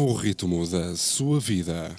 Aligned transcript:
ao 0.00 0.14
ritmo 0.14 0.66
da 0.66 0.96
sua 0.96 1.38
vida. 1.38 1.94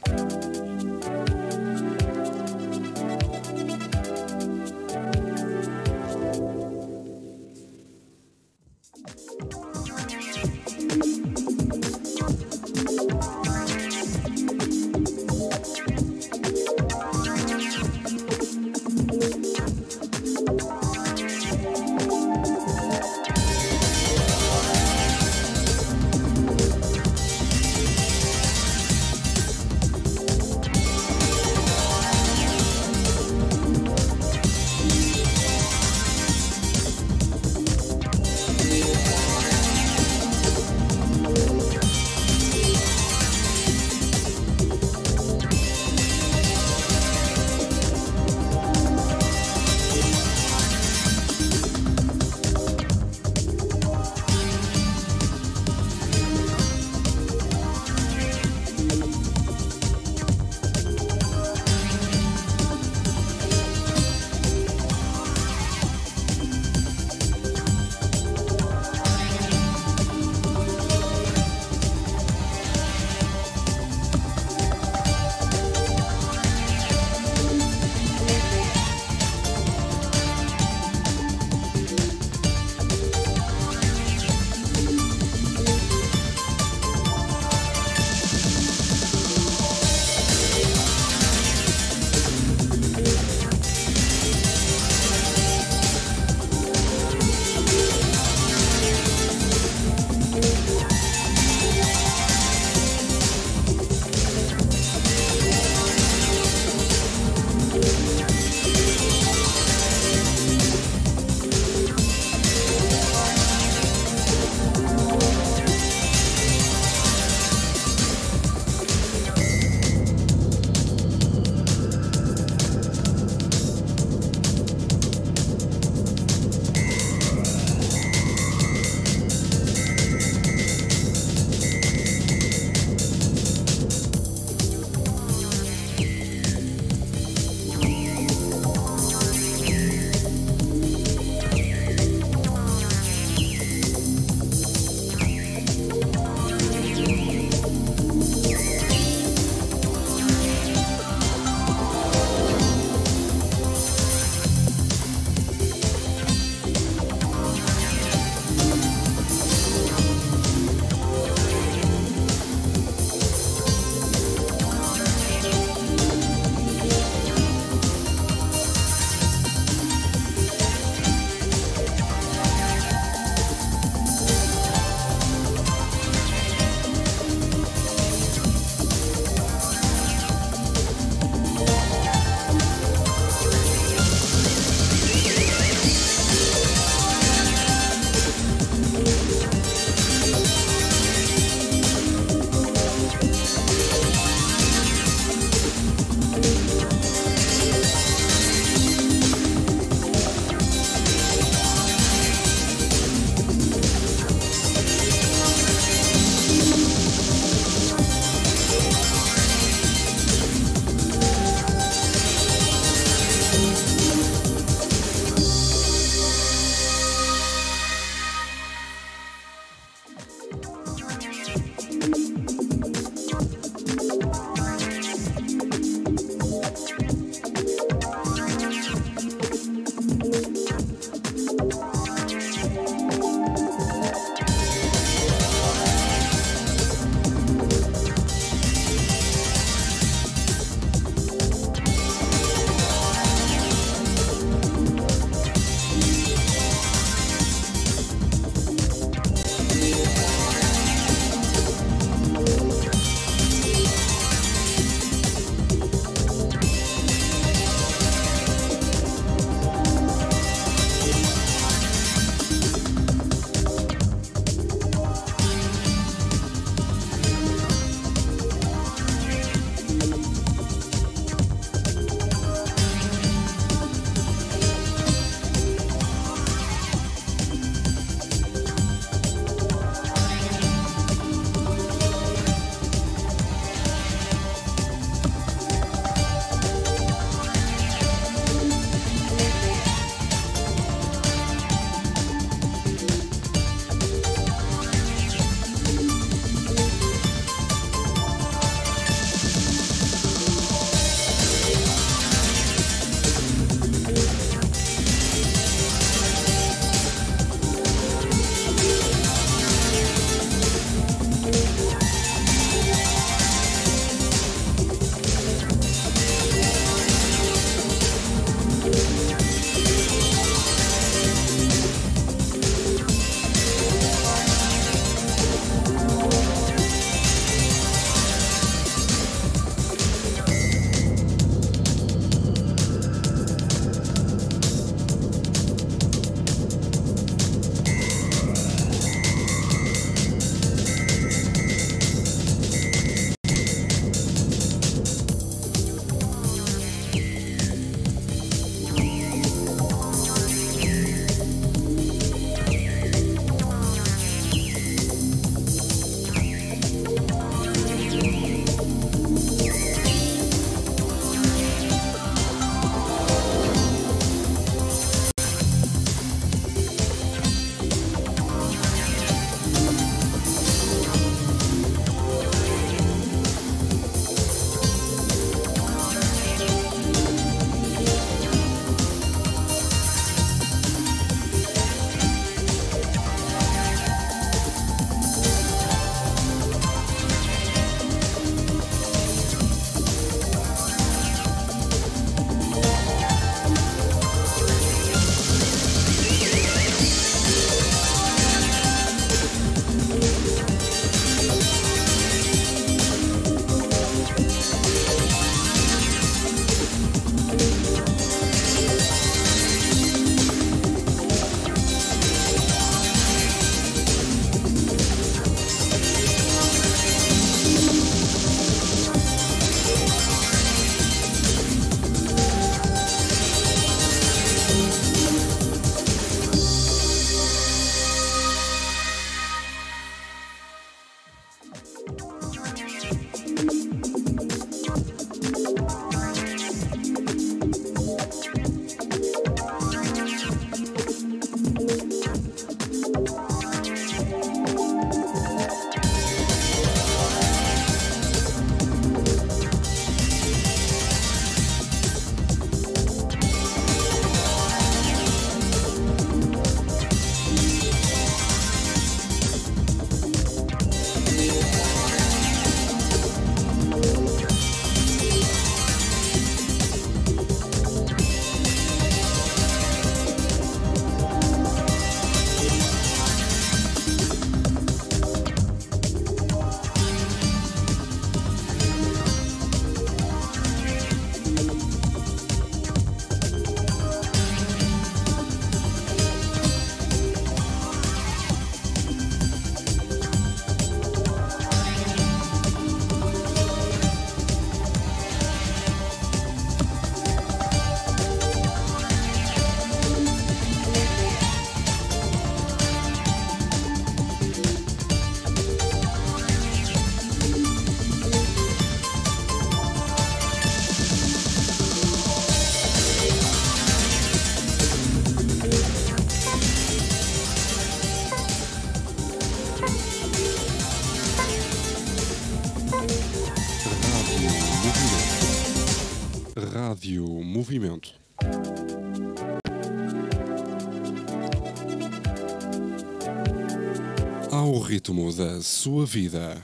Da 535.34 535.62
sua 535.62 536.06
vida. 536.06 536.62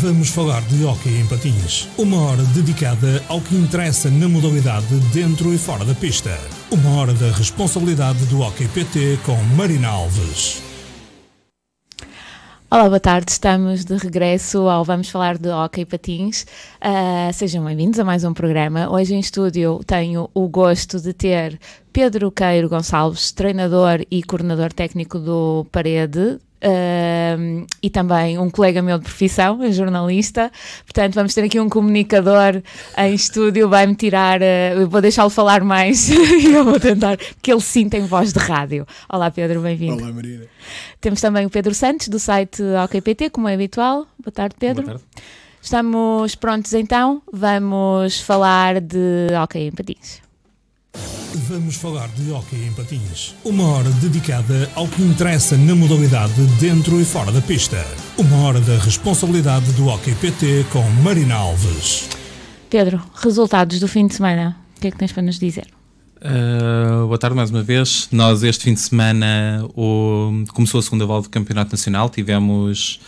Vamos 0.00 0.30
falar 0.30 0.60
de 0.62 0.84
hóquei 0.84 1.20
em 1.20 1.26
patins. 1.26 1.88
Uma 1.96 2.20
hora 2.20 2.42
dedicada 2.46 3.22
ao 3.28 3.40
que 3.40 3.54
interessa 3.54 4.10
na 4.10 4.28
modalidade 4.28 4.94
dentro 5.12 5.54
e 5.54 5.58
fora 5.58 5.84
da 5.84 5.94
pista. 5.94 6.36
Uma 6.70 7.00
hora 7.00 7.12
da 7.14 7.30
responsabilidade 7.30 8.24
do 8.26 8.40
Hockey 8.40 8.66
PT 8.68 9.18
com 9.24 9.36
Marina 9.56 9.88
Alves. 9.88 10.61
Olá, 12.72 12.88
boa 12.88 12.98
tarde. 12.98 13.30
Estamos 13.30 13.84
de 13.84 13.94
regresso 13.98 14.66
ao 14.66 14.82
Vamos 14.82 15.10
Falar 15.10 15.36
de 15.36 15.50
Hockey 15.50 15.84
Patins. 15.84 16.46
Uh, 16.80 17.30
sejam 17.30 17.62
bem-vindos 17.66 18.00
a 18.00 18.04
mais 18.04 18.24
um 18.24 18.32
programa. 18.32 18.90
Hoje 18.90 19.14
em 19.14 19.20
estúdio 19.20 19.80
tenho 19.86 20.30
o 20.32 20.48
gosto 20.48 20.98
de 20.98 21.12
ter 21.12 21.60
Pedro 21.92 22.32
Queiro 22.32 22.70
Gonçalves, 22.70 23.30
treinador 23.30 24.06
e 24.10 24.22
coordenador 24.22 24.72
técnico 24.72 25.18
do 25.18 25.66
Parede, 25.70 26.38
Uh, 26.62 27.66
e 27.82 27.90
também 27.90 28.38
um 28.38 28.48
colega 28.48 28.80
meu 28.80 28.96
de 28.96 29.04
profissão, 29.04 29.58
um 29.58 29.72
jornalista. 29.72 30.52
Portanto, 30.84 31.14
vamos 31.14 31.34
ter 31.34 31.42
aqui 31.42 31.58
um 31.58 31.68
comunicador 31.68 32.62
em 32.96 33.14
estúdio, 33.14 33.68
vai-me 33.68 33.96
tirar. 33.96 34.40
Uh, 34.40 34.80
eu 34.80 34.88
vou 34.88 35.00
deixá-lo 35.00 35.28
falar 35.28 35.64
mais 35.64 36.08
e 36.08 36.52
eu 36.52 36.64
vou 36.64 36.78
tentar, 36.78 37.16
porque 37.16 37.52
ele 37.52 37.60
sim 37.60 37.88
tem 37.88 38.06
voz 38.06 38.32
de 38.32 38.38
rádio. 38.38 38.86
Olá, 39.08 39.28
Pedro, 39.28 39.60
bem-vindo. 39.60 40.04
Olá, 40.04 40.12
Marina. 40.12 40.44
Temos 41.00 41.20
também 41.20 41.44
o 41.44 41.50
Pedro 41.50 41.74
Santos, 41.74 42.06
do 42.06 42.20
site 42.20 42.62
OKPT, 42.84 43.30
como 43.30 43.48
é 43.48 43.54
habitual. 43.54 44.06
Boa 44.22 44.32
tarde, 44.32 44.54
Pedro. 44.56 44.84
Boa 44.84 44.98
tarde. 44.98 45.04
Estamos 45.60 46.34
prontos 46.36 46.74
então, 46.74 47.22
vamos 47.32 48.20
falar 48.20 48.80
de 48.80 49.28
OK 49.42 49.60
em 49.60 49.72
patins. 49.72 50.21
Vamos 51.34 51.76
falar 51.76 52.08
de 52.08 52.30
hóquei 52.30 52.66
em 52.66 52.72
patins. 52.72 53.34
Uma 53.42 53.66
hora 53.66 53.90
dedicada 53.92 54.68
ao 54.74 54.86
que 54.86 55.00
interessa 55.00 55.56
na 55.56 55.74
modalidade 55.74 56.34
dentro 56.60 57.00
e 57.00 57.04
fora 57.06 57.32
da 57.32 57.40
pista. 57.40 57.82
Uma 58.18 58.36
hora 58.42 58.60
da 58.60 58.76
responsabilidade 58.76 59.72
do 59.72 59.86
Hockey 59.86 60.14
PT 60.14 60.66
com 60.70 60.82
Marina 61.02 61.36
Alves. 61.36 62.10
Pedro, 62.68 63.02
resultados 63.14 63.80
do 63.80 63.88
fim 63.88 64.06
de 64.06 64.14
semana. 64.14 64.58
O 64.76 64.80
que 64.80 64.88
é 64.88 64.90
que 64.90 64.98
tens 64.98 65.10
para 65.10 65.22
nos 65.22 65.38
dizer? 65.38 65.66
Uh, 66.18 67.06
boa 67.06 67.18
tarde 67.18 67.34
mais 67.34 67.50
uma 67.50 67.62
vez. 67.62 68.08
Nós 68.12 68.42
este 68.42 68.64
fim 68.64 68.74
de 68.74 68.80
semana 68.80 69.66
o, 69.74 70.44
começou 70.52 70.80
a 70.80 70.82
segunda 70.82 71.06
volta 71.06 71.28
do 71.28 71.32
Campeonato 71.32 71.72
Nacional. 71.72 72.10
Tivemos 72.10 73.00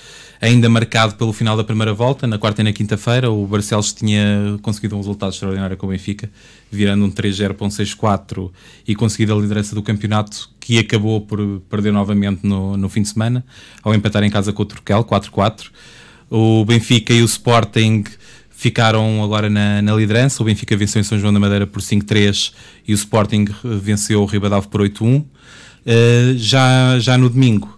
ainda 0.44 0.68
marcado 0.68 1.14
pelo 1.14 1.32
final 1.32 1.56
da 1.56 1.64
primeira 1.64 1.94
volta, 1.94 2.26
na 2.26 2.38
quarta 2.38 2.60
e 2.60 2.64
na 2.64 2.72
quinta-feira. 2.72 3.30
O 3.30 3.46
Barcelos 3.46 3.94
tinha 3.94 4.58
conseguido 4.60 4.94
um 4.94 4.98
resultado 4.98 5.32
extraordinário 5.32 5.74
com 5.74 5.86
o 5.86 5.88
Benfica, 5.88 6.30
virando 6.70 7.06
um 7.06 7.10
3-0 7.10 7.54
para 7.54 7.66
um 7.66 7.70
6-4 7.70 8.50
e 8.86 8.94
conseguido 8.94 9.32
a 9.32 9.40
liderança 9.40 9.74
do 9.74 9.82
campeonato, 9.82 10.50
que 10.60 10.78
acabou 10.78 11.22
por 11.22 11.38
perder 11.70 11.92
novamente 11.92 12.46
no, 12.46 12.76
no 12.76 12.88
fim 12.90 13.00
de 13.00 13.08
semana, 13.08 13.42
ao 13.82 13.94
empatar 13.94 14.22
em 14.22 14.30
casa 14.30 14.52
com 14.52 14.62
o 14.62 14.66
Turquel, 14.66 15.02
4-4. 15.02 15.70
O 16.28 16.62
Benfica 16.66 17.14
e 17.14 17.22
o 17.22 17.24
Sporting 17.24 18.04
ficaram 18.50 19.24
agora 19.24 19.48
na, 19.48 19.80
na, 19.80 19.94
liderança. 19.94 20.42
O 20.42 20.46
Benfica 20.46 20.76
venceu 20.76 21.00
em 21.00 21.04
São 21.04 21.18
João 21.18 21.32
da 21.32 21.40
Madeira 21.40 21.66
por 21.66 21.80
5-3 21.80 22.52
e 22.86 22.92
o 22.92 22.96
Sporting 22.96 23.46
venceu 23.62 24.20
o 24.20 24.26
Ribadavia 24.26 24.68
por 24.68 24.82
8-1. 24.82 25.20
Uh, 25.20 25.26
eh, 25.86 26.34
já, 26.36 26.98
já 26.98 27.18
no 27.18 27.28
domingo, 27.28 27.74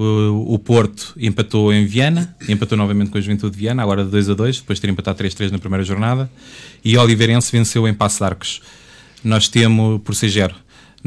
o, 0.00 0.54
o 0.54 0.58
Porto 0.60 1.12
empatou 1.18 1.72
em 1.72 1.84
Viana, 1.84 2.32
empatou 2.48 2.78
novamente 2.78 3.10
com 3.10 3.18
a 3.18 3.20
Juventude 3.20 3.56
de 3.56 3.58
Viana, 3.58 3.82
agora 3.82 4.04
de 4.04 4.10
2 4.10 4.30
a 4.30 4.34
2, 4.34 4.60
depois 4.60 4.76
de 4.78 4.82
ter 4.82 4.90
empatado 4.90 5.18
3-3 5.22 5.50
na 5.50 5.58
primeira 5.58 5.84
jornada. 5.84 6.30
E 6.84 6.96
Oliveirense 6.96 7.50
venceu 7.50 7.88
em 7.88 7.92
Passo 7.92 8.18
de 8.18 8.24
Arcos. 8.24 8.62
Nós 9.24 9.48
temos, 9.48 10.00
por 10.02 10.14
6-0, 10.14 10.54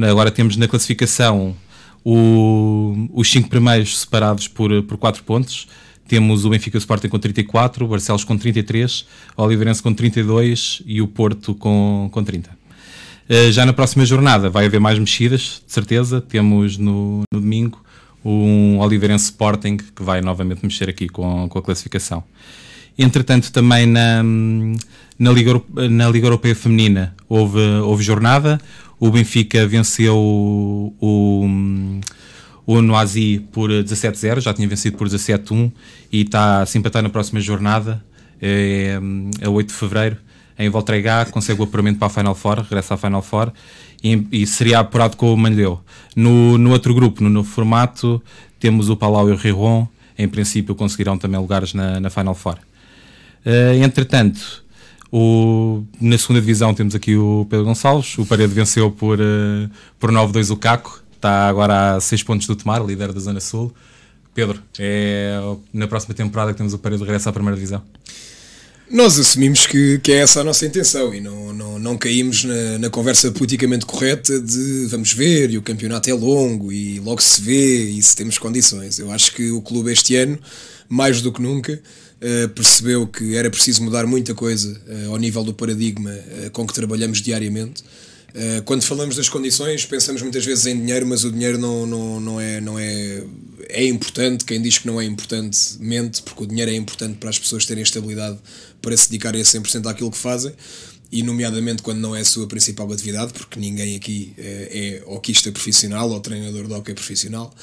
agora 0.09 0.29
temos 0.29 0.57
na 0.57 0.67
classificação 0.67 1.55
o, 2.03 3.07
os 3.13 3.31
5 3.31 3.47
primeiros 3.47 3.99
separados 3.99 4.49
por, 4.49 4.83
por 4.83 4.97
4 4.97 5.23
pontos. 5.23 5.69
Temos 6.05 6.43
o 6.43 6.49
Benfica 6.49 6.77
Sporting 6.77 7.07
com 7.07 7.17
34, 7.17 7.85
o 7.85 7.87
Barcelos 7.87 8.25
com 8.25 8.37
33, 8.37 9.05
o 9.37 9.43
Oliveirense 9.43 9.81
com 9.81 9.93
32 9.93 10.83
e 10.85 11.01
o 11.01 11.07
Porto 11.07 11.55
com, 11.55 12.09
com 12.11 12.21
30. 12.21 12.49
Uh, 12.49 12.53
eh, 13.29 13.51
já 13.53 13.65
na 13.65 13.71
próxima 13.71 14.03
jornada 14.03 14.49
vai 14.49 14.65
haver 14.65 14.81
mais 14.81 14.99
mexidas, 14.99 15.61
de 15.65 15.71
certeza. 15.71 16.19
Temos 16.19 16.77
no, 16.77 17.23
no 17.33 17.39
domingo 17.39 17.81
um 18.23 18.79
Oliveirense 18.79 19.25
Sporting 19.25 19.77
que 19.77 20.03
vai 20.03 20.21
novamente 20.21 20.63
mexer 20.63 20.89
aqui 20.89 21.09
com, 21.09 21.47
com 21.49 21.59
a 21.59 21.61
classificação. 21.61 22.23
Entretanto, 22.97 23.51
também 23.51 23.85
na, 23.85 24.21
na, 25.17 25.31
Liga, 25.31 25.61
na 25.89 26.09
Liga 26.09 26.27
Europeia 26.27 26.55
Feminina 26.55 27.15
houve, 27.27 27.59
houve 27.59 28.03
jornada. 28.03 28.59
O 28.99 29.09
Benfica 29.09 29.65
venceu 29.65 30.15
o, 30.15 30.93
o, 31.01 31.47
o 32.65 32.81
Noisy 32.81 33.39
por 33.51 33.69
17-0, 33.71 34.41
já 34.41 34.53
tinha 34.53 34.67
vencido 34.67 34.97
por 34.97 35.07
17-1 35.07 35.71
e 36.11 36.21
está 36.21 36.61
a 36.61 36.65
se 36.65 36.77
empatar 36.77 37.01
na 37.01 37.09
próxima 37.09 37.39
jornada, 37.39 38.03
é, 38.39 38.99
é 39.39 39.49
8 39.49 39.67
de 39.69 39.73
fevereiro, 39.73 40.17
em 40.57 40.69
Voltregá, 40.69 41.25
consegue 41.25 41.59
o 41.61 41.63
apuramento 41.63 41.99
para 41.99 42.07
a 42.07 42.09
Final 42.09 42.35
Four, 42.35 42.61
regressa 42.61 42.93
à 42.93 42.97
Final 42.97 43.21
Four 43.21 43.51
e, 44.03 44.27
e 44.31 44.47
seria 44.47 44.79
apurado 44.79 45.17
com 45.17 45.33
o 45.33 45.37
Manleu. 45.37 45.79
No, 46.15 46.57
no 46.57 46.71
outro 46.71 46.93
grupo, 46.93 47.23
no 47.23 47.29
novo 47.29 47.49
formato, 47.49 48.21
temos 48.59 48.89
o 48.89 48.95
Palau 48.95 49.29
e 49.29 49.31
o 49.31 49.35
Riron, 49.35 49.87
em 50.17 50.27
princípio 50.27 50.75
conseguirão 50.75 51.17
também 51.17 51.39
lugares 51.39 51.73
na, 51.73 51.99
na 51.99 52.09
Final 52.09 52.35
Four. 52.35 52.57
Uh, 53.45 53.83
entretanto, 53.83 54.63
o, 55.11 55.83
na 55.99 56.17
segunda 56.17 56.39
divisão 56.39 56.73
temos 56.73 56.95
aqui 56.95 57.15
o 57.15 57.45
Pedro 57.49 57.65
Gonçalves, 57.65 58.17
o 58.17 58.25
Parede 58.25 58.53
venceu 58.53 58.91
por, 58.91 59.19
uh, 59.19 59.69
por 59.99 60.11
9-2 60.11 60.51
o 60.51 60.57
Caco, 60.57 61.01
está 61.15 61.47
agora 61.47 61.95
a 61.95 61.99
6 61.99 62.23
pontos 62.23 62.47
do 62.47 62.55
Tomar, 62.55 62.85
líder 62.85 63.11
da 63.11 63.19
Zona 63.19 63.39
Sul. 63.39 63.73
Pedro, 64.33 64.61
é 64.79 65.37
na 65.73 65.87
próxima 65.87 66.15
temporada 66.15 66.51
que 66.53 66.57
temos 66.57 66.73
o 66.73 66.79
Parede 66.79 67.03
regresso 67.03 67.27
à 67.27 67.33
primeira 67.33 67.55
divisão. 67.55 67.81
Nós 68.91 69.17
assumimos 69.17 69.65
que, 69.65 69.99
que 69.99 70.11
é 70.11 70.17
essa 70.17 70.41
a 70.41 70.43
nossa 70.43 70.65
intenção 70.65 71.13
e 71.13 71.21
não, 71.21 71.53
não, 71.53 71.79
não 71.79 71.97
caímos 71.97 72.43
na, 72.43 72.77
na 72.77 72.89
conversa 72.89 73.31
politicamente 73.31 73.85
correta 73.85 74.37
de 74.37 74.85
vamos 74.87 75.13
ver 75.13 75.49
e 75.49 75.57
o 75.57 75.61
campeonato 75.61 76.09
é 76.09 76.13
longo 76.13 76.73
e 76.73 76.99
logo 76.99 77.21
se 77.21 77.39
vê 77.39 77.85
e 77.85 78.03
se 78.03 78.13
temos 78.17 78.37
condições. 78.37 78.99
Eu 78.99 79.09
acho 79.09 79.33
que 79.33 79.49
o 79.49 79.61
clube 79.61 79.93
este 79.93 80.17
ano, 80.17 80.37
mais 80.89 81.21
do 81.21 81.31
que 81.31 81.41
nunca, 81.41 81.71
uh, 81.73 82.49
percebeu 82.49 83.07
que 83.07 83.37
era 83.37 83.49
preciso 83.49 83.81
mudar 83.81 84.05
muita 84.05 84.35
coisa 84.35 84.77
uh, 84.85 85.11
ao 85.11 85.17
nível 85.17 85.45
do 85.45 85.53
paradigma 85.53 86.11
uh, 86.11 86.51
com 86.51 86.67
que 86.67 86.73
trabalhamos 86.73 87.21
diariamente. 87.21 87.81
quando 88.65 88.81
falamos 88.83 89.15
das 89.15 89.29
condições, 89.29 89.85
pensamos 89.85 90.21
muitas 90.21 90.45
vezes 90.45 90.65
em 90.65 90.77
dinheiro, 90.77 91.05
mas 91.05 91.23
o 91.23 91.31
dinheiro 91.31 91.57
não, 91.57 91.85
não, 91.85 92.19
não, 92.19 92.41
é, 92.41 92.59
não 92.59 92.77
é 92.77 93.23
é 93.71 93.85
importante, 93.85 94.45
quem 94.45 94.61
diz 94.61 94.77
que 94.77 94.87
não 94.87 94.99
é 94.99 95.05
importante 95.05 95.57
mente, 95.79 96.21
porque 96.21 96.43
o 96.43 96.47
dinheiro 96.47 96.69
é 96.69 96.75
importante 96.75 97.15
para 97.15 97.29
as 97.29 97.39
pessoas 97.39 97.65
terem 97.65 97.83
estabilidade 97.83 98.37
para 98.81 98.95
se 98.97 99.09
dedicarem 99.09 99.41
a 99.41 99.45
100% 99.45 99.89
àquilo 99.89 100.11
que 100.11 100.17
fazem, 100.17 100.53
e 101.11 101.23
nomeadamente 101.23 101.83
quando 101.83 101.99
não 101.99 102.15
é 102.15 102.21
a 102.21 102.25
sua 102.25 102.47
principal 102.47 102.91
atividade, 102.91 103.33
porque 103.33 103.59
ninguém 103.59 103.95
aqui 103.95 104.33
é, 104.37 105.01
é 105.03 105.03
hoquista 105.05 105.51
profissional 105.51 106.09
ou 106.09 106.19
treinador 106.21 106.67
de 106.67 106.73
hockey 106.73 106.93
profissional. 106.93 107.53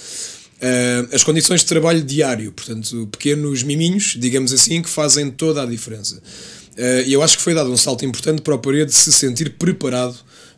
Uh, 0.58 1.14
as 1.14 1.22
condições 1.22 1.60
de 1.60 1.66
trabalho 1.66 2.02
diário, 2.02 2.52
portanto, 2.52 3.08
pequenos 3.12 3.62
miminhos, 3.62 4.16
digamos 4.18 4.52
assim, 4.52 4.82
que 4.82 4.88
fazem 4.88 5.30
toda 5.30 5.62
a 5.62 5.66
diferença. 5.66 6.16
Uh, 6.16 7.06
e 7.06 7.12
eu 7.12 7.22
acho 7.22 7.38
que 7.38 7.42
foi 7.42 7.54
dado 7.54 7.70
um 7.72 7.76
salto 7.76 8.04
importante 8.04 8.42
para 8.42 8.54
o 8.54 8.58
Parede 8.58 8.92
se 8.92 9.12
sentir 9.12 9.50
preparado 9.56 10.16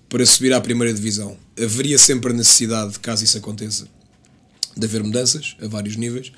para 0.09 0.25
subir 0.26 0.52
à 0.52 0.61
primeira 0.61 0.93
divisão. 0.93 1.37
Haveria 1.62 1.99
sempre 1.99 2.33
a 2.33 2.35
necessidade, 2.35 2.99
caso 2.99 3.23
isso 3.23 3.38
aconteça, 3.38 3.87
de 4.76 4.87
haver 4.87 5.02
mudanças 5.05 5.57
a 5.62 5.69
vários 5.69 5.97
níveis. 5.97 6.33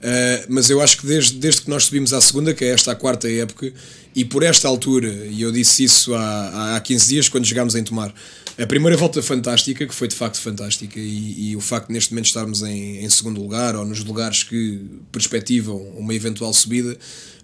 Uh, 0.00 0.46
mas 0.48 0.70
eu 0.70 0.80
acho 0.80 0.96
que 0.96 1.06
desde, 1.06 1.38
desde 1.38 1.60
que 1.62 1.68
nós 1.68 1.84
subimos 1.84 2.14
à 2.14 2.20
segunda, 2.20 2.54
que 2.54 2.64
é 2.64 2.68
esta 2.68 2.92
a 2.92 2.94
quarta 2.94 3.30
época, 3.30 3.70
e 4.14 4.24
por 4.24 4.42
esta 4.42 4.66
altura, 4.66 5.08
e 5.08 5.42
eu 5.42 5.52
disse 5.52 5.84
isso 5.84 6.14
há, 6.14 6.76
há 6.76 6.80
15 6.80 7.08
dias 7.08 7.28
quando 7.28 7.46
chegámos 7.46 7.74
em 7.74 7.84
Tomar, 7.84 8.12
a 8.58 8.66
primeira 8.66 8.96
volta 8.96 9.22
fantástica, 9.22 9.86
que 9.86 9.94
foi 9.94 10.08
de 10.08 10.16
facto 10.16 10.40
fantástica, 10.40 10.98
e, 10.98 11.50
e 11.50 11.56
o 11.56 11.60
facto 11.60 11.88
de 11.88 11.92
neste 11.92 12.12
momento 12.12 12.26
estarmos 12.26 12.62
em, 12.62 13.04
em, 13.04 13.10
segundo 13.10 13.40
lugar, 13.40 13.76
ou 13.76 13.84
nos 13.84 14.02
lugares 14.02 14.42
que 14.42 14.80
perspectivam 15.12 15.76
uma 15.96 16.14
eventual 16.14 16.52
subida, 16.52 16.96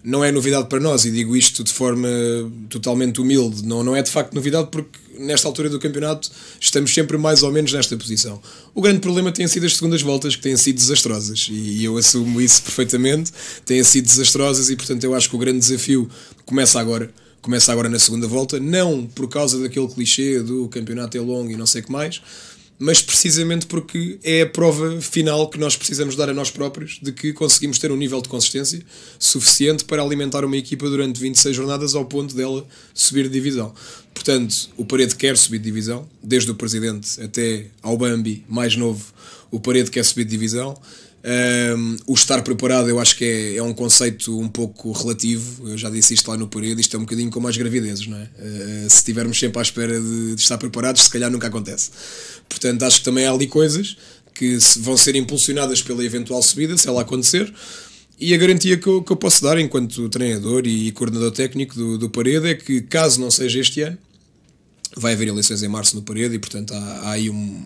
não 0.02 0.24
é 0.24 0.32
novidade 0.32 0.68
para 0.68 0.80
nós, 0.80 1.04
e 1.04 1.10
digo 1.10 1.36
isto 1.36 1.62
de 1.62 1.72
forma 1.72 2.08
totalmente 2.68 3.20
humilde, 3.20 3.64
não, 3.64 3.84
não 3.84 3.94
é 3.94 4.02
de 4.02 4.10
facto 4.10 4.34
novidade 4.34 4.68
porque 4.70 4.98
nesta 5.18 5.48
altura 5.48 5.68
do 5.68 5.78
campeonato 5.78 6.30
estamos 6.60 6.92
sempre 6.92 7.16
mais 7.16 7.42
ou 7.42 7.52
menos 7.52 7.72
nesta 7.72 7.96
posição. 7.96 8.40
O 8.74 8.80
grande 8.80 9.00
problema 9.00 9.32
tem 9.32 9.46
sido 9.46 9.66
as 9.66 9.74
segundas 9.74 10.02
voltas, 10.02 10.36
que 10.36 10.42
têm 10.42 10.56
sido 10.56 10.76
desastrosas, 10.76 11.48
e 11.50 11.84
eu 11.84 11.96
assumo 11.96 12.40
isso 12.40 12.62
perfeitamente, 12.62 13.32
têm 13.64 13.82
sido 13.84 14.06
desastrosas, 14.06 14.70
e 14.70 14.76
portanto 14.76 15.04
eu 15.04 15.14
acho 15.14 15.28
que 15.28 15.36
o 15.36 15.38
grande 15.38 15.58
desafio 15.58 16.08
começa 16.44 16.80
agora. 16.80 17.10
Começa 17.40 17.70
agora 17.70 17.88
na 17.88 17.98
segunda 17.98 18.26
volta, 18.26 18.58
não 18.58 19.06
por 19.06 19.28
causa 19.28 19.60
daquele 19.60 19.86
clichê 19.86 20.40
do 20.42 20.68
campeonato 20.68 21.16
é 21.16 21.20
longo 21.20 21.50
e 21.50 21.56
não 21.56 21.66
sei 21.66 21.80
o 21.80 21.84
que 21.84 21.92
mais, 21.92 22.20
mas 22.78 23.00
precisamente 23.00 23.66
porque 23.66 24.18
é 24.22 24.42
a 24.42 24.46
prova 24.46 25.00
final 25.00 25.48
que 25.48 25.58
nós 25.58 25.76
precisamos 25.76 26.14
dar 26.14 26.28
a 26.28 26.34
nós 26.34 26.50
próprios 26.50 26.98
de 27.02 27.12
que 27.12 27.32
conseguimos 27.32 27.78
ter 27.78 27.90
um 27.90 27.96
nível 27.96 28.20
de 28.20 28.28
consistência 28.28 28.82
suficiente 29.18 29.84
para 29.84 30.02
alimentar 30.02 30.44
uma 30.44 30.56
equipa 30.56 30.88
durante 30.88 31.20
26 31.20 31.56
jornadas 31.56 31.94
ao 31.94 32.04
ponto 32.04 32.34
dela 32.34 32.66
subir 32.92 33.24
de 33.24 33.30
divisão. 33.30 33.74
Portanto, 34.12 34.70
o 34.76 34.84
Parede 34.84 35.14
quer 35.14 35.36
subir 35.36 35.58
de 35.58 35.64
divisão, 35.64 36.06
desde 36.22 36.50
o 36.50 36.54
presidente 36.54 37.20
até 37.20 37.66
ao 37.82 37.96
Bambi, 37.96 38.44
mais 38.48 38.76
novo, 38.76 39.04
o 39.50 39.60
Parede 39.60 39.90
quer 39.90 40.04
subir 40.04 40.24
de 40.24 40.30
divisão. 40.30 40.76
Um, 41.26 41.96
o 42.06 42.14
estar 42.14 42.40
preparado 42.42 42.88
eu 42.88 43.00
acho 43.00 43.16
que 43.16 43.24
é, 43.24 43.56
é, 43.56 43.62
um 43.62 43.74
conceito 43.74 44.38
um 44.38 44.46
pouco 44.46 44.92
relativo, 44.92 45.68
eu 45.68 45.76
já 45.76 45.90
disse 45.90 46.14
isto 46.14 46.30
lá 46.30 46.36
no 46.36 46.46
parede, 46.46 46.80
isto 46.80 46.96
é 46.96 47.00
um 47.00 47.02
bocadinho 47.02 47.32
como 47.32 47.48
as 47.48 47.56
gravidezes, 47.56 48.06
não 48.06 48.16
é? 48.16 48.22
Uh, 48.22 48.88
se 48.88 48.98
estivermos 48.98 49.36
sempre 49.36 49.58
à 49.58 49.62
espera 49.62 50.00
de, 50.00 50.36
de, 50.36 50.40
estar 50.40 50.56
preparados, 50.56 51.02
se 51.02 51.10
calhar 51.10 51.28
nunca 51.28 51.48
acontece. 51.48 51.90
Portanto, 52.48 52.84
acho 52.84 53.00
que 53.00 53.04
também 53.04 53.26
há 53.26 53.32
ali 53.32 53.48
coisas 53.48 53.96
que 54.32 54.56
vão 54.78 54.96
ser 54.96 55.16
impulsionadas 55.16 55.82
pela 55.82 56.04
eventual 56.04 56.40
subida, 56.44 56.78
se 56.78 56.86
ela 56.86 57.02
acontecer, 57.02 57.52
e 58.20 58.32
a 58.32 58.36
garantia 58.36 58.76
que 58.76 58.86
eu, 58.86 59.02
que 59.02 59.10
eu 59.10 59.16
posso 59.16 59.42
dar 59.42 59.58
enquanto 59.58 60.08
treinador 60.08 60.64
e 60.64 60.92
coordenador 60.92 61.32
técnico 61.32 61.74
do, 61.74 61.98
do 61.98 62.08
Parede 62.08 62.50
é 62.50 62.54
que, 62.54 62.82
caso 62.82 63.20
não 63.20 63.32
seja 63.32 63.58
este 63.58 63.80
ano, 63.80 63.98
vai 64.96 65.14
haver 65.14 65.26
eleições 65.26 65.60
em 65.60 65.68
março 65.68 65.96
no 65.96 66.02
Parede 66.02 66.36
e, 66.36 66.38
portanto, 66.38 66.72
há, 66.72 66.78
há 66.78 67.10
aí 67.12 67.28
um 67.28 67.64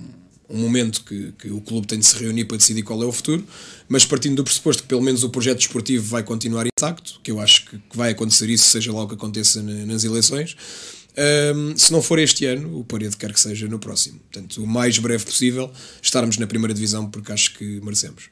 um 0.51 0.59
momento 0.59 1.05
que, 1.05 1.33
que, 1.39 1.51
o 1.51 1.61
clube 1.61 1.87
tem 1.87 1.99
de 1.99 2.07
se 2.07 2.17
reunir 2.19 2.45
para 2.45 2.57
decidir 2.57 2.83
qual 2.83 3.03
é 3.03 3.07
o 3.07 3.13
futuro, 3.13 3.45
mas 3.89 4.05
partindo 4.05 4.37
do 4.37 4.45
pressuposto 4.45 4.83
que 4.83 4.89
pelo 4.89 5.01
menos 5.01 5.23
o 5.23 5.31
projeto 5.31 5.59
desportivo 5.59 6.05
vai 6.07 6.23
continuar 6.23 6.67
intacto, 6.67 7.21
que 7.23 7.31
eu 7.31 7.41
acho 7.41 7.67
que, 7.67 7.79
que 7.79 7.97
vai 7.97 8.11
acontecer 8.11 8.49
isso, 8.51 8.65
seja 8.65 8.93
lá 8.93 9.05
o 9.05 9.09
que 9.09 9.15
aconteça 9.15 9.63
nas 9.63 10.05
eleições. 10.05 10.57
Um, 11.55 11.77
se 11.77 11.93
não 11.93 12.01
for 12.01 12.19
este 12.19 12.47
ano, 12.47 12.79
o 12.79 12.85
Parede 12.85 13.17
quer 13.17 13.33
que 13.33 13.41
seja 13.41 13.69
no 13.69 13.79
próximo. 13.79 14.19
Portanto, 14.31 14.63
o 14.63 14.67
mais 14.67 14.99
breve 14.99 15.25
possível, 15.25 15.71
estarmos 16.03 16.39
na 16.39 16.47
primeira 16.47 16.73
divisão, 16.73 17.11
porque 17.11 17.33
acho 17.33 17.55
que 17.55 17.81
merecemos. 17.81 18.25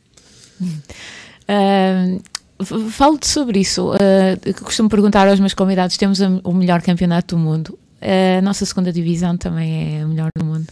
Uh, 0.60 2.20
Falo-te 2.90 3.28
sobre 3.28 3.60
isso. 3.60 3.92
Uh, 3.92 4.64
costumo 4.64 4.88
perguntar 4.88 5.28
aos 5.28 5.38
meus 5.38 5.54
convidados: 5.54 5.96
temos 5.96 6.18
o 6.20 6.52
melhor 6.52 6.82
campeonato 6.82 7.37
do 7.37 7.40
mundo. 7.40 7.78
Uh, 8.02 8.38
a 8.38 8.42
nossa 8.42 8.64
segunda 8.64 8.92
divisão 8.92 9.37
também 9.37 9.98
é 9.98 10.02
a 10.02 10.06
melhor 10.06 10.30
do 10.37 10.44
mundo. 10.44 10.66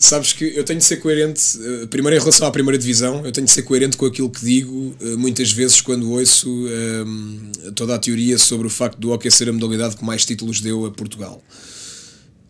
Sabes 0.00 0.32
que 0.32 0.44
eu 0.54 0.62
tenho 0.62 0.78
de 0.78 0.84
ser 0.84 0.98
coerente, 0.98 1.58
eh, 1.60 1.86
primeiro 1.86 2.16
em 2.16 2.20
relação 2.20 2.46
à 2.46 2.52
primeira 2.52 2.78
divisão, 2.78 3.26
eu 3.26 3.32
tenho 3.32 3.46
de 3.46 3.52
ser 3.52 3.62
coerente 3.62 3.96
com 3.96 4.06
aquilo 4.06 4.30
que 4.30 4.44
digo 4.44 4.94
eh, 5.00 5.16
muitas 5.16 5.50
vezes 5.50 5.80
quando 5.80 6.12
ouço 6.12 6.68
ehm, 6.68 7.72
toda 7.74 7.96
a 7.96 7.98
teoria 7.98 8.38
sobre 8.38 8.68
o 8.68 8.70
facto 8.70 8.96
do 8.96 9.10
hockey 9.10 9.28
ser 9.28 9.48
a 9.48 9.52
modalidade 9.52 9.96
que 9.96 10.04
mais 10.04 10.24
títulos 10.24 10.60
deu 10.60 10.86
a 10.86 10.92
Portugal. 10.92 11.42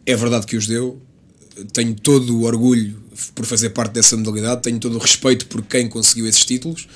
É 0.04 0.14
verdade 0.14 0.46
que 0.46 0.58
os 0.58 0.66
deu, 0.66 1.00
tenho 1.72 1.94
todo 1.94 2.36
o 2.36 2.42
orgulho 2.42 3.02
por 3.34 3.46
fazer 3.46 3.70
parte 3.70 3.92
dessa 3.92 4.14
modalidade, 4.14 4.60
tenho 4.60 4.78
todo 4.78 4.96
o 4.96 4.98
respeito 4.98 5.46
por 5.46 5.62
quem 5.62 5.88
conseguiu 5.88 6.26
esses 6.26 6.44
títulos, 6.44 6.86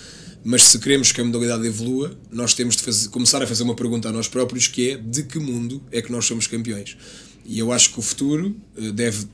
mas 0.44 0.64
se 0.64 0.78
queremos 0.78 1.12
que 1.12 1.20
a 1.22 1.24
modalidade 1.24 1.66
evolua, 1.66 2.14
nós 2.30 2.52
temos 2.52 2.76
de 2.76 2.82
fazer, 2.82 3.08
começar 3.08 3.42
a 3.42 3.46
fazer 3.46 3.62
uma 3.62 3.74
pergunta 3.74 4.10
a 4.10 4.12
nós 4.12 4.28
próprios 4.28 4.66
que 4.66 4.90
é 4.90 4.96
de 4.98 5.22
que 5.22 5.38
mundo 5.38 5.82
é 5.90 6.02
que 6.02 6.12
nós 6.12 6.26
somos 6.26 6.46
campeões? 6.46 6.96
E 7.44 7.58
eu 7.58 7.72
acho 7.72 7.92
que 7.92 7.98
o 7.98 8.02
futuro 8.02 8.54
eh, 8.76 8.92
deve, 8.92 9.26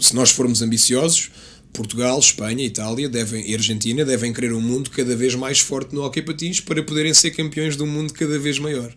se 0.00 0.14
nós 0.14 0.30
formos 0.30 0.62
ambiciosos, 0.62 1.30
Portugal, 1.72 2.18
Espanha, 2.18 2.64
Itália 2.64 3.08
devem, 3.08 3.48
e 3.48 3.54
Argentina 3.54 4.04
devem 4.04 4.32
querer 4.32 4.52
um 4.52 4.60
mundo 4.60 4.90
cada 4.90 5.14
vez 5.14 5.34
mais 5.34 5.60
forte 5.60 5.94
no 5.94 6.02
hockey 6.02 6.22
patins 6.22 6.60
para 6.60 6.82
poderem 6.82 7.12
ser 7.14 7.30
campeões 7.30 7.76
de 7.76 7.82
um 7.82 7.86
mundo 7.86 8.12
cada 8.12 8.38
vez 8.38 8.58
maior. 8.58 8.92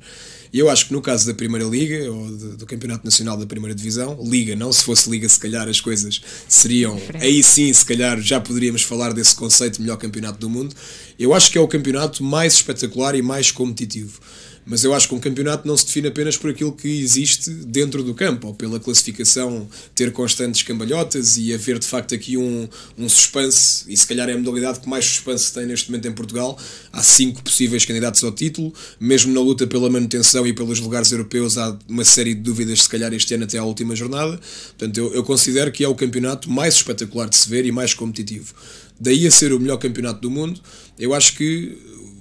E 0.53 0.59
eu 0.59 0.69
acho 0.69 0.87
que 0.87 0.93
no 0.93 1.01
caso 1.01 1.25
da 1.25 1.33
Primeira 1.33 1.65
Liga, 1.65 2.11
ou 2.11 2.29
de, 2.29 2.57
do 2.57 2.65
Campeonato 2.65 3.05
Nacional 3.05 3.37
da 3.37 3.45
Primeira 3.45 3.73
Divisão, 3.73 4.19
Liga, 4.21 4.53
não 4.53 4.71
se 4.73 4.83
fosse 4.83 5.09
Liga, 5.09 5.27
se 5.29 5.39
calhar 5.39 5.67
as 5.67 5.79
coisas 5.79 6.21
seriam. 6.47 6.99
Aí 7.21 7.41
sim, 7.41 7.71
se 7.71 7.85
calhar 7.85 8.19
já 8.19 8.39
poderíamos 8.39 8.81
falar 8.81 9.13
desse 9.13 9.33
conceito 9.33 9.75
de 9.75 9.81
melhor 9.81 9.97
campeonato 9.97 10.39
do 10.39 10.49
mundo. 10.49 10.75
Eu 11.17 11.33
acho 11.33 11.51
que 11.51 11.57
é 11.57 11.61
o 11.61 11.67
campeonato 11.67 12.21
mais 12.21 12.53
espetacular 12.55 13.15
e 13.15 13.21
mais 13.21 13.49
competitivo 13.49 14.19
mas 14.65 14.83
eu 14.83 14.93
acho 14.93 15.07
que 15.07 15.15
um 15.15 15.19
campeonato 15.19 15.67
não 15.67 15.75
se 15.75 15.85
define 15.85 16.07
apenas 16.07 16.37
por 16.37 16.49
aquilo 16.49 16.71
que 16.71 16.87
existe 16.87 17.49
dentro 17.49 18.03
do 18.03 18.13
campo, 18.13 18.47
ou 18.47 18.53
pela 18.53 18.79
classificação 18.79 19.67
ter 19.95 20.11
constantes 20.11 20.63
cambalhotas 20.63 21.37
e 21.37 21.53
haver 21.53 21.79
de 21.79 21.87
facto 21.87 22.13
aqui 22.13 22.37
um, 22.37 22.67
um 22.97 23.09
suspense, 23.09 23.85
e 23.87 23.97
se 23.97 24.05
calhar 24.05 24.29
é 24.29 24.33
a 24.33 24.37
modalidade 24.37 24.79
que 24.79 24.89
mais 24.89 25.05
suspense 25.05 25.53
tem 25.53 25.65
neste 25.65 25.89
momento 25.89 26.07
em 26.07 26.11
Portugal. 26.11 26.57
Há 26.91 27.01
cinco 27.01 27.43
possíveis 27.43 27.85
candidatos 27.85 28.23
ao 28.23 28.31
título, 28.31 28.73
mesmo 28.99 29.33
na 29.33 29.41
luta 29.41 29.65
pela 29.65 29.89
manutenção 29.89 30.45
e 30.45 30.53
pelos 30.53 30.79
lugares 30.79 31.11
europeus, 31.11 31.57
há 31.57 31.77
uma 31.87 32.05
série 32.05 32.33
de 32.33 32.41
dúvidas, 32.41 32.83
se 32.83 32.89
calhar 32.89 33.13
este 33.13 33.33
ano 33.33 33.43
até 33.45 33.57
à 33.57 33.63
última 33.63 33.95
jornada. 33.95 34.39
Portanto, 34.77 34.97
eu, 34.97 35.13
eu 35.13 35.23
considero 35.23 35.71
que 35.71 35.83
é 35.83 35.87
o 35.87 35.95
campeonato 35.95 36.49
mais 36.49 36.75
espetacular 36.75 37.27
de 37.27 37.37
se 37.37 37.49
ver 37.49 37.65
e 37.65 37.71
mais 37.71 37.93
competitivo. 37.93 38.53
Daí 38.99 39.25
a 39.25 39.31
ser 39.31 39.51
o 39.51 39.59
melhor 39.59 39.77
campeonato 39.77 40.21
do 40.21 40.29
mundo, 40.29 40.61
eu 40.99 41.13
acho 41.13 41.35
que 41.35 41.75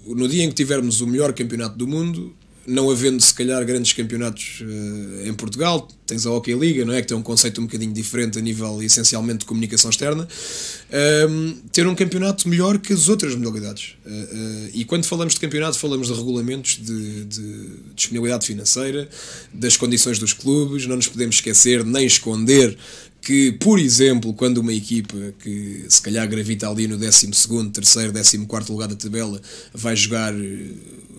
no 0.07 0.29
dia 0.29 0.45
em 0.45 0.49
que 0.49 0.55
tivermos 0.55 1.01
o 1.01 1.07
melhor 1.07 1.33
campeonato 1.33 1.77
do 1.77 1.87
mundo, 1.87 2.35
não 2.67 2.91
havendo 2.91 3.21
se 3.23 3.33
calhar 3.35 3.65
grandes 3.65 3.93
campeonatos 3.93 4.61
uh, 4.61 5.29
em 5.29 5.35
Portugal, 5.35 5.89
tens 6.07 6.27
a 6.27 6.31
Hockey 6.31 6.55
Liga, 6.55 6.85
não 6.85 6.93
é? 6.93 7.01
Que 7.01 7.09
tem 7.09 7.17
um 7.17 7.23
conceito 7.23 7.61
um 7.61 7.65
bocadinho 7.65 7.93
diferente 7.93 8.39
a 8.39 8.43
nível 8.43 8.83
essencialmente 8.83 9.41
de 9.41 9.45
comunicação 9.47 9.91
externa, 9.91 10.29
ehm, 10.91 11.53
ter 11.73 11.87
um 11.87 11.95
campeonato 11.95 12.49
melhor 12.49 12.79
que 12.79 12.93
as 12.93 13.09
outras 13.09 13.35
modalidades. 13.35 13.97
Uh, 14.05 14.11
uh, 14.11 14.71
e 14.75 14.85
quando 14.85 15.05
falamos 15.05 15.35
de 15.35 15.41
campeonato, 15.41 15.79
falamos 15.79 16.09
de 16.09 16.15
regulamentos, 16.15 16.79
de, 16.81 17.25
de, 17.25 17.67
disponibilidade 17.95 18.47
financeira, 18.47 19.09
das 19.53 19.77
condições 19.77 20.19
dos 20.19 20.33
clubes, 20.33 20.87
não 20.87 20.97
nos 20.97 21.09
podemos 21.09 21.37
esquecer 21.37 21.85
nem 21.85 22.07
esconder 22.07 22.77
que, 23.21 23.53
por 23.53 23.79
exemplo, 23.79 24.33
quando 24.33 24.59
uma 24.59 24.73
equipa 24.73 25.17
que 25.39 25.85
se 25.89 26.01
calhar 26.01 26.27
gravita 26.29 26.69
ali 26.69 26.87
no 26.87 26.97
12, 26.97 27.29
3, 27.73 27.95
14 28.47 28.73
lugar 28.73 28.89
da 28.89 28.97
tabela 28.97 29.41
vai 29.75 29.95
jogar, 29.95 30.33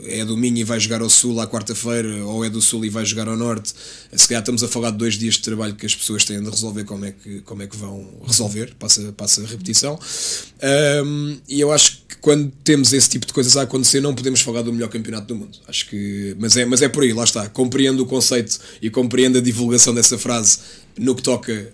é 0.05 0.25
do 0.25 0.35
Minho 0.35 0.57
e 0.57 0.63
vai 0.63 0.79
jogar 0.79 1.01
ao 1.01 1.09
Sul 1.09 1.39
à 1.39 1.47
quarta-feira, 1.47 2.25
ou 2.25 2.43
é 2.43 2.49
do 2.49 2.61
Sul 2.61 2.85
e 2.85 2.89
vai 2.89 3.05
jogar 3.05 3.27
ao 3.27 3.37
Norte, 3.37 3.73
se 4.13 4.27
calhar 4.27 4.41
estamos 4.41 4.63
a 4.63 4.67
falar 4.67 4.91
de 4.91 4.97
dois 4.97 5.13
dias 5.15 5.35
de 5.35 5.41
trabalho 5.41 5.75
que 5.75 5.85
as 5.85 5.95
pessoas 5.95 6.25
têm 6.25 6.41
de 6.41 6.49
resolver 6.49 6.85
como 6.85 7.05
é 7.05 7.11
que, 7.11 7.41
como 7.41 7.61
é 7.61 7.67
que 7.67 7.77
vão 7.77 8.07
resolver, 8.25 8.73
passa, 8.79 9.13
passa 9.13 9.43
a 9.43 9.45
repetição. 9.45 9.99
Um, 11.05 11.37
e 11.47 11.59
eu 11.59 11.71
acho 11.71 12.03
que 12.07 12.17
quando 12.17 12.51
temos 12.63 12.93
esse 12.93 13.09
tipo 13.09 13.27
de 13.27 13.33
coisas 13.33 13.55
a 13.57 13.63
acontecer, 13.63 14.01
não 14.01 14.15
podemos 14.15 14.41
falar 14.41 14.63
do 14.63 14.73
melhor 14.73 14.89
campeonato 14.89 15.27
do 15.27 15.35
mundo. 15.35 15.57
Acho 15.67 15.87
que, 15.87 16.35
mas 16.39 16.57
é, 16.57 16.65
mas 16.65 16.81
é 16.81 16.89
por 16.89 17.03
aí, 17.03 17.13
lá 17.13 17.23
está. 17.23 17.47
Compreendo 17.49 18.03
o 18.03 18.05
conceito 18.05 18.59
e 18.81 18.89
compreendo 18.89 19.37
a 19.37 19.41
divulgação 19.41 19.93
dessa 19.93 20.17
frase 20.17 20.59
no 20.97 21.15
que 21.15 21.21
toca 21.21 21.71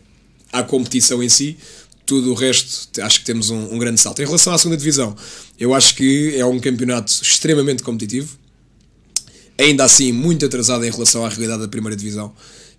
à 0.52 0.64
competição 0.64 1.22
em 1.22 1.30
si, 1.30 1.58
tudo 2.06 2.32
o 2.32 2.34
resto 2.34 3.02
acho 3.02 3.20
que 3.20 3.26
temos 3.26 3.50
um, 3.50 3.74
um, 3.74 3.78
grande 3.78 4.00
salto. 4.00 4.22
Em 4.22 4.26
relação 4.26 4.54
à 4.54 4.58
segunda 4.58 4.78
divisão, 4.78 5.16
eu 5.60 5.74
acho 5.74 5.94
que 5.96 6.36
é 6.36 6.46
um 6.46 6.60
campeonato 6.60 7.12
extremamente 7.22 7.84
competitivo, 7.84 8.38
ainda 9.58 9.84
assim 9.84 10.12
muito 10.12 10.46
atrasado 10.46 10.86
em 10.86 10.90
relação 10.90 11.26
à 11.26 11.30
realidade 11.30 11.62
da 11.62 11.68
primeira 11.68 11.96
divisão. 11.96 12.34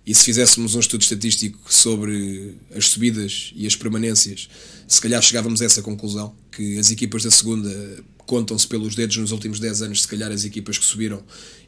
E 0.05 0.15
se 0.15 0.23
fizéssemos 0.23 0.73
um 0.73 0.79
estudo 0.79 1.01
estatístico 1.01 1.71
sobre 1.71 2.55
as 2.75 2.87
subidas 2.87 3.51
e 3.55 3.67
as 3.67 3.75
permanências, 3.75 4.49
se 4.87 4.99
calhar 4.99 5.21
chegávamos 5.21 5.61
a 5.61 5.65
essa 5.65 5.83
conclusão, 5.83 6.33
que 6.51 6.79
as 6.79 6.89
equipas 6.89 7.21
da 7.21 7.29
segunda 7.29 8.03
contam-se 8.25 8.65
pelos 8.65 8.95
dedos 8.95 9.17
nos 9.17 9.31
últimos 9.31 9.59
10 9.59 9.83
anos, 9.83 10.01
se 10.01 10.07
calhar 10.07 10.31
as 10.31 10.45
equipas 10.45 10.79
que 10.79 10.85
subiram 10.85 11.23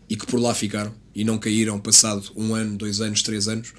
e 0.10 0.16
que 0.16 0.26
por 0.26 0.40
lá 0.40 0.56
ficaram 0.56 0.94
e 1.14 1.24
não 1.24 1.38
caíram 1.38 1.80
passado 1.80 2.32
um 2.36 2.56
ano, 2.56 2.76
dois 2.76 3.00
anos, 3.00 3.22
três 3.22 3.48
anos. 3.48 3.74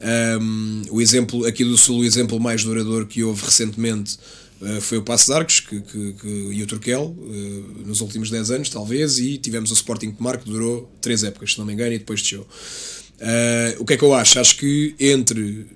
Um, 0.00 0.82
o 0.90 1.00
exemplo 1.00 1.46
aqui 1.46 1.64
do 1.64 1.78
Sul, 1.78 2.00
o 2.00 2.04
exemplo 2.04 2.38
mais 2.40 2.64
duradouro 2.64 3.06
que 3.06 3.22
houve 3.22 3.44
recentemente 3.44 4.18
uh, 4.60 4.80
foi 4.80 4.98
o 4.98 5.02
Passo 5.02 5.26
de 5.26 5.32
Arcos 5.32 5.60
que, 5.60 5.80
que, 5.80 6.12
que, 6.14 6.28
e 6.28 6.62
o 6.62 6.66
Turquel, 6.66 7.16
uh, 7.16 7.86
nos 7.86 8.00
últimos 8.00 8.30
10 8.30 8.50
anos, 8.50 8.68
talvez, 8.68 9.18
e 9.18 9.38
tivemos 9.38 9.70
o 9.70 9.74
Sporting 9.74 10.10
Tomar 10.10 10.38
que 10.38 10.50
durou 10.50 10.90
3 11.00 11.24
épocas, 11.24 11.52
se 11.52 11.58
não 11.58 11.64
me 11.64 11.72
engano, 11.72 11.94
e 11.94 11.98
depois 11.98 12.20
desceu. 12.20 12.42
Uh, 12.42 13.80
o 13.80 13.84
que 13.84 13.94
é 13.94 13.96
que 13.96 14.04
eu 14.04 14.12
acho? 14.12 14.38
Acho 14.38 14.56
que 14.56 14.94
entre 14.98 15.66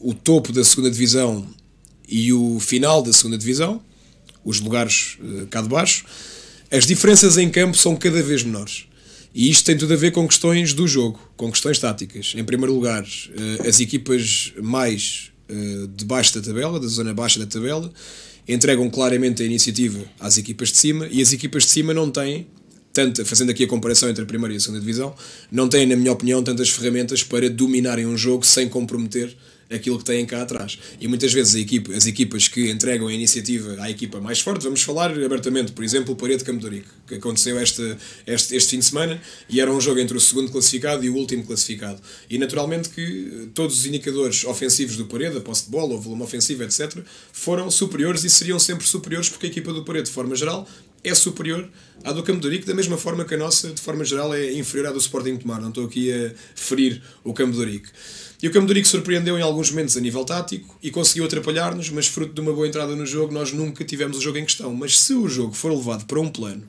o 0.00 0.14
topo 0.14 0.52
da 0.52 0.64
segunda 0.64 0.90
divisão 0.90 1.46
e 2.08 2.32
o 2.32 2.58
final 2.58 3.02
da 3.02 3.12
segunda 3.12 3.36
divisão, 3.36 3.82
os 4.44 4.60
lugares 4.60 5.18
cá 5.50 5.60
de 5.60 5.68
baixo, 5.68 6.06
as 6.70 6.86
diferenças 6.86 7.36
em 7.36 7.50
campo 7.50 7.76
são 7.76 7.94
cada 7.96 8.22
vez 8.22 8.42
menores. 8.42 8.87
E 9.34 9.50
isto 9.50 9.64
tem 9.64 9.76
tudo 9.76 9.92
a 9.92 9.96
ver 9.96 10.10
com 10.10 10.26
questões 10.26 10.72
do 10.72 10.88
jogo, 10.88 11.20
com 11.36 11.50
questões 11.50 11.78
táticas. 11.78 12.32
Em 12.36 12.44
primeiro 12.44 12.74
lugar, 12.74 13.04
eh, 13.04 13.68
as 13.68 13.78
equipas 13.80 14.52
mais 14.60 15.30
eh, 15.48 15.88
de 15.94 16.04
baixo 16.04 16.34
da 16.34 16.40
tabela, 16.40 16.80
da 16.80 16.86
zona 16.86 17.12
baixa 17.14 17.38
da 17.38 17.46
tabela, 17.46 17.92
entregam 18.46 18.88
claramente 18.88 19.42
a 19.42 19.46
iniciativa 19.46 20.04
às 20.18 20.38
equipas 20.38 20.70
de 20.70 20.78
cima 20.78 21.06
e 21.10 21.20
as 21.20 21.32
equipas 21.32 21.64
de 21.64 21.70
cima 21.70 21.92
não 21.92 22.10
têm 22.10 22.46
tanto, 22.92 23.24
fazendo 23.24 23.50
aqui 23.50 23.64
a 23.64 23.68
comparação 23.68 24.08
entre 24.08 24.24
a 24.24 24.26
primeira 24.26 24.54
e 24.54 24.56
a 24.56 24.60
segunda 24.60 24.80
divisão, 24.80 25.14
não 25.52 25.68
têm, 25.68 25.86
na 25.86 25.94
minha 25.94 26.10
opinião, 26.10 26.42
tantas 26.42 26.68
ferramentas 26.70 27.22
para 27.22 27.48
dominarem 27.48 28.06
um 28.06 28.16
jogo 28.16 28.44
sem 28.44 28.68
comprometer 28.68 29.36
aquilo 29.70 29.98
que 29.98 30.04
têm 30.04 30.24
cá 30.24 30.42
atrás. 30.42 30.78
E 31.00 31.06
muitas 31.06 31.32
vezes 31.32 31.54
equipa, 31.54 31.92
as 31.92 32.06
equipas 32.06 32.48
que 32.48 32.70
entregam 32.70 33.08
a 33.08 33.12
iniciativa 33.12 33.76
à 33.82 33.90
equipa 33.90 34.20
mais 34.20 34.40
forte, 34.40 34.64
vamos 34.64 34.82
falar 34.82 35.10
abertamente, 35.10 35.72
por 35.72 35.84
exemplo, 35.84 36.14
o 36.14 36.16
Parede 36.16 36.44
Campo 36.44 36.60
de 36.60 36.76
Rico, 36.76 36.88
que 37.06 37.16
aconteceu 37.16 37.60
este, 37.60 37.96
este, 38.26 38.56
este 38.56 38.70
fim 38.70 38.78
de 38.78 38.84
semana 38.84 39.20
e 39.48 39.60
era 39.60 39.72
um 39.72 39.80
jogo 39.80 40.00
entre 40.00 40.16
o 40.16 40.20
segundo 40.20 40.50
classificado 40.50 41.04
e 41.04 41.10
o 41.10 41.14
último 41.14 41.44
classificado. 41.44 42.00
E 42.28 42.38
naturalmente 42.38 42.88
que 42.88 43.50
todos 43.54 43.78
os 43.78 43.86
indicadores 43.86 44.44
ofensivos 44.44 44.96
do 44.96 45.06
Parede, 45.06 45.36
a 45.36 45.40
posse 45.40 45.64
de 45.64 45.70
bola, 45.70 45.94
o 45.94 46.00
volume 46.00 46.22
ofensivo, 46.22 46.62
etc., 46.62 47.02
foram 47.32 47.70
superiores 47.70 48.24
e 48.24 48.30
seriam 48.30 48.58
sempre 48.58 48.86
superiores 48.86 49.28
porque 49.28 49.46
a 49.46 49.48
equipa 49.50 49.72
do 49.72 49.84
Parede, 49.84 50.06
de 50.06 50.12
forma 50.12 50.34
geral, 50.34 50.68
é 51.04 51.14
superior 51.14 51.68
à 52.04 52.12
do 52.12 52.22
Campo 52.22 52.40
de 52.40 52.48
Rico, 52.48 52.66
da 52.66 52.74
mesma 52.74 52.96
forma 52.96 53.24
que 53.24 53.34
a 53.34 53.38
nossa, 53.38 53.70
de 53.70 53.80
forma 53.80 54.04
geral, 54.04 54.34
é 54.34 54.52
inferior 54.52 54.88
à 54.88 54.92
do 54.92 54.98
Sporting 54.98 55.36
Tomar. 55.36 55.60
Não 55.60 55.68
estou 55.68 55.84
aqui 55.84 56.12
a 56.12 56.32
ferir 56.54 57.02
o 57.24 57.32
Campo 57.32 57.56
de 57.56 57.64
Rico. 57.64 57.88
E 58.42 58.46
o 58.46 58.52
Campo 58.52 58.66
de 58.66 58.74
Rico 58.74 58.86
surpreendeu 58.86 59.36
em 59.38 59.42
alguns 59.42 59.70
momentos 59.70 59.96
a 59.96 60.00
nível 60.00 60.24
tático 60.24 60.78
e 60.82 60.90
conseguiu 60.90 61.24
atrapalhar-nos, 61.24 61.90
mas 61.90 62.06
fruto 62.06 62.32
de 62.32 62.40
uma 62.40 62.52
boa 62.52 62.68
entrada 62.68 62.94
no 62.94 63.04
jogo, 63.04 63.32
nós 63.32 63.52
nunca 63.52 63.84
tivemos 63.84 64.18
o 64.18 64.20
jogo 64.20 64.38
em 64.38 64.44
questão. 64.44 64.72
Mas 64.74 64.98
se 64.98 65.12
o 65.12 65.28
jogo 65.28 65.54
for 65.54 65.72
levado 65.72 66.06
para 66.06 66.20
um 66.20 66.28
plano 66.28 66.62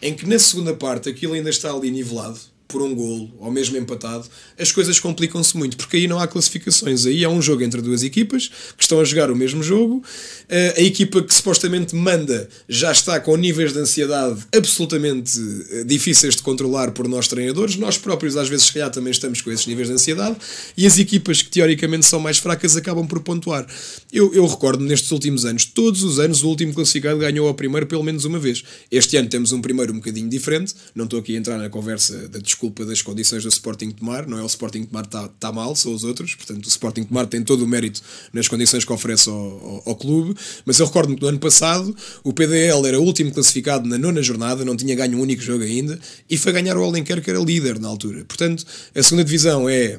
em 0.00 0.14
que 0.14 0.26
na 0.26 0.38
segunda 0.38 0.74
parte 0.74 1.08
aquilo 1.08 1.34
ainda 1.34 1.50
está 1.50 1.70
ali 1.70 1.90
nivelado, 1.90 2.38
por 2.66 2.82
um 2.82 2.94
golo 2.94 3.30
ou 3.38 3.50
mesmo 3.52 3.76
empatado, 3.76 4.26
as 4.58 4.72
coisas 4.72 4.98
complicam-se 4.98 5.56
muito, 5.56 5.76
porque 5.76 5.96
aí 5.98 6.08
não 6.08 6.18
há 6.18 6.26
classificações. 6.26 7.06
Aí 7.06 7.24
há 7.24 7.28
um 7.28 7.40
jogo 7.40 7.62
entre 7.62 7.80
duas 7.80 8.02
equipas 8.02 8.48
que 8.76 8.82
estão 8.82 9.00
a 9.00 9.04
jogar 9.04 9.30
o 9.30 9.36
mesmo 9.36 9.62
jogo. 9.62 10.02
Eh, 10.48 10.74
a 10.78 10.80
equipa 10.80 11.22
que 11.22 11.32
supostamente 11.32 11.94
manda 11.94 12.48
já 12.68 12.90
está 12.90 13.20
com 13.20 13.36
níveis 13.36 13.72
de 13.72 13.78
ansiedade 13.78 14.40
absolutamente 14.54 15.38
eh, 15.70 15.84
difíceis 15.84 16.34
de 16.34 16.42
controlar 16.42 16.90
por 16.92 17.06
nós 17.06 17.28
treinadores. 17.28 17.76
Nós 17.76 17.96
próprios, 17.96 18.36
às 18.36 18.48
vezes, 18.48 18.66
se 18.66 18.72
calhar, 18.72 18.90
também 18.90 19.10
estamos 19.12 19.40
com 19.40 19.52
esses 19.52 19.66
níveis 19.66 19.88
de 19.88 19.94
ansiedade. 19.94 20.36
E 20.76 20.86
as 20.86 20.98
equipas 20.98 21.42
que 21.42 21.50
teoricamente 21.50 22.06
são 22.06 22.18
mais 22.18 22.38
fracas 22.38 22.76
acabam 22.76 23.06
por 23.06 23.20
pontuar. 23.20 23.66
Eu, 24.12 24.34
eu 24.34 24.46
recordo 24.46 24.82
nestes 24.82 25.10
últimos 25.12 25.44
anos, 25.44 25.64
todos 25.64 26.02
os 26.02 26.18
anos, 26.18 26.42
o 26.42 26.48
último 26.48 26.72
classificado 26.72 27.18
ganhou 27.18 27.46
ao 27.46 27.54
primeiro 27.54 27.86
pelo 27.86 28.02
menos 28.02 28.24
uma 28.24 28.38
vez. 28.38 28.64
Este 28.90 29.16
ano 29.16 29.28
temos 29.28 29.52
um 29.52 29.60
primeiro 29.60 29.92
um 29.92 29.96
bocadinho 29.96 30.28
diferente. 30.28 30.74
Não 30.94 31.04
estou 31.04 31.20
aqui 31.20 31.36
a 31.36 31.38
entrar 31.38 31.58
na 31.58 31.68
conversa 31.68 32.28
da 32.28 32.38
discussão 32.38 32.63
culpa 32.64 32.86
das 32.86 33.02
condições 33.02 33.42
do 33.42 33.48
Sporting 33.50 33.90
Tomar, 33.90 34.26
não 34.26 34.38
é 34.38 34.42
o 34.42 34.46
Sporting 34.46 34.84
Tomar 34.84 35.04
está 35.04 35.28
tá 35.28 35.52
mal, 35.52 35.76
são 35.76 35.92
os 35.92 36.02
outros, 36.02 36.34
portanto 36.34 36.64
o 36.64 36.68
Sporting 36.68 37.04
Tomar 37.04 37.26
tem 37.26 37.42
todo 37.42 37.62
o 37.62 37.68
mérito 37.68 38.00
nas 38.32 38.48
condições 38.48 38.86
que 38.86 38.92
oferece 38.92 39.28
ao, 39.28 39.36
ao, 39.36 39.82
ao 39.84 39.96
clube, 39.96 40.34
mas 40.64 40.78
eu 40.78 40.86
recordo-me 40.86 41.16
que 41.16 41.22
no 41.22 41.28
ano 41.28 41.38
passado 41.38 41.94
o 42.22 42.32
PDL 42.32 42.86
era 42.86 42.98
o 42.98 43.04
último 43.04 43.30
classificado 43.30 43.86
na 43.86 43.98
nona 43.98 44.22
jornada, 44.22 44.64
não 44.64 44.76
tinha 44.76 44.94
ganho 44.94 45.18
um 45.18 45.20
único 45.20 45.42
jogo 45.42 45.62
ainda, 45.62 45.98
e 46.28 46.38
foi 46.38 46.52
ganhar 46.52 46.78
o 46.78 46.82
Alenquer 46.82 47.22
que 47.22 47.28
era 47.28 47.38
líder 47.38 47.78
na 47.78 47.88
altura. 47.88 48.24
Portanto, 48.24 48.64
a 48.94 49.02
segunda 49.02 49.24
divisão 49.24 49.68
é 49.68 49.98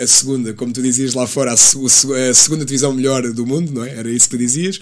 a 0.00 0.06
segunda, 0.06 0.54
como 0.54 0.72
tu 0.72 0.80
dizias 0.80 1.12
lá 1.12 1.26
fora, 1.26 1.50
a, 1.50 1.54
a, 1.54 2.34
segunda 2.34 2.64
divisão 2.64 2.94
melhor 2.94 3.30
do 3.32 3.44
mundo, 3.44 3.70
não 3.70 3.84
é? 3.84 3.90
Era 3.90 4.10
isso 4.10 4.30
que 4.30 4.36
tu 4.36 4.38
dizias. 4.38 4.80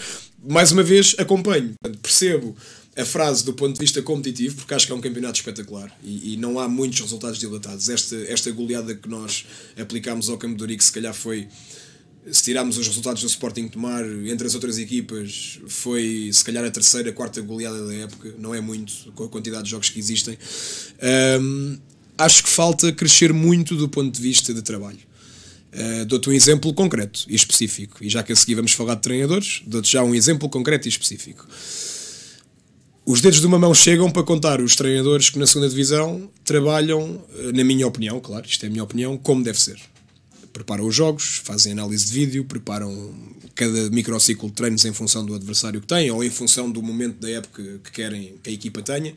Mais 0.48 0.70
uma 0.70 0.84
vez, 0.84 1.16
acompanho, 1.18 1.74
percebo 2.00 2.54
a 2.96 3.04
frase 3.04 3.44
do 3.44 3.52
ponto 3.52 3.74
de 3.74 3.80
vista 3.80 4.00
competitivo, 4.00 4.56
porque 4.56 4.72
acho 4.72 4.86
que 4.86 4.92
é 4.92 4.94
um 4.94 5.00
campeonato 5.00 5.38
espetacular 5.38 5.94
e, 6.02 6.32
e, 6.32 6.36
não 6.38 6.58
há 6.58 6.66
muitos 6.66 7.00
resultados 7.00 7.38
dilatados. 7.38 7.90
Esta, 7.90 8.16
esta 8.16 8.50
goleada 8.50 8.94
que 8.94 9.08
nós 9.08 9.44
aplicámos 9.78 10.30
ao 10.30 10.38
Campo 10.38 10.66
de 10.66 10.82
se 10.82 10.92
calhar 10.92 11.14
foi. 11.14 11.46
Se 12.28 12.42
tirarmos 12.42 12.76
os 12.76 12.88
resultados 12.88 13.22
do 13.22 13.28
Sporting 13.28 13.68
Tomar 13.68 14.04
entre 14.26 14.48
as 14.48 14.54
outras 14.54 14.78
equipas, 14.78 15.60
foi 15.68 16.28
se 16.32 16.42
calhar 16.42 16.64
a 16.64 16.70
terceira, 16.72 17.12
quarta 17.12 17.40
goleada 17.40 17.86
da 17.86 17.94
época, 17.94 18.34
não 18.36 18.52
é 18.52 18.60
muito 18.60 19.12
com 19.14 19.24
a 19.24 19.28
quantidade 19.28 19.62
de 19.62 19.70
jogos 19.70 19.90
que 19.90 20.00
existem. 20.00 20.36
Um, 21.40 21.78
acho 22.18 22.42
que 22.42 22.48
falta 22.48 22.90
crescer 22.90 23.32
muito 23.32 23.76
do 23.76 23.88
ponto 23.88 24.12
de 24.12 24.20
vista 24.20 24.52
de 24.52 24.60
trabalho. 24.60 24.98
Uh, 25.72 26.04
dou-te 26.06 26.28
um 26.28 26.32
exemplo 26.32 26.74
concreto 26.74 27.26
e 27.28 27.36
específico, 27.36 28.02
e 28.02 28.08
já 28.08 28.24
que 28.24 28.32
a 28.32 28.36
seguir 28.36 28.56
vamos 28.56 28.72
falar 28.72 28.96
de 28.96 29.02
treinadores, 29.02 29.62
dou-te 29.64 29.92
já 29.92 30.02
um 30.02 30.12
exemplo 30.12 30.48
concreto 30.48 30.88
e 30.88 30.90
específico. 30.90 31.46
Os 33.08 33.20
dedos 33.20 33.40
de 33.40 33.46
uma 33.46 33.56
mão 33.56 33.72
chegam 33.72 34.10
para 34.10 34.24
contar 34.24 34.60
os 34.60 34.74
treinadores 34.74 35.30
que 35.30 35.38
na 35.38 35.46
segunda 35.46 35.68
divisão 35.68 36.28
trabalham, 36.44 37.22
eh, 37.38 37.52
na 37.52 37.62
minha 37.62 37.86
opinião, 37.86 38.18
claro, 38.18 38.44
isto 38.44 38.64
é 38.64 38.66
a 38.66 38.70
minha 38.70 38.82
opinião, 38.82 39.16
como 39.16 39.44
deve 39.44 39.60
ser. 39.60 39.80
Preparam 40.52 40.84
os 40.84 40.92
jogos, 40.92 41.40
fazem 41.44 41.70
análise 41.70 42.06
de 42.06 42.12
vídeo, 42.12 42.44
preparam 42.44 43.14
cada 43.54 43.90
microciclo 43.90 44.48
de 44.48 44.56
treinos 44.56 44.84
em 44.84 44.92
função 44.92 45.24
do 45.24 45.36
adversário 45.36 45.80
que 45.80 45.86
têm 45.86 46.10
ou 46.10 46.24
em 46.24 46.30
função 46.30 46.68
do 46.68 46.82
momento 46.82 47.20
da 47.20 47.30
época 47.30 47.62
que 47.84 47.92
querem 47.92 48.34
que 48.42 48.50
a 48.50 48.52
equipa 48.52 48.82
tenha. 48.82 49.14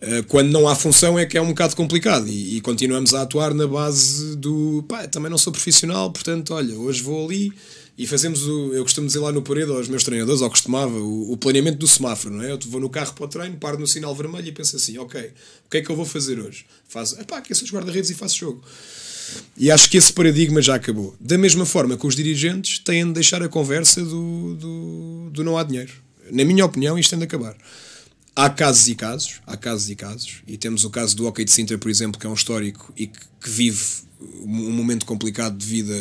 Eh, 0.00 0.22
quando 0.22 0.50
não 0.50 0.66
há 0.66 0.74
função 0.74 1.16
é 1.16 1.24
que 1.24 1.38
é 1.38 1.40
um 1.40 1.50
bocado 1.50 1.76
complicado 1.76 2.26
e, 2.26 2.56
e 2.56 2.60
continuamos 2.60 3.14
a 3.14 3.22
atuar 3.22 3.54
na 3.54 3.68
base 3.68 4.34
do 4.34 4.84
pá, 4.88 5.06
também 5.06 5.30
não 5.30 5.38
sou 5.38 5.52
profissional, 5.52 6.10
portanto, 6.10 6.52
olha, 6.52 6.76
hoje 6.76 7.00
vou 7.00 7.24
ali 7.24 7.52
e 7.98 8.06
fazemos 8.06 8.46
o. 8.46 8.72
Eu 8.72 8.84
costumo 8.84 9.08
dizer 9.08 9.18
lá 9.18 9.32
no 9.32 9.42
parede 9.42 9.72
aos 9.72 9.88
meus 9.88 10.04
treinadores, 10.04 10.40
ou 10.40 10.48
costumava, 10.48 10.96
o, 10.96 11.32
o, 11.32 11.36
planeamento 11.36 11.78
do 11.78 11.88
semáforo, 11.88 12.32
não 12.32 12.44
é? 12.44 12.52
Eu 12.52 12.58
vou 12.66 12.80
no 12.80 12.88
carro 12.88 13.12
para 13.12 13.24
o 13.24 13.28
treino, 13.28 13.56
paro 13.56 13.76
no 13.76 13.88
sinal 13.88 14.14
vermelho 14.14 14.46
e 14.46 14.52
penso 14.52 14.76
assim: 14.76 14.96
ok, 14.98 15.20
o 15.66 15.68
que 15.68 15.78
é 15.78 15.82
que 15.82 15.90
eu 15.90 15.96
vou 15.96 16.04
fazer 16.04 16.38
hoje? 16.38 16.64
Faço, 16.88 17.20
epá, 17.20 17.38
aqueço 17.38 17.64
os 17.64 17.72
guarda-redes 17.72 18.08
e 18.10 18.14
faço 18.14 18.38
jogo. 18.38 18.62
E 19.56 19.70
acho 19.70 19.90
que 19.90 19.96
esse 19.96 20.12
paradigma 20.12 20.62
já 20.62 20.76
acabou. 20.76 21.14
Da 21.20 21.36
mesma 21.36 21.66
forma 21.66 21.98
que 21.98 22.06
os 22.06 22.14
dirigentes 22.14 22.78
têm 22.78 23.04
de 23.04 23.12
deixar 23.14 23.42
a 23.42 23.48
conversa 23.48 24.02
do, 24.02 24.54
do, 24.54 25.30
do 25.30 25.44
não 25.44 25.58
há 25.58 25.64
dinheiro. 25.64 25.92
Na 26.30 26.44
minha 26.44 26.64
opinião, 26.64 26.96
isto 26.98 27.10
tem 27.10 27.18
de 27.18 27.24
acabar. 27.24 27.56
Há 28.34 28.48
casos 28.48 28.88
e 28.88 28.94
casos, 28.94 29.40
há 29.44 29.56
casos 29.56 29.90
e 29.90 29.96
casos, 29.96 30.36
e 30.46 30.56
temos 30.56 30.84
o 30.84 30.90
caso 30.90 31.16
do 31.16 31.26
Hockey 31.26 31.44
de 31.44 31.50
Sintra, 31.50 31.76
por 31.76 31.90
exemplo, 31.90 32.20
que 32.20 32.26
é 32.26 32.30
um 32.30 32.34
histórico 32.34 32.92
e 32.96 33.08
que, 33.08 33.18
que 33.40 33.50
vive 33.50 34.07
um 34.20 34.72
momento 34.72 35.06
complicado 35.06 35.56
devido 35.56 35.92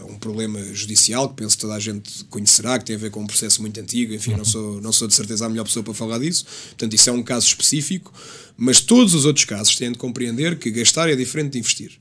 a 0.00 0.04
um 0.04 0.18
problema 0.18 0.62
judicial 0.72 1.28
que 1.28 1.36
penso 1.36 1.56
que 1.56 1.62
toda 1.62 1.74
a 1.74 1.80
gente 1.80 2.24
conhecerá, 2.24 2.78
que 2.78 2.84
tem 2.84 2.96
a 2.96 2.98
ver 2.98 3.10
com 3.10 3.20
um 3.20 3.26
processo 3.26 3.60
muito 3.60 3.78
antigo, 3.80 4.14
enfim, 4.14 4.34
não 4.34 4.44
sou, 4.44 4.80
não 4.80 4.92
sou 4.92 5.08
de 5.08 5.14
certeza 5.14 5.46
a 5.46 5.48
melhor 5.48 5.64
pessoa 5.64 5.82
para 5.82 5.94
falar 5.94 6.18
disso, 6.18 6.44
portanto 6.44 6.94
isso 6.94 7.10
é 7.10 7.12
um 7.12 7.22
caso 7.22 7.46
específico, 7.46 8.12
mas 8.56 8.80
todos 8.80 9.14
os 9.14 9.24
outros 9.24 9.44
casos 9.44 9.74
têm 9.76 9.90
de 9.90 9.98
compreender 9.98 10.58
que 10.58 10.70
gastar 10.70 11.10
é 11.10 11.16
diferente 11.16 11.52
de 11.52 11.58
investir. 11.58 11.92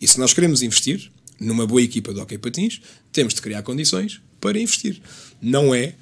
E 0.00 0.08
se 0.08 0.18
nós 0.18 0.32
queremos 0.32 0.62
investir 0.62 1.10
numa 1.38 1.66
boa 1.66 1.82
equipa 1.82 2.12
de 2.12 2.20
hockey 2.20 2.38
patins, 2.38 2.80
temos 3.12 3.34
de 3.34 3.40
criar 3.40 3.62
condições 3.62 4.20
para 4.40 4.58
investir. 4.58 5.00
Não 5.40 5.74
é 5.74 5.94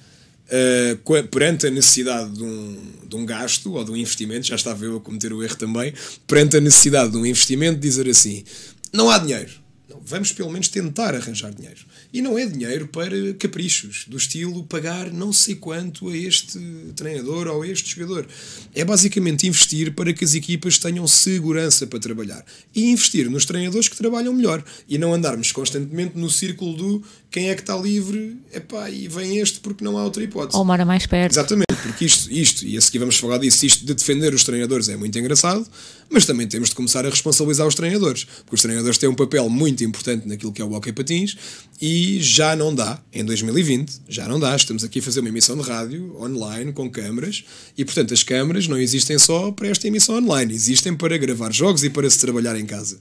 uh, 0.48 1.28
perante 1.28 1.66
a 1.66 1.70
necessidade 1.70 2.32
de 2.32 2.42
um, 2.42 2.76
de 3.08 3.16
um 3.16 3.26
gasto 3.26 3.72
ou 3.72 3.84
de 3.84 3.90
um 3.90 3.96
investimento, 3.96 4.46
já 4.46 4.56
estava 4.56 4.84
eu 4.84 4.96
a 4.96 5.00
cometer 5.00 5.32
o 5.32 5.42
erro 5.42 5.56
também, 5.56 5.92
perante 6.26 6.56
a 6.56 6.60
necessidade 6.60 7.10
de 7.12 7.16
um 7.16 7.26
investimento, 7.26 7.78
dizer 7.78 8.08
assim: 8.08 8.44
não 8.92 9.10
há 9.10 9.18
dinheiro. 9.18 9.50
Não, 9.88 10.02
vamos 10.04 10.32
pelo 10.32 10.50
menos 10.50 10.68
tentar 10.68 11.14
arranjar 11.14 11.52
dinheiro. 11.52 11.80
E 12.12 12.20
não 12.20 12.38
é 12.38 12.44
dinheiro 12.44 12.88
para 12.88 13.32
caprichos, 13.38 14.04
do 14.06 14.18
estilo 14.18 14.64
pagar 14.64 15.10
não 15.10 15.32
sei 15.32 15.54
quanto 15.54 16.10
a 16.10 16.16
este 16.16 16.58
treinador 16.94 17.46
ou 17.46 17.62
a 17.62 17.68
este 17.68 17.94
jogador. 17.94 18.26
É 18.74 18.84
basicamente 18.84 19.46
investir 19.46 19.94
para 19.94 20.12
que 20.12 20.24
as 20.24 20.34
equipas 20.34 20.76
tenham 20.76 21.06
segurança 21.06 21.86
para 21.86 21.98
trabalhar. 21.98 22.44
E 22.74 22.90
investir 22.90 23.30
nos 23.30 23.46
treinadores 23.46 23.88
que 23.88 23.96
trabalham 23.96 24.34
melhor. 24.34 24.62
E 24.86 24.98
não 24.98 25.14
andarmos 25.14 25.52
constantemente 25.52 26.18
no 26.18 26.30
círculo 26.30 26.76
do 26.76 27.02
quem 27.30 27.50
é 27.50 27.54
que 27.54 27.60
está 27.60 27.76
livre, 27.76 28.38
epá, 28.54 28.88
e 28.88 29.06
vem 29.06 29.38
este 29.38 29.60
porque 29.60 29.84
não 29.84 29.98
há 29.98 30.04
outra 30.04 30.22
hipótese. 30.22 30.56
Ou 30.56 30.64
mora 30.64 30.84
mais 30.84 31.06
perto. 31.06 31.32
Exatamente, 31.32 31.74
porque 31.82 32.06
isto, 32.06 32.32
isto, 32.32 32.64
e 32.64 32.76
a 32.76 32.80
seguir 32.80 32.98
vamos 32.98 33.18
falar 33.18 33.38
disso, 33.38 33.66
isto 33.66 33.84
de 33.84 33.92
defender 33.92 34.32
os 34.32 34.44
treinadores 34.44 34.88
é 34.88 34.96
muito 34.96 35.18
engraçado, 35.18 35.66
mas 36.08 36.24
também 36.24 36.46
temos 36.46 36.70
de 36.70 36.74
começar 36.74 37.04
a 37.04 37.10
responsabilizar 37.10 37.66
os 37.66 37.74
treinadores, 37.74 38.24
porque 38.24 38.54
os 38.54 38.62
treinadores 38.62 38.96
têm 38.96 39.10
um 39.10 39.14
papel 39.14 39.48
muito 39.50 39.84
importante 39.84 40.26
naquilo 40.26 40.52
que 40.52 40.62
é 40.62 40.64
o 40.64 40.72
hockey 40.72 40.92
patins 40.92 41.36
e 41.80 42.18
já 42.20 42.56
não 42.56 42.74
dá, 42.74 42.98
em 43.12 43.22
2020, 43.24 44.00
já 44.08 44.26
não 44.26 44.40
dá. 44.40 44.56
Estamos 44.56 44.82
aqui 44.82 45.00
a 45.00 45.02
fazer 45.02 45.20
uma 45.20 45.28
emissão 45.28 45.56
de 45.56 45.68
rádio 45.68 46.16
online 46.20 46.72
com 46.72 46.90
câmaras 46.90 47.44
e, 47.76 47.84
portanto, 47.84 48.14
as 48.14 48.22
câmaras 48.22 48.66
não 48.66 48.78
existem 48.78 49.18
só 49.18 49.52
para 49.52 49.68
esta 49.68 49.86
emissão 49.86 50.16
online, 50.16 50.54
existem 50.54 50.94
para 50.94 51.18
gravar 51.18 51.52
jogos 51.52 51.84
e 51.84 51.90
para 51.90 52.08
se 52.08 52.18
trabalhar 52.18 52.56
em 52.56 52.64
casa. 52.64 52.98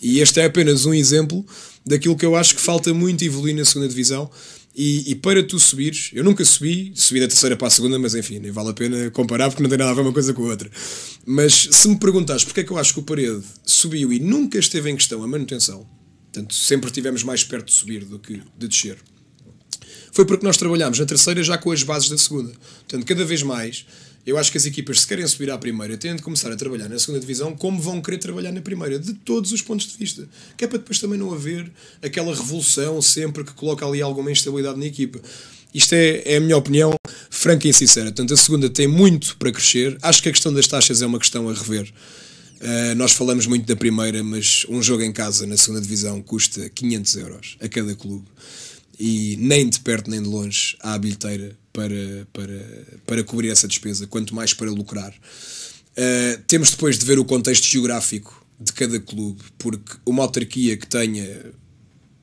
E 0.00 0.20
este 0.20 0.40
é 0.40 0.44
apenas 0.44 0.84
um 0.84 0.94
exemplo 0.94 1.44
daquilo 1.88 2.16
que 2.16 2.24
eu 2.24 2.36
acho 2.36 2.54
que 2.54 2.60
falta 2.60 2.92
muito 2.92 3.24
evoluir 3.24 3.56
na 3.56 3.64
segunda 3.64 3.88
divisão. 3.88 4.30
E, 4.76 5.10
e, 5.10 5.14
para 5.16 5.42
tu 5.42 5.58
subires, 5.58 6.10
eu 6.12 6.22
nunca 6.22 6.44
subi, 6.44 6.92
subi 6.94 7.18
da 7.18 7.26
terceira 7.26 7.56
para 7.56 7.66
a 7.66 7.70
segunda, 7.70 7.98
mas 7.98 8.14
enfim, 8.14 8.38
nem 8.38 8.52
vale 8.52 8.68
a 8.68 8.72
pena 8.72 9.10
comparar 9.10 9.48
porque 9.48 9.60
não 9.60 9.68
tem 9.68 9.76
nada 9.78 9.90
a 9.90 9.94
ver 9.94 10.02
uma 10.02 10.12
coisa 10.12 10.32
com 10.32 10.44
a 10.44 10.50
outra. 10.50 10.70
Mas 11.26 11.68
se 11.72 11.88
me 11.88 11.98
perguntares 11.98 12.44
porque 12.44 12.60
é 12.60 12.64
que 12.64 12.70
eu 12.70 12.78
acho 12.78 12.94
que 12.94 13.00
o 13.00 13.02
Parede 13.02 13.42
subiu 13.66 14.12
e 14.12 14.20
nunca 14.20 14.56
esteve 14.56 14.88
em 14.88 14.94
questão 14.94 15.20
a 15.24 15.26
manutenção, 15.26 15.84
portanto, 16.30 16.54
sempre 16.54 16.92
tivemos 16.92 17.24
mais 17.24 17.42
perto 17.42 17.66
de 17.66 17.72
subir 17.72 18.04
do 18.04 18.20
que 18.20 18.40
de 18.56 18.68
descer, 18.68 18.98
foi 20.12 20.24
porque 20.24 20.46
nós 20.46 20.56
trabalhámos 20.56 21.00
na 21.00 21.06
terceira 21.06 21.42
já 21.42 21.58
com 21.58 21.72
as 21.72 21.82
bases 21.82 22.08
da 22.08 22.18
segunda. 22.18 22.52
Portanto, 22.88 23.04
cada 23.04 23.24
vez 23.24 23.42
mais 23.42 23.84
eu 24.28 24.36
acho 24.36 24.52
que 24.52 24.58
as 24.58 24.66
equipas, 24.66 25.00
se 25.00 25.06
querem 25.06 25.26
subir 25.26 25.50
à 25.50 25.56
primeira, 25.56 25.96
têm 25.96 26.14
de 26.14 26.20
começar 26.20 26.52
a 26.52 26.56
trabalhar 26.56 26.86
na 26.86 26.98
segunda 26.98 27.18
divisão 27.18 27.56
como 27.56 27.80
vão 27.80 28.02
querer 28.02 28.18
trabalhar 28.18 28.52
na 28.52 28.60
primeira, 28.60 28.98
de 28.98 29.14
todos 29.14 29.52
os 29.52 29.62
pontos 29.62 29.86
de 29.90 29.96
vista. 29.96 30.28
Que 30.54 30.66
é 30.66 30.68
para 30.68 30.76
depois 30.76 30.98
também 30.98 31.18
não 31.18 31.32
haver 31.32 31.72
aquela 32.02 32.34
revolução 32.34 33.00
sempre 33.00 33.42
que 33.42 33.52
coloca 33.54 33.86
ali 33.86 34.02
alguma 34.02 34.30
instabilidade 34.30 34.78
na 34.78 34.84
equipa. 34.84 35.18
Isto 35.72 35.94
é, 35.94 36.22
é 36.26 36.36
a 36.36 36.40
minha 36.40 36.58
opinião. 36.58 36.94
franca 37.30 37.66
e 37.66 37.72
sincera. 37.72 38.06
Portanto, 38.06 38.34
a 38.34 38.36
segunda 38.36 38.68
tem 38.68 38.86
muito 38.86 39.34
para 39.38 39.50
crescer. 39.50 39.96
Acho 40.02 40.22
que 40.22 40.28
a 40.28 40.32
questão 40.32 40.52
das 40.52 40.66
taxas 40.66 41.00
é 41.00 41.06
uma 41.06 41.18
questão 41.18 41.48
a 41.48 41.54
rever. 41.54 41.90
Uh, 42.60 42.94
nós 42.96 43.12
falamos 43.12 43.46
muito 43.46 43.66
da 43.66 43.76
primeira, 43.76 44.22
mas 44.22 44.66
um 44.68 44.82
jogo 44.82 45.04
em 45.04 45.12
casa 45.12 45.46
na 45.46 45.56
segunda 45.56 45.80
divisão 45.80 46.20
custa 46.20 46.68
500 46.68 47.16
euros 47.16 47.56
a 47.62 47.68
cada 47.68 47.94
clube. 47.94 48.26
E 48.98 49.36
nem 49.38 49.68
de 49.68 49.78
perto 49.80 50.10
nem 50.10 50.22
de 50.22 50.28
longe 50.28 50.76
há 50.80 50.94
a 50.94 50.98
bilheteira 50.98 51.56
para, 51.72 52.26
para, 52.32 52.98
para 53.06 53.24
cobrir 53.24 53.50
essa 53.50 53.68
despesa, 53.68 54.06
quanto 54.06 54.34
mais 54.34 54.52
para 54.52 54.70
lucrar. 54.70 55.12
Uh, 55.12 56.42
temos 56.46 56.70
depois 56.70 56.98
de 56.98 57.04
ver 57.04 57.18
o 57.18 57.24
contexto 57.24 57.64
geográfico 57.64 58.44
de 58.60 58.72
cada 58.72 58.98
clube, 58.98 59.42
porque 59.56 59.96
uma 60.04 60.24
autarquia 60.24 60.76
que 60.76 60.86
tenha 60.86 61.52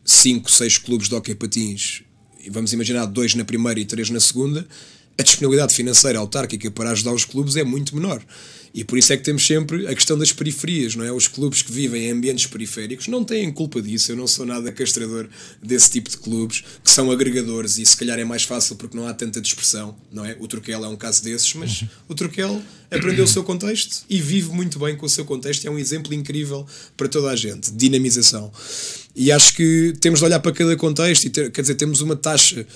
5, 0.03 0.51
6 0.51 0.77
clubes 0.79 1.07
de 1.07 1.15
hockey 1.15 1.35
patins, 1.35 2.03
e 2.43 2.49
vamos 2.49 2.73
imaginar 2.73 3.05
dois 3.05 3.33
na 3.35 3.45
primeira 3.45 3.79
e 3.79 3.85
três 3.85 4.09
na 4.09 4.19
segunda, 4.19 4.67
a 5.17 5.23
disponibilidade 5.23 5.73
financeira 5.73 6.19
autárquica 6.19 6.69
para 6.69 6.91
ajudar 6.91 7.13
os 7.13 7.25
clubes 7.25 7.55
é 7.55 7.63
muito 7.63 7.95
menor. 7.95 8.21
E 8.75 8.83
por 8.83 8.97
isso 8.97 9.13
é 9.13 9.17
que 9.17 9.23
temos 9.23 9.47
sempre 9.47 9.87
a 9.87 9.95
questão 9.95 10.17
das 10.17 10.33
periferias, 10.33 10.97
não 10.97 11.05
é? 11.05 11.09
Os 11.09 11.29
clubes 11.29 11.61
que 11.61 11.71
vivem 11.71 12.07
em 12.07 12.11
ambientes 12.11 12.45
periféricos 12.45 13.07
não 13.07 13.23
têm 13.23 13.49
culpa 13.49 13.81
disso. 13.81 14.11
Eu 14.11 14.17
não 14.17 14.27
sou 14.27 14.45
nada 14.45 14.69
castrador 14.69 15.29
desse 15.63 15.89
tipo 15.91 16.09
de 16.09 16.17
clubes, 16.17 16.61
que 16.83 16.91
são 16.91 17.09
agregadores 17.09 17.77
e 17.77 17.85
se 17.85 17.95
calhar 17.95 18.19
é 18.19 18.25
mais 18.25 18.43
fácil 18.43 18.75
porque 18.75 18.97
não 18.97 19.07
há 19.07 19.13
tanta 19.13 19.39
dispersão, 19.39 19.95
não 20.11 20.25
é? 20.25 20.35
O 20.41 20.47
Turquel 20.47 20.83
é 20.83 20.89
um 20.89 20.97
caso 20.97 21.23
desses, 21.23 21.53
mas 21.53 21.85
o 22.09 22.13
Turquel 22.13 22.61
aprendeu 22.91 23.23
o 23.23 23.27
seu 23.29 23.45
contexto 23.45 24.03
e 24.09 24.19
vive 24.19 24.49
muito 24.49 24.77
bem 24.77 24.97
com 24.97 25.05
o 25.05 25.09
seu 25.09 25.23
contexto. 25.23 25.65
É 25.65 25.71
um 25.71 25.79
exemplo 25.79 26.13
incrível 26.13 26.67
para 26.97 27.07
toda 27.07 27.29
a 27.29 27.35
gente. 27.35 27.71
Dinamização. 27.71 28.51
E 29.15 29.31
acho 29.31 29.55
que 29.55 29.93
temos 30.01 30.19
de 30.19 30.25
olhar 30.25 30.41
para 30.41 30.51
cada 30.51 30.75
contexto 30.75 31.23
e 31.23 31.29
ter, 31.29 31.49
quer 31.49 31.61
dizer, 31.61 31.75
temos 31.75 32.01
uma 32.01 32.17
taxa 32.17 32.67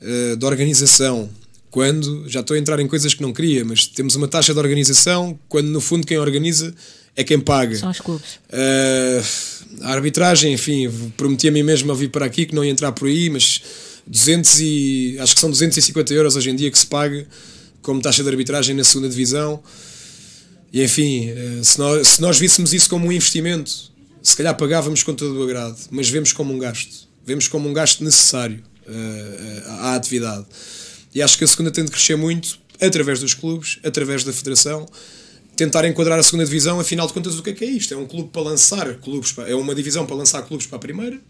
uh, 0.00 0.36
de 0.36 0.46
organização 0.46 1.28
quando 1.70 2.28
já 2.28 2.40
estou 2.40 2.56
a 2.56 2.58
entrar 2.58 2.80
em 2.80 2.86
coisas 2.88 3.14
que 3.14 3.22
não 3.22 3.32
queria, 3.32 3.64
mas 3.64 3.86
temos 3.86 4.16
uma 4.16 4.26
taxa 4.26 4.52
de 4.52 4.58
organização 4.58 5.38
quando 5.48 5.68
no 5.68 5.80
fundo 5.80 6.06
quem 6.06 6.18
organiza 6.18 6.74
é 7.16 7.22
quem 7.22 7.38
paga. 7.38 7.76
São 7.76 7.90
os 7.90 8.00
clubes. 8.00 8.40
Uh, 8.48 9.82
a 9.82 9.92
arbitragem, 9.92 10.52
enfim, 10.52 10.90
prometi 11.16 11.48
a 11.48 11.52
mim 11.52 11.62
mesmo 11.62 11.92
a 11.92 11.94
vir 11.94 12.10
para 12.10 12.26
aqui 12.26 12.46
que 12.46 12.54
não 12.54 12.64
ia 12.64 12.70
entrar 12.70 12.92
por 12.92 13.08
aí, 13.08 13.30
mas 13.30 13.62
200 14.06 14.60
e 14.60 15.16
acho 15.20 15.34
que 15.34 15.40
são 15.40 15.50
250 15.50 16.12
euros 16.12 16.36
hoje 16.36 16.50
em 16.50 16.56
dia 16.56 16.70
que 16.70 16.78
se 16.78 16.86
paga 16.86 17.26
como 17.82 18.00
taxa 18.00 18.22
de 18.22 18.28
arbitragem 18.28 18.74
na 18.74 18.84
segunda 18.84 19.08
divisão. 19.08 19.62
E 20.72 20.82
enfim, 20.82 21.30
uh, 21.30 21.64
se 21.64 21.78
nós, 21.78 22.08
se 22.08 22.20
nós 22.20 22.38
víssemos 22.38 22.72
isso 22.72 22.88
como 22.88 23.06
um 23.06 23.12
investimento, 23.12 23.70
se 24.22 24.36
calhar 24.36 24.56
pagávamos 24.56 25.02
com 25.02 25.14
todo 25.14 25.38
o 25.38 25.42
agrado, 25.44 25.78
mas 25.90 26.08
vemos 26.08 26.32
como 26.32 26.52
um 26.52 26.58
gasto. 26.58 27.08
Vemos 27.24 27.46
como 27.46 27.68
um 27.68 27.72
gasto 27.72 28.02
necessário 28.02 28.62
uh, 28.86 29.70
à 29.82 29.94
atividade. 29.94 30.46
E 31.14 31.22
acho 31.22 31.36
que 31.36 31.44
a 31.44 31.46
segunda 31.46 31.70
tem 31.70 31.84
de 31.84 31.90
crescer 31.90 32.16
muito 32.16 32.58
através 32.80 33.20
dos 33.20 33.34
clubes, 33.34 33.78
através 33.82 34.24
da 34.24 34.32
federação, 34.32 34.88
tentar 35.56 35.86
enquadrar 35.86 36.18
a 36.18 36.22
segunda 36.22 36.44
divisão, 36.44 36.80
afinal 36.80 37.06
de 37.06 37.12
contas, 37.12 37.38
o 37.38 37.42
que 37.42 37.50
é 37.50 37.52
que 37.52 37.64
é 37.64 37.68
isto? 37.68 37.92
É 37.92 37.96
um 37.96 38.06
clube 38.06 38.30
para 38.30 38.42
lançar 38.42 38.94
clubes, 38.94 39.32
para, 39.32 39.48
é 39.50 39.54
uma 39.54 39.74
divisão 39.74 40.06
para 40.06 40.16
lançar 40.16 40.42
clubes 40.42 40.66
para 40.66 40.76
a 40.76 40.80
primeira, 40.80 41.20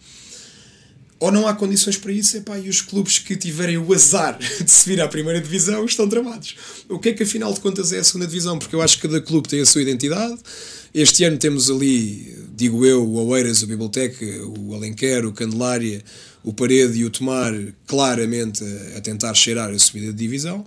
ou 1.18 1.30
não 1.30 1.46
há 1.46 1.54
condições 1.54 1.98
para 1.98 2.12
isso, 2.12 2.36
epá, 2.36 2.58
e 2.58 2.68
os 2.68 2.80
clubes 2.80 3.18
que 3.18 3.36
tiverem 3.36 3.76
o 3.76 3.92
azar 3.92 4.38
de 4.38 4.70
se 4.70 4.88
vir 4.88 5.00
à 5.00 5.08
primeira 5.08 5.40
divisão 5.40 5.84
estão 5.84 6.08
tramados. 6.08 6.56
O 6.88 6.98
que 6.98 7.10
é 7.10 7.12
que 7.12 7.24
afinal 7.24 7.52
de 7.52 7.60
contas 7.60 7.92
é 7.92 7.98
a 7.98 8.04
segunda 8.04 8.26
divisão? 8.26 8.58
Porque 8.58 8.74
eu 8.74 8.80
acho 8.80 8.96
que 8.96 9.08
cada 9.08 9.20
clube 9.20 9.48
tem 9.48 9.60
a 9.60 9.66
sua 9.66 9.82
identidade. 9.82 10.38
Este 10.94 11.24
ano 11.24 11.36
temos 11.36 11.70
ali, 11.70 12.36
digo 12.56 12.86
eu, 12.86 13.06
o 13.06 13.26
Oeiras, 13.26 13.62
o 13.62 13.66
Biblioteca, 13.66 14.24
o 14.58 14.74
Alenquer, 14.74 15.26
o 15.26 15.32
Candelária, 15.32 16.02
o 16.42 16.52
Parede 16.52 16.98
e 16.98 17.04
o 17.04 17.10
Tomar 17.10 17.52
claramente 17.86 18.62
a, 18.64 18.98
a 18.98 19.00
tentar 19.00 19.34
cheirar 19.34 19.70
a 19.70 19.78
subida 19.78 20.12
de 20.12 20.18
divisão. 20.18 20.66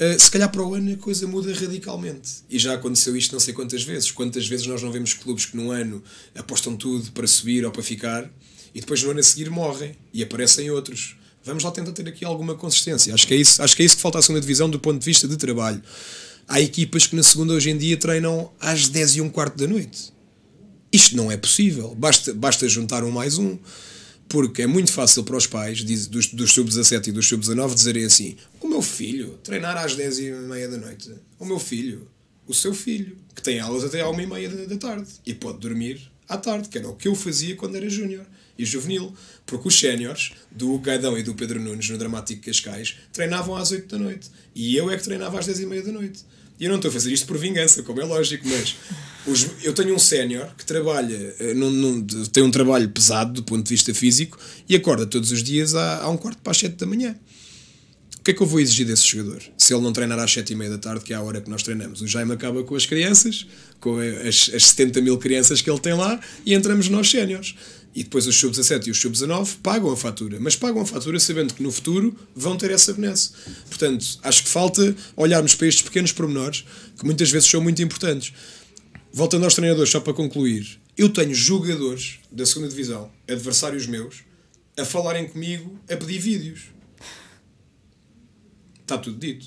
Uh, 0.00 0.18
se 0.18 0.30
calhar 0.30 0.50
para 0.50 0.62
o 0.62 0.74
ano 0.74 0.92
a 0.92 0.96
coisa 0.96 1.26
muda 1.26 1.52
radicalmente. 1.52 2.30
E 2.50 2.58
já 2.58 2.74
aconteceu 2.74 3.16
isto 3.16 3.32
não 3.32 3.40
sei 3.40 3.54
quantas 3.54 3.84
vezes. 3.84 4.10
Quantas 4.10 4.46
vezes 4.46 4.66
nós 4.66 4.82
não 4.82 4.90
vemos 4.90 5.14
clubes 5.14 5.44
que 5.44 5.56
num 5.56 5.70
ano 5.70 6.02
apostam 6.34 6.76
tudo 6.76 7.12
para 7.12 7.26
subir 7.26 7.64
ou 7.64 7.70
para 7.70 7.82
ficar 7.82 8.28
e 8.74 8.80
depois 8.80 9.02
no 9.02 9.10
ano 9.10 9.20
a 9.20 9.22
seguir 9.22 9.50
morrem 9.50 9.94
e 10.12 10.22
aparecem 10.22 10.70
outros. 10.70 11.16
Vamos 11.44 11.62
lá 11.62 11.70
tentar 11.70 11.92
ter 11.92 12.08
aqui 12.08 12.24
alguma 12.24 12.54
consistência. 12.54 13.12
Acho 13.12 13.26
que 13.26 13.34
é 13.34 13.36
isso, 13.36 13.62
acho 13.62 13.76
que 13.76 13.82
é 13.82 13.86
isso 13.86 13.96
que 13.96 14.02
falta 14.02 14.18
à 14.18 14.22
segunda 14.22 14.40
divisão 14.40 14.70
do 14.70 14.78
ponto 14.78 14.98
de 14.98 15.04
vista 15.04 15.28
de 15.28 15.36
trabalho. 15.36 15.82
Há 16.48 16.60
equipas 16.60 17.06
que 17.06 17.16
na 17.16 17.22
segunda 17.22 17.52
hoje 17.52 17.70
em 17.70 17.76
dia 17.76 17.96
treinam 17.96 18.50
às 18.60 18.88
10 18.88 19.16
e 19.16 19.20
um 19.20 19.28
quarto 19.28 19.56
da 19.56 19.66
noite. 19.66 20.12
Isto 20.92 21.16
não 21.16 21.30
é 21.30 21.36
possível. 21.36 21.94
Basta, 21.94 22.32
basta 22.32 22.68
juntar 22.68 23.04
um 23.04 23.10
mais 23.10 23.38
um 23.38 23.58
porque 24.32 24.62
é 24.62 24.66
muito 24.66 24.90
fácil 24.90 25.22
para 25.24 25.36
os 25.36 25.46
pais 25.46 25.84
diz, 25.84 26.06
dos, 26.06 26.28
dos 26.28 26.52
sub-17 26.54 27.08
e 27.08 27.12
dos 27.12 27.28
sub-19 27.28 27.74
dizerem 27.74 28.06
assim: 28.06 28.34
o 28.62 28.66
meu 28.66 28.80
filho 28.80 29.38
treinar 29.44 29.76
às 29.76 29.94
10 29.94 30.18
e 30.20 30.30
meia 30.30 30.68
da 30.68 30.78
noite. 30.78 31.12
O 31.38 31.44
meu 31.44 31.58
filho, 31.58 32.08
o 32.46 32.54
seu 32.54 32.72
filho, 32.72 33.18
que 33.34 33.42
tem 33.42 33.60
aulas 33.60 33.84
até 33.84 34.00
à 34.00 34.08
1 34.08 34.20
e 34.20 34.26
meia 34.26 34.48
da, 34.48 34.64
da 34.64 34.76
tarde 34.78 35.10
e 35.26 35.34
pode 35.34 35.58
dormir 35.58 36.10
à 36.26 36.38
tarde, 36.38 36.70
que 36.70 36.78
era 36.78 36.88
o 36.88 36.96
que 36.96 37.08
eu 37.08 37.14
fazia 37.14 37.54
quando 37.56 37.76
era 37.76 37.88
júnior 37.90 38.24
e 38.56 38.64
juvenil, 38.64 39.12
porque 39.44 39.68
os 39.68 39.78
séniores 39.78 40.32
do 40.50 40.78
Gaidão 40.78 41.18
e 41.18 41.22
do 41.22 41.34
Pedro 41.34 41.60
Nunes 41.60 41.90
no 41.90 41.98
Dramático 41.98 42.42
Cascais 42.42 42.96
treinavam 43.12 43.54
às 43.54 43.70
8 43.70 43.86
da 43.86 44.02
noite 44.02 44.30
e 44.54 44.74
eu 44.74 44.90
é 44.90 44.96
que 44.96 45.04
treinava 45.04 45.38
às 45.38 45.44
10 45.44 45.60
e 45.60 45.66
meia 45.66 45.82
da 45.82 45.92
noite. 45.92 46.24
E 46.62 46.66
eu 46.66 46.68
não 46.68 46.76
estou 46.76 46.90
a 46.90 46.92
fazer 46.92 47.12
isto 47.12 47.26
por 47.26 47.36
vingança, 47.36 47.82
como 47.82 48.00
é 48.00 48.04
lógico, 48.04 48.46
mas 48.48 48.76
os, 49.26 49.48
eu 49.64 49.72
tenho 49.72 49.96
um 49.96 49.98
sénior 49.98 50.48
que 50.56 50.64
trabalha, 50.64 51.34
eh, 51.40 51.54
num, 51.54 51.68
num, 51.68 52.06
tem 52.26 52.40
um 52.40 52.52
trabalho 52.52 52.88
pesado 52.88 53.32
do 53.32 53.42
ponto 53.42 53.64
de 53.64 53.70
vista 53.70 53.92
físico 53.92 54.38
e 54.68 54.76
acorda 54.76 55.04
todos 55.04 55.32
os 55.32 55.42
dias 55.42 55.74
a, 55.74 56.08
um 56.08 56.16
quarto 56.16 56.40
para 56.40 56.52
as 56.52 56.58
7 56.58 56.76
da 56.76 56.86
manhã. 56.86 57.16
O 58.16 58.22
que 58.22 58.30
é 58.30 58.34
que 58.34 58.40
eu 58.40 58.46
vou 58.46 58.60
exigir 58.60 58.86
desse 58.86 59.04
jogador? 59.04 59.42
Se 59.58 59.74
ele 59.74 59.82
não 59.82 59.92
treinar 59.92 60.20
às 60.20 60.30
7 60.30 60.52
e 60.52 60.54
meia 60.54 60.70
da 60.70 60.78
tarde, 60.78 61.04
que 61.04 61.12
é 61.12 61.16
a 61.16 61.20
hora 61.20 61.40
que 61.40 61.50
nós 61.50 61.64
treinamos. 61.64 62.00
O 62.00 62.06
Jaime 62.06 62.30
acaba 62.30 62.62
com 62.62 62.76
as 62.76 62.86
crianças, 62.86 63.44
com 63.80 63.98
as, 63.98 64.48
as 64.54 64.66
70 64.66 65.00
mil 65.00 65.18
crianças 65.18 65.60
que 65.60 65.68
ele 65.68 65.80
tem 65.80 65.94
lá, 65.94 66.20
e 66.46 66.54
entramos 66.54 66.88
nós 66.88 67.10
séniores. 67.10 67.56
E 67.94 68.02
depois 68.02 68.26
os 68.26 68.36
sub-17 68.36 68.86
e 68.86 68.90
os 68.90 68.98
sub-19 68.98 69.56
pagam 69.62 69.90
a 69.90 69.96
fatura, 69.96 70.38
mas 70.40 70.56
pagam 70.56 70.80
a 70.80 70.86
fatura 70.86 71.20
sabendo 71.20 71.52
que 71.52 71.62
no 71.62 71.70
futuro 71.70 72.16
vão 72.34 72.56
ter 72.56 72.70
essa 72.70 72.92
benesse. 72.94 73.32
Portanto, 73.68 74.18
acho 74.22 74.42
que 74.44 74.48
falta 74.48 74.96
olharmos 75.14 75.54
para 75.54 75.66
estes 75.66 75.82
pequenos 75.82 76.10
pormenores 76.10 76.64
que 76.98 77.04
muitas 77.04 77.30
vezes 77.30 77.48
são 77.50 77.60
muito 77.60 77.82
importantes. 77.82 78.32
Voltando 79.12 79.44
aos 79.44 79.54
treinadores, 79.54 79.90
só 79.90 80.00
para 80.00 80.14
concluir, 80.14 80.80
eu 80.96 81.10
tenho 81.10 81.34
jogadores 81.34 82.18
da 82.30 82.46
segunda 82.46 82.68
divisão, 82.68 83.10
adversários 83.28 83.86
meus, 83.86 84.16
a 84.78 84.86
falarem 84.86 85.28
comigo 85.28 85.78
a 85.90 85.96
pedir 85.96 86.18
vídeos. 86.18 86.62
Está 88.80 88.96
tudo 88.96 89.18
dito. 89.18 89.46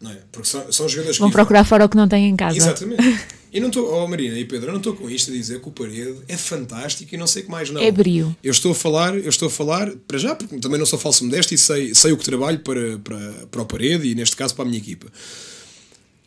Não 0.00 0.10
é? 0.10 0.18
Porque 0.30 0.48
são, 0.48 0.70
são 0.72 0.88
jogadores 0.88 1.18
Vão 1.18 1.30
procurar 1.30 1.64
fora 1.64 1.84
o 1.84 1.88
que 1.88 1.96
não 1.96 2.08
têm 2.08 2.28
em 2.28 2.36
casa. 2.36 2.56
Exatamente. 2.56 3.02
E 3.52 3.60
não 3.60 3.68
estou, 3.68 3.90
oh 3.92 4.06
Marina 4.06 4.38
e 4.38 4.44
Pedro, 4.44 4.68
eu 4.68 4.72
não 4.72 4.78
estou 4.78 4.94
com 4.94 5.08
isto 5.08 5.30
a 5.30 5.34
dizer 5.34 5.60
que 5.60 5.68
o 5.68 5.72
parede 5.72 6.18
é 6.28 6.36
fantástico 6.36 7.14
e 7.14 7.18
não 7.18 7.26
sei 7.26 7.42
o 7.42 7.44
que 7.46 7.50
mais 7.50 7.70
não. 7.70 7.80
É 7.80 7.90
brio. 7.90 8.36
Eu 8.42 8.50
estou 8.50 8.72
a 8.72 8.74
falar, 8.74 9.16
eu 9.16 9.28
estou 9.28 9.48
a 9.48 9.50
falar, 9.50 9.90
para 10.06 10.18
já, 10.18 10.34
porque 10.34 10.58
também 10.58 10.78
não 10.78 10.86
sou 10.86 10.98
falso 10.98 11.24
modesto 11.24 11.54
e 11.54 11.58
sei, 11.58 11.94
sei 11.94 12.12
o 12.12 12.16
que 12.16 12.24
trabalho 12.24 12.58
para, 12.60 12.98
para, 12.98 13.46
para 13.50 13.62
o 13.62 13.66
parede 13.66 14.08
e 14.08 14.14
neste 14.14 14.36
caso 14.36 14.54
para 14.54 14.64
a 14.64 14.66
minha 14.66 14.78
equipa. 14.78 15.06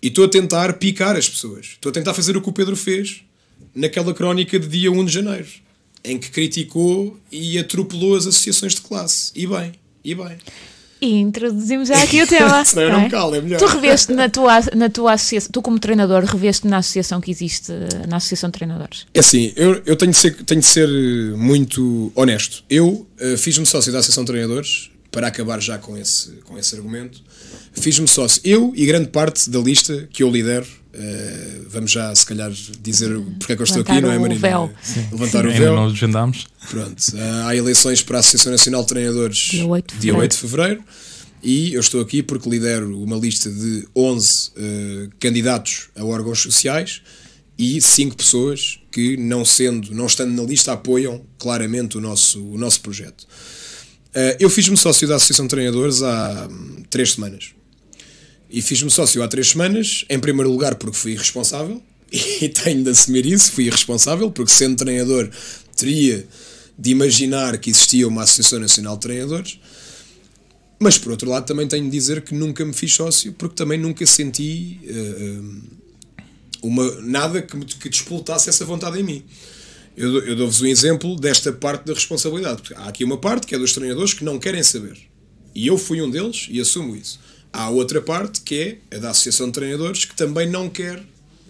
E 0.02 0.08
estou 0.08 0.26
a 0.26 0.28
tentar 0.28 0.74
picar 0.74 1.16
as 1.16 1.30
pessoas. 1.30 1.68
Estou 1.74 1.92
a 1.92 1.94
tentar 1.94 2.14
fazer 2.14 2.36
o 2.36 2.42
que 2.42 2.50
o 2.50 2.54
Pedro 2.54 2.76
fez 2.76 3.22
naquela 3.76 4.14
crónica 4.14 4.60
de 4.60 4.68
dia 4.68 4.92
1 4.92 5.06
de 5.06 5.12
janeiro, 5.12 5.48
em 6.04 6.18
que 6.18 6.32
criticou 6.32 7.20
e 7.32 7.60
atropelou 7.60 8.16
as 8.16 8.26
associações 8.26 8.74
de 8.74 8.82
classe. 8.82 9.32
E 9.36 9.46
bem, 9.46 9.74
e 10.04 10.16
bem. 10.16 10.38
E 11.02 11.20
introduzimos 11.20 11.88
já 11.88 12.02
aqui 12.04 12.22
o 12.22 12.28
tema. 12.28 12.64
Senão 12.66 12.84
eu 12.84 12.92
não, 12.92 13.02
é? 13.02 13.10
calo, 13.10 13.36
é 13.36 13.42
melhor. 13.42 13.58
Tu 13.60 13.66
reveste 13.66 14.14
na 14.14 14.30
tua, 14.30 14.60
na 14.76 14.88
tua 14.88 15.14
associação, 15.14 15.50
tu 15.52 15.62
como 15.62 15.80
treinador, 15.80 16.24
reveste 16.24 16.68
na 16.68 16.78
associação 16.78 17.20
que 17.20 17.32
existe, 17.32 17.72
na 18.08 18.18
Associação 18.18 18.50
de 18.50 18.54
Treinadores? 18.54 19.08
É 19.14 19.20
assim, 19.20 19.52
eu, 19.56 19.82
eu 19.86 19.96
tenho, 19.96 20.12
de 20.12 20.18
ser, 20.18 20.36
tenho 20.44 20.62
de 20.62 20.68
ser 20.68 20.88
muito 21.36 22.12
honesto. 22.14 22.64
Eu 22.70 23.08
uh, 23.20 23.38
fiz-me 23.38 23.66
sócio 23.66 23.92
da 23.92 23.98
Associação 23.98 24.24
de 24.24 24.32
Treinadores, 24.32 24.92
para 25.12 25.28
acabar 25.28 25.62
já 25.62 25.78
com 25.78 25.98
esse, 25.98 26.32
com 26.46 26.58
esse 26.58 26.76
argumento. 26.76 27.22
Fiz-me 27.74 28.08
sócio, 28.08 28.42
eu 28.46 28.72
e 28.76 28.86
grande 28.86 29.10
parte 29.10 29.50
da 29.50 29.60
lista 29.60 30.08
que 30.12 30.24
eu 30.24 30.32
lidero. 30.32 30.66
Uh, 30.94 31.66
vamos 31.70 31.92
já, 31.92 32.14
se 32.14 32.26
calhar, 32.26 32.52
dizer 32.82 33.18
porque 33.40 33.54
é 33.54 33.56
que 33.56 33.62
eu 33.62 33.66
estou 33.66 33.82
aqui, 33.82 34.02
não 34.02 34.12
é, 34.12 34.20
Marina? 34.20 34.42
Véu. 34.42 34.74
Levantar 35.12 35.46
o 35.46 35.52
véu. 35.52 35.76
Nós 35.76 35.94
agendámos. 35.94 36.48
Pronto, 36.70 37.00
uh, 37.14 37.48
há 37.48 37.56
eleições 37.56 38.02
para 38.02 38.18
a 38.18 38.20
Associação 38.20 38.52
Nacional 38.52 38.82
de 38.82 38.88
Treinadores 38.88 39.38
dia 39.38 39.66
8 39.66 39.94
de, 39.94 40.02
dia 40.02 40.16
8 40.16 40.32
de 40.32 40.38
fevereiro. 40.38 40.84
E 41.44 41.74
eu 41.74 41.80
estou 41.80 42.02
aqui 42.02 42.22
porque 42.22 42.50
lidero 42.50 43.02
uma 43.02 43.16
lista 43.16 43.50
de 43.50 43.88
11 43.96 44.30
uh, 44.30 44.52
eh, 44.58 45.10
candidatos 45.20 45.90
a 45.96 46.04
órgãos 46.06 46.40
sociais 46.40 47.02
e 47.58 47.82
5 47.82 48.16
pessoas 48.16 48.80
que, 48.92 49.18
não 49.18 49.44
sendo, 49.44 49.94
não 49.94 50.06
estando 50.06 50.32
na 50.34 50.44
lista, 50.44 50.74
apoiam 50.74 51.22
claramente 51.40 51.98
o 51.98 52.02
nosso, 52.02 52.44
o 52.44 52.58
nosso 52.60 52.82
projeto. 52.82 53.26
Uh, 54.12 54.36
eu 54.40 54.50
fiz-me 54.50 54.76
sócio 54.76 55.08
da 55.08 55.16
Associação 55.16 55.46
de 55.46 55.52
Treinadores 55.52 56.02
há 56.04 56.50
3 56.90 57.10
hum, 57.10 57.14
semanas. 57.14 57.54
E 58.50 58.62
fiz-me 58.62 58.92
sócio 58.92 59.24
há 59.24 59.28
3 59.28 59.48
semanas, 59.48 60.04
em 60.10 60.20
primeiro 60.20 60.52
lugar 60.52 60.76
porque 60.76 60.98
fui 60.98 61.14
irresponsável, 61.14 61.82
e 62.12 62.50
tenho 62.50 62.84
de 62.84 62.90
assumir 62.90 63.26
isso, 63.26 63.52
fui 63.54 63.66
irresponsável, 63.66 64.30
porque 64.30 64.52
sendo 64.52 64.76
treinador 64.76 65.30
teria 65.78 66.28
de 66.78 66.90
imaginar 66.90 67.58
que 67.58 67.70
existia 67.70 68.08
uma 68.08 68.24
Associação 68.24 68.60
Nacional 68.60 68.96
de 68.96 69.02
Treinadores 69.02 69.60
Mas 70.80 70.98
por 70.98 71.12
outro 71.12 71.30
lado, 71.30 71.46
também 71.46 71.68
tenho 71.68 71.86
de 71.86 71.92
dizer 71.92 72.22
que 72.22 72.34
nunca 72.34 72.66
me 72.66 72.74
fiz 72.74 72.94
sócio, 72.94 73.32
porque 73.34 73.56
também 73.56 73.80
nunca 73.80 74.06
senti 74.06 74.80
uh, 74.84 75.62
uma, 76.62 77.02
nada 77.02 77.42
que, 77.42 77.56
me, 77.56 77.66
que 77.66 77.88
despoltasse 77.88 78.50
essa 78.50 78.66
vontade 78.66 79.00
em 79.00 79.04
mim. 79.04 79.24
Eu, 79.96 80.26
eu 80.26 80.36
dou-vos 80.36 80.62
um 80.62 80.68
exemplo 80.68 81.16
desta 81.16 81.52
parte 81.52 81.86
da 81.86 81.94
responsabilidade. 81.94 82.62
Porque 82.62 82.74
há 82.74 82.86
aqui 82.86 83.04
uma 83.04 83.18
parte 83.18 83.48
que 83.48 83.56
é 83.56 83.58
dos 83.58 83.74
treinadores 83.74 84.14
que 84.14 84.24
não 84.24 84.40
querem 84.40 84.64
saber. 84.64 84.98
E 85.54 85.68
eu 85.68 85.78
fui 85.78 86.02
um 86.02 86.10
deles 86.10 86.48
e 86.50 86.60
assumo 86.60 86.96
isso. 86.96 87.20
Há 87.52 87.70
outra 87.70 88.02
parte 88.02 88.42
que 88.42 88.80
é 88.92 88.96
a 88.96 89.00
da 89.00 89.10
Associação 89.10 89.48
de 89.48 89.54
Treinadores 89.54 90.06
que 90.06 90.16
também 90.16 90.50
não 90.50 90.70
quer 90.70 91.04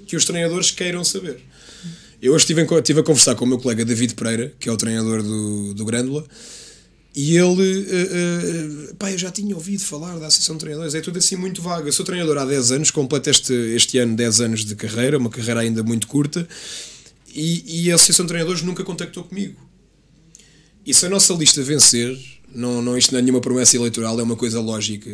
que 0.07 0.15
os 0.15 0.25
treinadores 0.25 0.71
queiram 0.71 1.03
saber. 1.03 1.39
Eu 2.21 2.33
hoje 2.33 2.43
estive, 2.43 2.61
estive 2.61 2.99
a 2.99 3.03
conversar 3.03 3.35
com 3.35 3.45
o 3.45 3.47
meu 3.47 3.57
colega 3.57 3.85
David 3.85 4.13
Pereira, 4.15 4.53
que 4.59 4.69
é 4.69 4.71
o 4.71 4.77
treinador 4.77 5.23
do, 5.23 5.73
do 5.73 5.85
Grândola, 5.85 6.25
e 7.15 7.35
ele, 7.35 7.79
uh, 7.79 8.91
uh, 8.91 8.95
pá, 8.95 9.11
eu 9.11 9.17
já 9.17 9.31
tinha 9.31 9.53
ouvido 9.53 9.83
falar 9.83 10.17
da 10.17 10.27
Associação 10.27 10.55
de 10.55 10.61
Treinadores, 10.61 10.95
é 10.95 11.01
tudo 11.01 11.17
assim 11.17 11.35
muito 11.35 11.61
vago. 11.61 11.87
Eu 11.87 11.91
sou 11.91 12.05
treinador 12.05 12.37
há 12.37 12.45
10 12.45 12.71
anos, 12.71 12.91
completo 12.91 13.29
este, 13.29 13.53
este 13.53 13.97
ano 13.97 14.15
10 14.15 14.41
anos 14.41 14.65
de 14.65 14.75
carreira, 14.75 15.17
uma 15.17 15.29
carreira 15.29 15.59
ainda 15.59 15.83
muito 15.83 16.07
curta, 16.07 16.47
e, 17.33 17.85
e 17.85 17.91
a 17.91 17.95
Associação 17.95 18.25
de 18.25 18.29
Treinadores 18.29 18.61
nunca 18.61 18.83
contactou 18.83 19.23
comigo. 19.23 19.59
E 20.85 20.93
se 20.93 21.05
a 21.05 21.09
nossa 21.09 21.33
lista 21.33 21.61
vencer, 21.61 22.17
não, 22.53 22.81
não, 22.81 22.97
isto 22.97 23.11
não 23.11 23.19
é 23.19 23.21
nenhuma 23.21 23.41
promessa 23.41 23.75
eleitoral, 23.77 24.19
é 24.19 24.23
uma 24.23 24.35
coisa 24.35 24.59
lógica. 24.59 25.09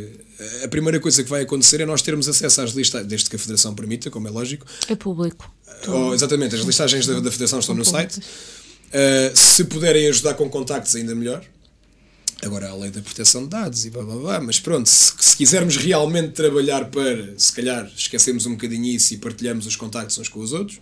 A 0.63 0.67
primeira 0.67 0.99
coisa 0.99 1.23
que 1.23 1.29
vai 1.29 1.41
acontecer 1.43 1.81
é 1.81 1.85
nós 1.85 2.01
termos 2.01 2.27
acesso 2.27 2.61
às 2.61 2.71
listas, 2.71 3.05
desde 3.05 3.29
que 3.29 3.35
a 3.35 3.39
Federação 3.39 3.75
permita, 3.75 4.09
como 4.09 4.27
é 4.27 4.31
lógico. 4.31 4.65
É 4.87 4.95
público. 4.95 5.51
Oh, 5.87 6.13
exatamente, 6.13 6.55
as 6.55 6.61
listagens 6.61 7.05
da, 7.05 7.19
da 7.19 7.31
Federação 7.31 7.59
estão 7.59 7.75
no 7.75 7.85
site. 7.85 8.17
Uh, 8.19 9.35
se 9.35 9.65
puderem 9.65 10.07
ajudar 10.07 10.33
com 10.35 10.49
contactos, 10.49 10.95
ainda 10.95 11.13
melhor. 11.13 11.43
Agora 12.41 12.69
a 12.69 12.75
lei 12.75 12.91
da 12.91 13.01
proteção 13.01 13.43
de 13.43 13.49
dados 13.49 13.85
e 13.85 13.89
blá 13.89 14.03
blá 14.03 14.15
blá, 14.15 14.39
mas 14.39 14.59
pronto, 14.59 14.87
se, 14.87 15.11
se, 15.19 15.35
quisermos 15.35 15.75
realmente 15.75 16.33
trabalhar 16.33 16.85
para, 16.85 17.33
se 17.35 17.51
calhar, 17.51 17.91
esquecemos 17.95 18.45
um 18.45 18.51
bocadinho 18.51 18.85
isso 18.85 19.15
e 19.15 19.17
partilhamos 19.17 19.65
os 19.65 19.75
contactos 19.75 20.19
uns 20.19 20.29
com 20.29 20.39
os 20.39 20.53
outros 20.53 20.79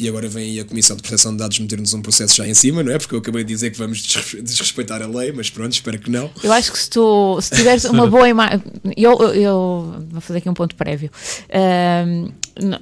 e 0.00 0.08
agora 0.08 0.28
vem 0.28 0.44
aí 0.44 0.60
a 0.60 0.64
Comissão 0.64 0.96
de 0.96 1.02
Proteção 1.02 1.32
de 1.32 1.38
Dados 1.38 1.58
meter-nos 1.58 1.92
um 1.92 2.00
processo 2.00 2.36
já 2.36 2.48
em 2.48 2.54
cima, 2.54 2.82
não 2.82 2.90
é? 2.90 2.98
Porque 2.98 3.14
eu 3.14 3.18
acabei 3.18 3.44
de 3.44 3.52
dizer 3.52 3.70
que 3.70 3.76
vamos 3.76 4.02
desrespeitar 4.42 5.02
a 5.02 5.06
lei, 5.06 5.30
mas 5.30 5.50
pronto, 5.50 5.72
espero 5.72 5.98
que 5.98 6.10
não. 6.10 6.30
Eu 6.42 6.50
acho 6.52 6.72
que 6.72 6.78
se 6.78 6.88
tu 6.88 7.38
se 7.42 7.54
tiveres 7.54 7.84
uma 7.84 8.06
boa 8.10 8.26
imagem. 8.26 8.62
Eu, 8.96 9.18
eu, 9.34 10.02
vou 10.10 10.20
fazer 10.22 10.38
aqui 10.38 10.48
um 10.48 10.54
ponto 10.54 10.74
prévio. 10.74 11.10
Uh, 11.48 12.32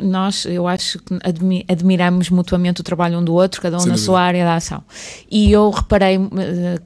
nós, 0.03 0.45
eu 0.45 0.67
acho 0.67 0.99
que 0.99 1.19
admiramos 1.69 2.31
mutuamente 2.31 2.81
o 2.81 2.85
trabalho 2.85 3.19
um 3.19 3.25
do 3.25 3.35
outro, 3.35 3.61
cada 3.61 3.77
um 3.77 3.81
Sem 3.81 3.89
na 3.89 3.95
dúvida. 3.95 4.07
sua 4.07 4.21
área 4.21 4.45
da 4.45 4.55
ação. 4.55 4.83
E 5.31 5.51
eu 5.53 5.71
reparei 5.71 6.19
uh, 6.19 6.29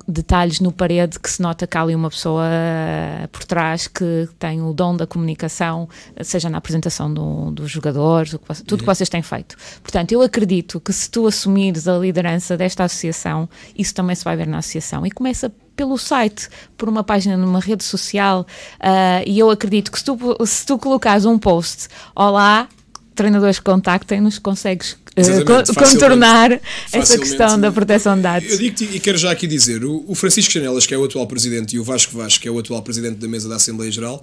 detalhes 0.07 0.61
no 0.61 0.73
parede 0.73 1.19
que 1.19 1.31
se 1.31 1.41
nota 1.41 1.67
que 1.67 1.77
há 1.77 1.83
ali 1.83 1.95
uma 1.95 2.11
pessoa 2.11 2.45
uh, 2.45 3.29
por 3.29 3.45
trás 3.45 3.87
que 3.87 4.29
tem 4.39 4.63
o 4.63 4.73
dom 4.73 4.97
da 4.97 5.07
comunicação, 5.07 5.89
seja 6.23 6.49
na 6.49 6.59
apresentação 6.59 7.13
do, 7.13 7.51
dos 7.51 7.71
jogadores, 7.71 8.31
tudo 8.31 8.73
uhum. 8.73 8.79
que 8.79 8.85
vocês 8.87 9.09
têm 9.09 9.23
feito. 9.23 9.57
Portanto, 9.83 10.13
eu 10.13 10.23
acredito 10.23 10.81
que 10.81 10.93
se 10.93 11.11
tu 11.11 11.27
assumires 11.27 11.89
a 11.89 11.99
liderança 11.99 12.57
desta 12.57 12.85
associação, 12.85 13.49
isso 13.77 13.95
também 13.95 14.17
se 14.17 14.25
vai 14.25 14.37
ver 14.37 14.47
na 14.47 14.59
associação. 14.59 15.07
E 15.07 15.11
começa 15.11 15.53
pelo 15.77 15.97
site, 15.99 16.49
por 16.77 16.89
uma 16.89 17.03
página 17.03 17.37
numa 17.37 17.61
rede 17.61 17.85
social, 17.85 18.47
uh, 18.81 19.23
e 19.27 19.39
eu 19.39 19.51
acredito 19.51 19.91
que 19.91 19.99
se 19.99 20.05
tu, 20.05 20.19
se 20.47 20.67
tu 20.67 20.79
colocares 20.79 21.25
um 21.25 21.39
post, 21.39 21.89
olá, 22.15 22.69
treinadores 23.15 23.59
contactem-nos, 23.59 24.39
consegues 24.39 24.93
uh, 24.93 25.75
contornar 25.75 26.61
essa 26.93 27.19
questão 27.19 27.61
da 27.61 27.71
proteção 27.71 28.17
de 28.17 28.23
dados. 28.23 28.51
Eu 28.51 28.59
digo 28.59 28.95
e 28.95 29.01
quero 29.01 29.19
já 29.19 29.31
aqui 29.31 29.47
dizer, 29.47 29.85
o, 29.85 30.15
Francisco 30.15 30.53
Chanelas, 30.53 30.87
que 30.87 30.95
é 30.95 30.99
o 30.99 31.05
atual 31.05 31.27
presidente, 31.27 31.77
e 31.77 31.79
o 31.79 31.85
Vasco 31.85 32.17
Vasco, 32.17 32.41
que 32.41 32.49
é 32.49 32.51
o 32.51 32.59
atual 32.59 32.83
presidente 32.83 33.17
da 33.17 33.29
mesa 33.29 33.49
da 33.49 33.57
Assembleia 33.57 33.91
Geral, 33.91 34.23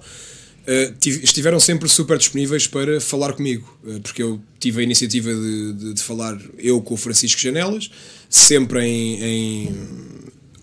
Uh, 0.60 0.94
estiveram 1.24 1.58
sempre 1.58 1.88
super 1.88 2.18
disponíveis 2.18 2.66
para 2.66 3.00
falar 3.00 3.32
comigo, 3.32 3.66
uh, 3.82 3.98
porque 4.00 4.22
eu 4.22 4.38
tive 4.58 4.80
a 4.80 4.84
iniciativa 4.84 5.32
de, 5.34 5.72
de, 5.72 5.94
de, 5.94 6.02
falar 6.02 6.38
eu 6.58 6.82
com 6.82 6.92
o 6.92 6.96
Francisco 6.98 7.40
Janelas, 7.40 7.90
sempre 8.28 8.84
em, 8.84 9.24
em, 9.24 9.76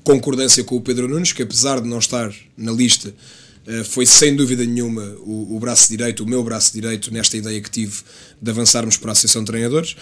concordância 0.07 0.63
com 0.63 0.77
o 0.77 0.81
Pedro 0.81 1.05
Nunes, 1.05 1.33
que 1.33 1.43
apesar 1.43 1.81
de 1.81 1.87
não 1.87 1.99
estar 1.99 2.33
na 2.55 2.71
lista, 2.71 3.13
uh, 3.67 3.83
foi 3.83 4.05
sem 4.05 4.33
dúvida 4.33 4.65
nenhuma 4.65 5.03
o, 5.19 5.57
o, 5.57 5.59
braço 5.59 5.89
direito, 5.89 6.23
o 6.23 6.25
meu 6.25 6.41
braço 6.41 6.71
direito, 6.71 7.13
nesta 7.13 7.35
ideia 7.35 7.59
que 7.59 7.69
tive 7.69 7.97
de 8.41 8.49
avançarmos 8.49 8.95
para 8.95 9.11
a 9.11 9.13
Associação 9.13 9.43
de 9.43 9.47
Treinadores. 9.47 9.97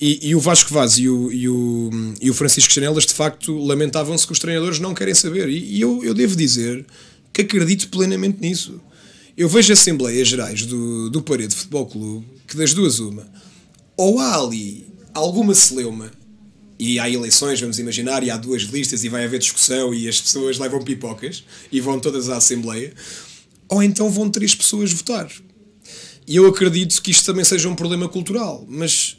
E, 0.00 0.28
e 0.28 0.34
o 0.36 0.40
Vasco 0.40 0.72
Vaz 0.72 0.96
e 0.96 1.08
o, 1.08 1.32
e, 1.32 1.48
o, 1.48 1.90
e 2.20 2.30
o 2.30 2.34
Francisco 2.34 2.72
Janelas, 2.72 3.04
de 3.04 3.12
facto, 3.12 3.56
lamentavam-se 3.58 4.24
que 4.24 4.32
os 4.32 4.38
treinadores 4.38 4.78
não 4.78 4.94
querem 4.94 5.14
saber. 5.14 5.48
E, 5.48 5.76
e 5.76 5.80
eu, 5.80 6.04
eu 6.04 6.14
devo 6.14 6.36
dizer 6.36 6.86
que 7.32 7.42
acredito 7.42 7.88
plenamente 7.88 8.38
nisso 8.40 8.80
eu 9.36 9.48
vejo 9.48 9.72
Assembleias 9.72 10.28
Gerais 10.28 10.66
do, 10.66 11.08
do 11.08 11.22
Parede 11.22 11.54
Futebol 11.54 11.86
Clube 11.86 12.26
que 12.46 12.56
das 12.56 12.74
duas 12.74 12.98
uma, 12.98 13.26
ou 13.96 14.20
há 14.20 14.38
ali 14.38 14.86
alguma 15.14 15.54
celeuma 15.54 16.10
e 16.82 16.98
há 16.98 17.08
eleições, 17.08 17.60
vamos 17.60 17.78
imaginar, 17.78 18.24
e 18.24 18.30
há 18.30 18.36
duas 18.36 18.62
listas 18.62 19.04
e 19.04 19.08
vai 19.08 19.24
haver 19.24 19.38
discussão 19.38 19.94
e 19.94 20.08
as 20.08 20.20
pessoas 20.20 20.58
levam 20.58 20.82
pipocas 20.82 21.44
e 21.70 21.80
vão 21.80 22.00
todas 22.00 22.28
à 22.28 22.38
Assembleia, 22.38 22.92
ou 23.68 23.80
então 23.84 24.10
vão 24.10 24.28
três 24.28 24.52
pessoas 24.52 24.92
votar. 24.92 25.30
E 26.26 26.34
eu 26.34 26.44
acredito 26.44 27.00
que 27.00 27.12
isto 27.12 27.24
também 27.24 27.44
seja 27.44 27.68
um 27.68 27.76
problema 27.76 28.08
cultural, 28.08 28.66
mas 28.68 29.16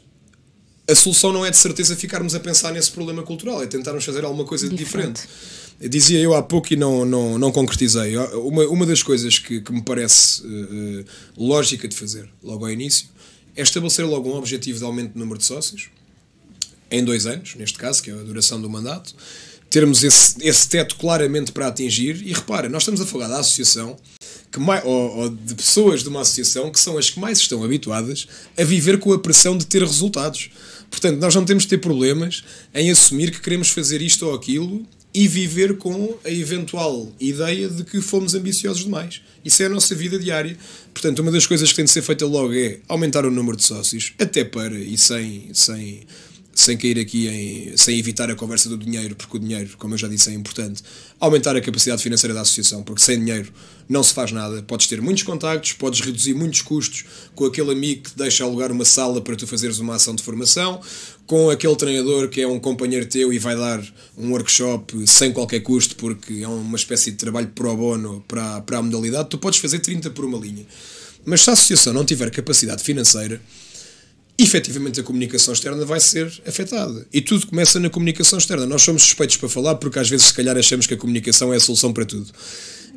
a 0.86 0.94
solução 0.94 1.32
não 1.32 1.46
é 1.46 1.50
de 1.50 1.56
certeza 1.56 1.96
ficarmos 1.96 2.34
a 2.34 2.40
pensar 2.40 2.70
nesse 2.70 2.90
problema 2.90 3.22
cultural, 3.22 3.62
é 3.62 3.66
tentarmos 3.66 4.04
fazer 4.04 4.26
alguma 4.26 4.44
coisa 4.44 4.68
de 4.68 4.76
diferente. 4.76 5.22
diferente. 5.22 5.88
Dizia 5.88 6.20
eu 6.20 6.34
há 6.34 6.42
pouco 6.42 6.70
e 6.70 6.76
não, 6.76 7.06
não, 7.06 7.38
não 7.38 7.50
concretizei. 7.50 8.14
Uma, 8.16 8.64
uma 8.66 8.84
das 8.84 9.02
coisas 9.02 9.38
que, 9.38 9.62
que 9.62 9.72
me 9.72 9.80
parece 9.80 10.42
uh, 10.42 11.04
lógica 11.34 11.88
de 11.88 11.96
fazer 11.96 12.28
logo 12.42 12.66
ao 12.66 12.70
início 12.70 13.08
é 13.56 13.62
estabelecer 13.62 14.04
logo 14.04 14.28
um 14.28 14.36
objetivo 14.36 14.78
de 14.78 14.84
aumento 14.84 15.14
do 15.14 15.18
número 15.18 15.38
de 15.38 15.44
sócios, 15.46 15.88
em 16.90 17.04
dois 17.04 17.26
anos, 17.26 17.54
neste 17.56 17.78
caso, 17.78 18.02
que 18.02 18.10
é 18.10 18.14
a 18.14 18.22
duração 18.22 18.60
do 18.60 18.68
mandato, 18.68 19.14
termos 19.70 20.04
esse, 20.04 20.36
esse 20.40 20.68
teto 20.68 20.96
claramente 20.96 21.50
para 21.50 21.66
atingir. 21.66 22.22
E 22.24 22.32
repara, 22.32 22.68
nós 22.68 22.82
estamos 22.82 23.00
a 23.00 23.06
falar 23.06 23.28
da 23.28 23.40
associação, 23.40 23.96
que 24.52 24.60
mais, 24.60 24.84
ou, 24.84 25.16
ou 25.16 25.28
de 25.28 25.54
pessoas 25.54 26.02
de 26.02 26.08
uma 26.08 26.20
associação 26.20 26.70
que 26.70 26.78
são 26.78 26.96
as 26.96 27.10
que 27.10 27.18
mais 27.18 27.38
estão 27.38 27.64
habituadas 27.64 28.28
a 28.56 28.62
viver 28.62 28.98
com 28.98 29.12
a 29.12 29.18
pressão 29.18 29.58
de 29.58 29.66
ter 29.66 29.82
resultados. 29.82 30.50
Portanto, 30.90 31.18
nós 31.18 31.34
não 31.34 31.44
temos 31.44 31.64
de 31.64 31.70
ter 31.70 31.78
problemas 31.78 32.44
em 32.72 32.90
assumir 32.90 33.32
que 33.32 33.40
queremos 33.40 33.70
fazer 33.70 34.00
isto 34.00 34.26
ou 34.26 34.34
aquilo 34.34 34.86
e 35.14 35.28
viver 35.28 35.76
com 35.76 36.16
a 36.24 36.30
eventual 36.30 37.12
ideia 37.20 37.68
de 37.68 37.84
que 37.84 38.00
fomos 38.00 38.34
ambiciosos 38.34 38.82
demais. 38.82 39.22
Isso 39.44 39.62
é 39.62 39.66
a 39.66 39.68
nossa 39.68 39.94
vida 39.94 40.18
diária. 40.18 40.56
Portanto, 40.92 41.20
uma 41.20 41.30
das 41.30 41.46
coisas 41.46 41.68
que 41.70 41.76
tem 41.76 41.84
de 41.84 41.90
ser 41.92 42.02
feita 42.02 42.26
logo 42.26 42.52
é 42.52 42.78
aumentar 42.88 43.24
o 43.24 43.30
número 43.30 43.56
de 43.56 43.62
sócios, 43.62 44.12
até 44.18 44.42
para, 44.42 44.76
e 44.76 44.98
sem, 44.98 45.50
sem, 45.52 46.00
sem 46.54 46.76
cair 46.76 46.98
aqui 46.98 47.26
em. 47.26 47.76
sem 47.76 47.98
evitar 47.98 48.30
a 48.30 48.34
conversa 48.34 48.68
do 48.68 48.78
dinheiro, 48.78 49.16
porque 49.16 49.36
o 49.36 49.40
dinheiro, 49.40 49.76
como 49.76 49.94
eu 49.94 49.98
já 49.98 50.06
disse, 50.06 50.30
é 50.30 50.34
importante, 50.34 50.82
aumentar 51.18 51.56
a 51.56 51.60
capacidade 51.60 52.02
financeira 52.02 52.32
da 52.32 52.42
associação, 52.42 52.82
porque 52.82 53.02
sem 53.02 53.18
dinheiro 53.18 53.52
não 53.88 54.02
se 54.02 54.14
faz 54.14 54.30
nada. 54.32 54.62
Podes 54.62 54.86
ter 54.86 55.00
muitos 55.00 55.22
contactos, 55.24 55.72
podes 55.72 56.00
reduzir 56.00 56.34
muitos 56.34 56.62
custos 56.62 57.04
com 57.34 57.44
aquele 57.44 57.72
amigo 57.72 58.04
que 58.04 58.16
deixa 58.16 58.44
alugar 58.44 58.70
uma 58.70 58.84
sala 58.84 59.20
para 59.20 59.36
tu 59.36 59.46
fazeres 59.46 59.78
uma 59.78 59.96
ação 59.96 60.14
de 60.14 60.22
formação, 60.22 60.80
com 61.26 61.50
aquele 61.50 61.76
treinador 61.76 62.28
que 62.28 62.40
é 62.40 62.46
um 62.46 62.60
companheiro 62.60 63.06
teu 63.06 63.32
e 63.32 63.38
vai 63.38 63.56
dar 63.56 63.82
um 64.16 64.30
workshop 64.30 65.06
sem 65.06 65.32
qualquer 65.32 65.60
custo, 65.60 65.96
porque 65.96 66.42
é 66.42 66.48
uma 66.48 66.76
espécie 66.76 67.10
de 67.10 67.16
trabalho 67.16 67.48
pro 67.48 67.76
bono 67.76 68.24
para, 68.28 68.60
para 68.60 68.78
a 68.78 68.82
modalidade, 68.82 69.28
tu 69.30 69.38
podes 69.38 69.58
fazer 69.58 69.80
30 69.80 70.10
por 70.10 70.24
uma 70.24 70.38
linha. 70.38 70.64
Mas 71.24 71.40
se 71.40 71.50
a 71.50 71.54
associação 71.54 71.92
não 71.92 72.04
tiver 72.04 72.30
capacidade 72.30 72.82
financeira, 72.82 73.40
efetivamente 74.44 75.00
a 75.00 75.02
comunicação 75.02 75.52
externa 75.52 75.84
vai 75.84 75.98
ser 75.98 76.32
afetada. 76.46 77.06
E 77.12 77.20
tudo 77.20 77.46
começa 77.46 77.80
na 77.80 77.90
comunicação 77.90 78.38
externa. 78.38 78.66
Nós 78.66 78.82
somos 78.82 79.02
suspeitos 79.02 79.36
para 79.36 79.48
falar 79.48 79.74
porque 79.76 79.98
às 79.98 80.08
vezes, 80.08 80.26
se 80.26 80.34
calhar, 80.34 80.56
achamos 80.56 80.86
que 80.86 80.94
a 80.94 80.96
comunicação 80.96 81.52
é 81.52 81.56
a 81.56 81.60
solução 81.60 81.92
para 81.92 82.04
tudo 82.04 82.32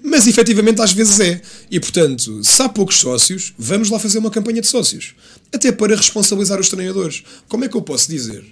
mas 0.04 0.28
efetivamente 0.28 0.82
às 0.82 0.94
vezes 0.94 1.20
é. 1.20 1.42
E 1.70 1.80
portanto, 1.80 2.42
se 2.44 2.62
há 2.62 2.70
poucos 2.70 2.98
sócios, 2.98 3.54
vamos 3.58 3.90
lá 3.90 4.00
fazer 4.00 4.20
uma 4.20 4.32
campanha 4.32 4.62
de 4.62 4.68
sócios. 4.68 5.16
Até 5.52 5.72
para 5.72 5.96
responsabilizar 5.96 6.60
os 6.60 6.70
treinadores. 6.70 7.24
Como 7.48 7.66
é 7.66 7.68
que 7.68 7.76
eu 7.76 7.82
posso 7.82 8.08
dizer 8.10 8.46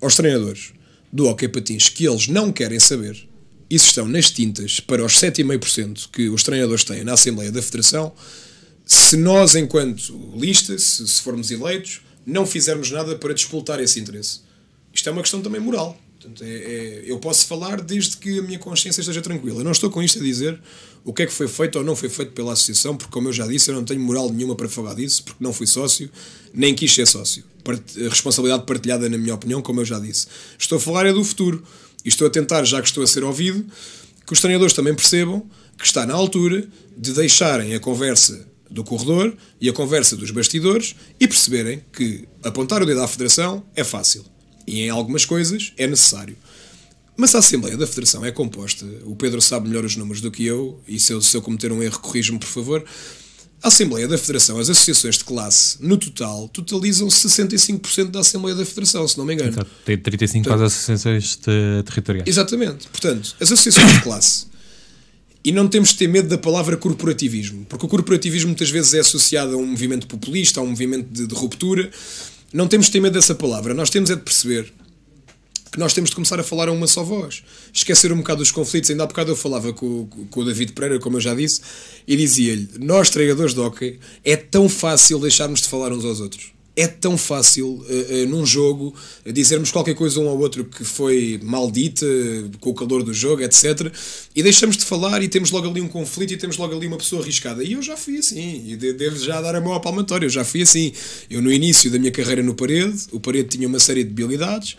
aos 0.00 0.14
treinadores 0.14 0.72
do 1.12 1.26
Hockey 1.26 1.48
Patins 1.48 1.88
que 1.88 2.06
eles 2.06 2.28
não 2.28 2.52
querem 2.52 2.78
saber 2.78 3.16
se 3.70 3.86
estão 3.86 4.06
nas 4.06 4.30
tintas 4.30 4.80
para 4.80 5.04
os 5.04 5.14
7,5% 5.14 6.10
que 6.12 6.28
os 6.28 6.42
treinadores 6.42 6.84
têm 6.84 7.04
na 7.04 7.14
Assembleia 7.14 7.50
da 7.50 7.62
Federação, 7.62 8.12
se 8.84 9.16
nós, 9.16 9.54
enquanto 9.54 10.12
lista, 10.36 10.76
se 10.78 11.22
formos 11.22 11.50
eleitos, 11.50 12.02
não 12.26 12.46
fizermos 12.46 12.90
nada 12.90 13.16
para 13.16 13.34
despoltar 13.34 13.80
esse 13.80 14.00
interesse? 14.00 14.40
Isto 14.92 15.08
é 15.08 15.12
uma 15.12 15.22
questão 15.22 15.40
também 15.40 15.60
moral. 15.60 15.98
Portanto, 16.20 16.44
é, 16.44 16.48
é, 16.48 17.02
eu 17.04 17.18
posso 17.18 17.46
falar 17.46 17.80
desde 17.80 18.16
que 18.16 18.38
a 18.38 18.42
minha 18.42 18.58
consciência 18.58 19.00
esteja 19.00 19.20
tranquila. 19.20 19.60
Eu 19.60 19.64
não 19.64 19.72
estou 19.72 19.90
com 19.90 20.02
isto 20.02 20.20
a 20.20 20.22
dizer 20.22 20.60
o 21.04 21.12
que 21.12 21.22
é 21.22 21.26
que 21.26 21.32
foi 21.32 21.48
feito 21.48 21.78
ou 21.78 21.84
não 21.84 21.96
foi 21.96 22.08
feito 22.08 22.32
pela 22.32 22.52
associação, 22.52 22.96
porque, 22.96 23.12
como 23.12 23.28
eu 23.28 23.32
já 23.32 23.46
disse, 23.46 23.70
eu 23.70 23.74
não 23.74 23.84
tenho 23.84 24.00
moral 24.00 24.30
nenhuma 24.30 24.54
para 24.54 24.68
falar 24.68 24.94
disso, 24.94 25.24
porque 25.24 25.42
não 25.42 25.52
fui 25.52 25.66
sócio, 25.66 26.08
nem 26.54 26.74
quis 26.74 26.94
ser 26.94 27.06
sócio. 27.08 27.42
Responsabilidade 28.08 28.64
partilhada, 28.64 29.08
na 29.08 29.18
minha 29.18 29.34
opinião, 29.34 29.60
como 29.60 29.80
eu 29.80 29.84
já 29.84 29.98
disse. 29.98 30.28
Estou 30.56 30.78
a 30.78 30.80
falar 30.80 31.06
é 31.06 31.12
do 31.12 31.24
futuro. 31.24 31.62
E 32.04 32.08
estou 32.08 32.26
a 32.26 32.30
tentar, 32.30 32.64
já 32.64 32.80
que 32.80 32.88
estou 32.88 33.02
a 33.02 33.06
ser 33.06 33.24
ouvido, 33.24 33.64
que 34.26 34.32
os 34.32 34.40
treinadores 34.40 34.74
também 34.74 34.94
percebam 34.94 35.48
que 35.78 35.84
está 35.84 36.06
na 36.06 36.14
altura 36.14 36.66
de 36.96 37.12
deixarem 37.12 37.74
a 37.74 37.80
conversa 37.80 38.46
do 38.72 38.82
corredor 38.82 39.34
e 39.60 39.68
a 39.68 39.72
conversa 39.72 40.16
dos 40.16 40.30
bastidores 40.30 40.94
e 41.20 41.28
perceberem 41.28 41.82
que 41.92 42.26
apontar 42.42 42.82
o 42.82 42.86
dedo 42.86 43.00
à 43.02 43.08
Federação 43.08 43.64
é 43.76 43.84
fácil 43.84 44.24
e 44.66 44.80
em 44.82 44.90
algumas 44.90 45.24
coisas 45.24 45.72
é 45.76 45.86
necessário. 45.86 46.36
Mas 47.16 47.34
a 47.34 47.38
Assembleia 47.40 47.76
da 47.76 47.86
Federação 47.86 48.24
é 48.24 48.32
composta, 48.32 48.86
o 49.04 49.14
Pedro 49.14 49.40
sabe 49.42 49.68
melhor 49.68 49.84
os 49.84 49.96
números 49.96 50.20
do 50.22 50.30
que 50.30 50.44
eu, 50.46 50.80
e 50.88 50.98
se 50.98 51.12
eu, 51.12 51.20
se 51.20 51.36
eu 51.36 51.42
cometer 51.42 51.70
um 51.70 51.82
erro, 51.82 51.98
corrijo-me 52.00 52.38
por 52.38 52.46
favor. 52.48 52.84
A 53.62 53.68
Assembleia 53.68 54.08
da 54.08 54.16
Federação, 54.18 54.58
as 54.58 54.68
associações 54.70 55.18
de 55.18 55.24
classe, 55.24 55.76
no 55.80 55.96
total, 55.96 56.48
totalizam 56.48 57.06
65% 57.06 58.10
da 58.10 58.20
Assembleia 58.20 58.56
da 58.56 58.64
Federação, 58.64 59.06
se 59.06 59.16
não 59.18 59.24
me 59.24 59.34
engano. 59.34 59.50
Exato. 59.50 59.70
Tem 59.84 59.96
35 59.98 60.44
para 60.48 60.56
as 60.56 60.72
associações 60.72 61.36
de- 61.36 61.82
territoriais. 61.84 62.26
Exatamente. 62.28 62.88
Portanto, 62.88 63.36
as 63.40 63.52
associações 63.52 63.92
de 63.92 64.02
classe. 64.02 64.46
E 65.44 65.50
não 65.50 65.66
temos 65.66 65.90
de 65.90 65.96
ter 65.96 66.06
medo 66.08 66.28
da 66.28 66.38
palavra 66.38 66.76
corporativismo, 66.76 67.64
porque 67.68 67.84
o 67.84 67.88
corporativismo 67.88 68.48
muitas 68.48 68.70
vezes 68.70 68.94
é 68.94 69.00
associado 69.00 69.54
a 69.54 69.56
um 69.56 69.66
movimento 69.66 70.06
populista, 70.06 70.60
a 70.60 70.62
um 70.62 70.68
movimento 70.68 71.08
de, 71.10 71.26
de 71.26 71.34
ruptura. 71.34 71.90
Não 72.52 72.68
temos 72.68 72.86
de 72.86 72.92
ter 72.92 73.00
medo 73.00 73.14
dessa 73.14 73.34
palavra. 73.34 73.74
Nós 73.74 73.90
temos 73.90 74.10
é 74.10 74.14
de 74.14 74.22
perceber 74.22 74.72
que 75.72 75.78
nós 75.78 75.94
temos 75.94 76.10
de 76.10 76.16
começar 76.16 76.38
a 76.38 76.42
falar 76.44 76.68
a 76.68 76.72
uma 76.72 76.86
só 76.86 77.02
voz. 77.02 77.42
Esquecer 77.72 78.12
um 78.12 78.18
bocado 78.18 78.42
os 78.42 78.50
conflitos. 78.52 78.90
Ainda 78.90 79.04
há 79.04 79.06
bocado 79.06 79.32
eu 79.32 79.36
falava 79.36 79.72
com, 79.72 80.06
com- 80.30 80.40
o 80.40 80.44
David 80.44 80.72
Pereira, 80.74 81.00
como 81.00 81.16
eu 81.16 81.20
já 81.20 81.34
disse, 81.34 81.60
e 82.06 82.14
dizia-lhe: 82.14 82.68
Nós, 82.78 83.08
treinadores 83.10 83.54
de 83.54 83.60
hockey, 83.60 83.98
é 84.22 84.36
tão 84.36 84.68
fácil 84.68 85.18
deixarmos 85.18 85.62
de 85.62 85.68
falar 85.68 85.90
uns 85.92 86.04
aos 86.04 86.20
outros. 86.20 86.52
É 86.74 86.86
tão 86.86 87.18
fácil, 87.18 87.84
eh, 87.86 88.22
eh, 88.22 88.26
num 88.26 88.46
jogo, 88.46 88.94
dizermos 89.26 89.70
qualquer 89.70 89.94
coisa 89.94 90.18
um 90.20 90.26
ao 90.28 90.38
outro 90.38 90.64
que 90.64 90.82
foi 90.84 91.38
maldita, 91.42 92.06
com 92.60 92.70
o 92.70 92.74
calor 92.74 93.02
do 93.02 93.12
jogo, 93.12 93.42
etc. 93.42 93.92
E 94.34 94.42
deixamos 94.42 94.78
de 94.78 94.84
falar 94.86 95.22
e 95.22 95.28
temos 95.28 95.50
logo 95.50 95.68
ali 95.68 95.82
um 95.82 95.88
conflito 95.88 96.32
e 96.32 96.36
temos 96.38 96.56
logo 96.56 96.74
ali 96.74 96.86
uma 96.86 96.96
pessoa 96.96 97.20
arriscada. 97.20 97.62
E 97.62 97.72
eu 97.74 97.82
já 97.82 97.94
fui 97.94 98.16
assim, 98.16 98.64
e 98.66 98.74
de- 98.76 98.94
devo 98.94 99.18
já 99.18 99.38
dar 99.42 99.54
a 99.54 99.60
mão 99.60 99.74
à 99.74 99.80
palmatória, 99.80 100.24
eu 100.24 100.30
já 100.30 100.44
fui 100.44 100.62
assim. 100.62 100.94
Eu, 101.28 101.42
no 101.42 101.52
início 101.52 101.90
da 101.90 101.98
minha 101.98 102.10
carreira 102.10 102.42
no 102.42 102.54
Parede, 102.54 103.02
o 103.12 103.20
Parede 103.20 103.50
tinha 103.50 103.68
uma 103.68 103.78
série 103.78 104.02
de 104.02 104.08
debilidades 104.10 104.74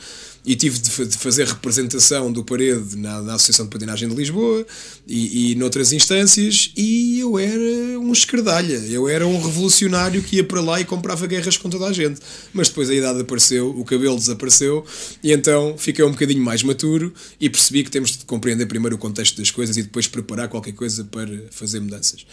e 0.46 0.56
tive 0.56 0.78
de, 0.78 1.06
de 1.06 1.18
fazer 1.18 1.48
representação 1.48 2.32
do 2.32 2.44
Parede 2.44 2.98
na, 2.98 3.22
na 3.22 3.36
Associação 3.36 3.66
de 3.66 3.72
Patinagem 3.72 4.10
de 4.10 4.16
Lisboa 4.16 4.66
e, 5.08 5.52
e 5.52 5.56
noutras 5.56 5.94
instâncias 5.94 6.72
e 6.76 7.20
eu 7.22 7.40
era 7.40 7.98
um 8.00 8.12
esquerdalha, 8.12 8.76
eu 8.90 9.08
era 9.08 9.26
um 9.26 9.42
revolucionário 9.42 10.22
que 10.22 10.36
ia 10.38 10.44
para 10.44 10.60
lá 10.60 10.82
e 10.82 10.86
comprava 10.86 11.26
guerras 11.28 11.56
com 11.56 11.70
toda 11.70 11.86
a 11.88 11.94
gente. 11.94 12.20
Mas 12.54 12.68
depois 12.68 12.90
a 12.90 12.94
idade 12.94 13.22
apareceu, 13.22 13.70
o 13.70 13.86
cabelo 13.86 14.18
desapareceu 14.18 14.86
e 15.24 15.32
então 15.32 15.76
fiquei 15.78 16.04
um 16.04 16.12
bocadinho 16.12 16.44
mais 16.44 16.62
maturo 16.62 17.14
e 17.40 17.50
percebi 17.50 17.84
que 17.84 17.90
temos 17.92 18.18
de 18.18 18.26
compreender 18.26 18.66
primeiro 18.66 18.96
o 18.98 19.00
contexto 19.00 19.38
das 19.38 19.50
coisas 19.50 19.78
e 19.78 19.84
depois 19.84 20.08
preparar 20.08 20.50
qualquer 20.50 20.74
coisa 20.74 21.04
para 21.06 21.44
fazer 21.52 21.80
mudanças. 21.80 22.26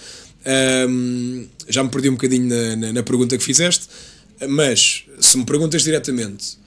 Ahm, 0.44 1.46
já 1.68 1.84
me 1.84 1.90
perdi 1.90 2.08
um 2.08 2.12
bocadinho 2.14 2.46
na, 2.48 2.76
na- 2.76 2.92
na 2.92 3.02
pergunta 3.02 3.36
que 3.38 3.44
fizeste, 3.44 3.86
mas 4.48 5.04
se 5.20 5.36
me 5.38 5.44
perguntas 5.44 5.82
diretamente 5.84 6.58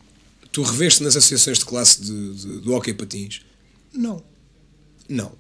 tu 0.53 0.61
reveste 0.61 1.03
nas 1.03 1.17
associações 1.17 1.57
de 1.57 1.65
classe 1.65 2.01
de, 2.01 2.33
de, 2.35 2.59
do 2.59 2.73
hockey 2.73 2.93
patins? 2.93 3.41
Não. 3.91 4.23
Não. 5.09 5.33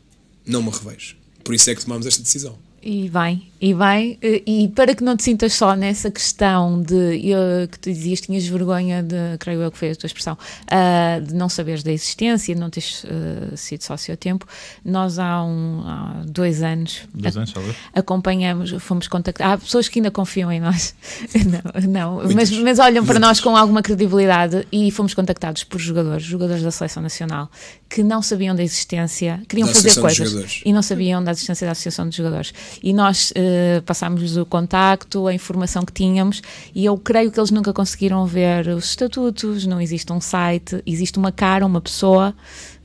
Não 0.45 0.61
me 0.61 0.69
revejo. 0.69 1.15
Por 1.43 1.53
isso 1.53 1.69
é 1.69 1.75
que 1.75 1.83
tomamos 1.83 2.05
esta 2.05 2.21
decisão. 2.21 2.57
E 2.85 3.09
bem, 3.09 3.47
e 3.61 3.73
bem, 3.73 4.17
eh, 4.21 4.43
e 4.45 4.67
para 4.67 4.93
que 4.93 5.01
não 5.05 5.15
te 5.15 5.23
sintas 5.23 5.53
só 5.53 5.73
nessa 5.73 6.11
questão 6.11 6.81
de 6.81 7.31
eh, 7.31 7.65
que 7.71 7.79
tu 7.79 7.89
dizias 7.89 8.19
tinhas 8.19 8.45
vergonha 8.45 9.01
de, 9.01 9.37
creio 9.39 9.61
eu 9.61 9.71
que 9.71 9.77
foi 9.77 9.91
a 9.91 9.95
tua 9.95 10.05
expressão, 10.05 10.37
ah, 10.67 11.21
de 11.25 11.33
não 11.33 11.47
saberes 11.47 11.81
da 11.81 11.89
existência, 11.89 12.53
de 12.53 12.59
não 12.59 12.69
teres 12.69 13.05
eh, 13.05 13.55
sido 13.55 13.81
sócio 13.83 14.13
a 14.13 14.17
tempo, 14.17 14.45
nós 14.83 15.17
há, 15.17 15.41
um, 15.45 15.81
há 15.85 16.23
dois 16.25 16.61
anos 16.61 17.07
Dois 17.13 17.37
anos, 17.37 17.53
talvez. 17.53 17.73
acompanhamos, 17.93 18.71
fomos 18.79 19.07
contactados. 19.07 19.53
Há 19.53 19.57
pessoas 19.57 19.87
que 19.87 19.99
ainda 19.99 20.11
confiam 20.11 20.51
em 20.51 20.59
nós, 20.59 20.93
não, 21.87 22.17
não 22.17 22.33
mas, 22.35 22.51
mas 22.51 22.79
olham 22.79 23.05
para 23.05 23.17
nós 23.17 23.39
com 23.39 23.55
alguma 23.55 23.81
credibilidade 23.81 24.67
e 24.73 24.91
fomos 24.91 25.13
contactados 25.13 25.63
por 25.63 25.79
jogadores, 25.79 26.23
jogadores 26.23 26.61
da 26.61 26.71
Seleção 26.71 27.01
Nacional, 27.01 27.49
que 27.89 28.03
não 28.03 28.21
sabiam 28.21 28.53
da 28.53 28.61
existência, 28.61 29.41
queriam 29.47 29.69
Da 29.69 29.73
fazer 29.73 30.01
coisas 30.01 30.61
e 30.65 30.73
não 30.73 30.81
sabiam 30.81 31.23
da 31.23 31.31
existência 31.31 31.65
da 31.65 31.71
Associação 31.71 32.09
de 32.09 32.17
Jogadores. 32.17 32.53
E 32.81 32.93
nós 32.93 33.31
eh, 33.35 33.81
passámos 33.85 34.37
o 34.37 34.45
contacto, 34.45 35.27
a 35.27 35.33
informação 35.33 35.83
que 35.83 35.91
tínhamos, 35.93 36.41
e 36.73 36.85
eu 36.85 36.97
creio 36.97 37.31
que 37.31 37.39
eles 37.39 37.51
nunca 37.51 37.73
conseguiram 37.73 38.25
ver 38.25 38.67
os 38.69 38.85
estatutos, 38.85 39.65
não 39.65 39.79
existe 39.81 40.11
um 40.11 40.21
site, 40.21 40.81
existe 40.85 41.17
uma 41.17 41.31
cara, 41.31 41.65
uma 41.65 41.81
pessoa. 41.81 42.33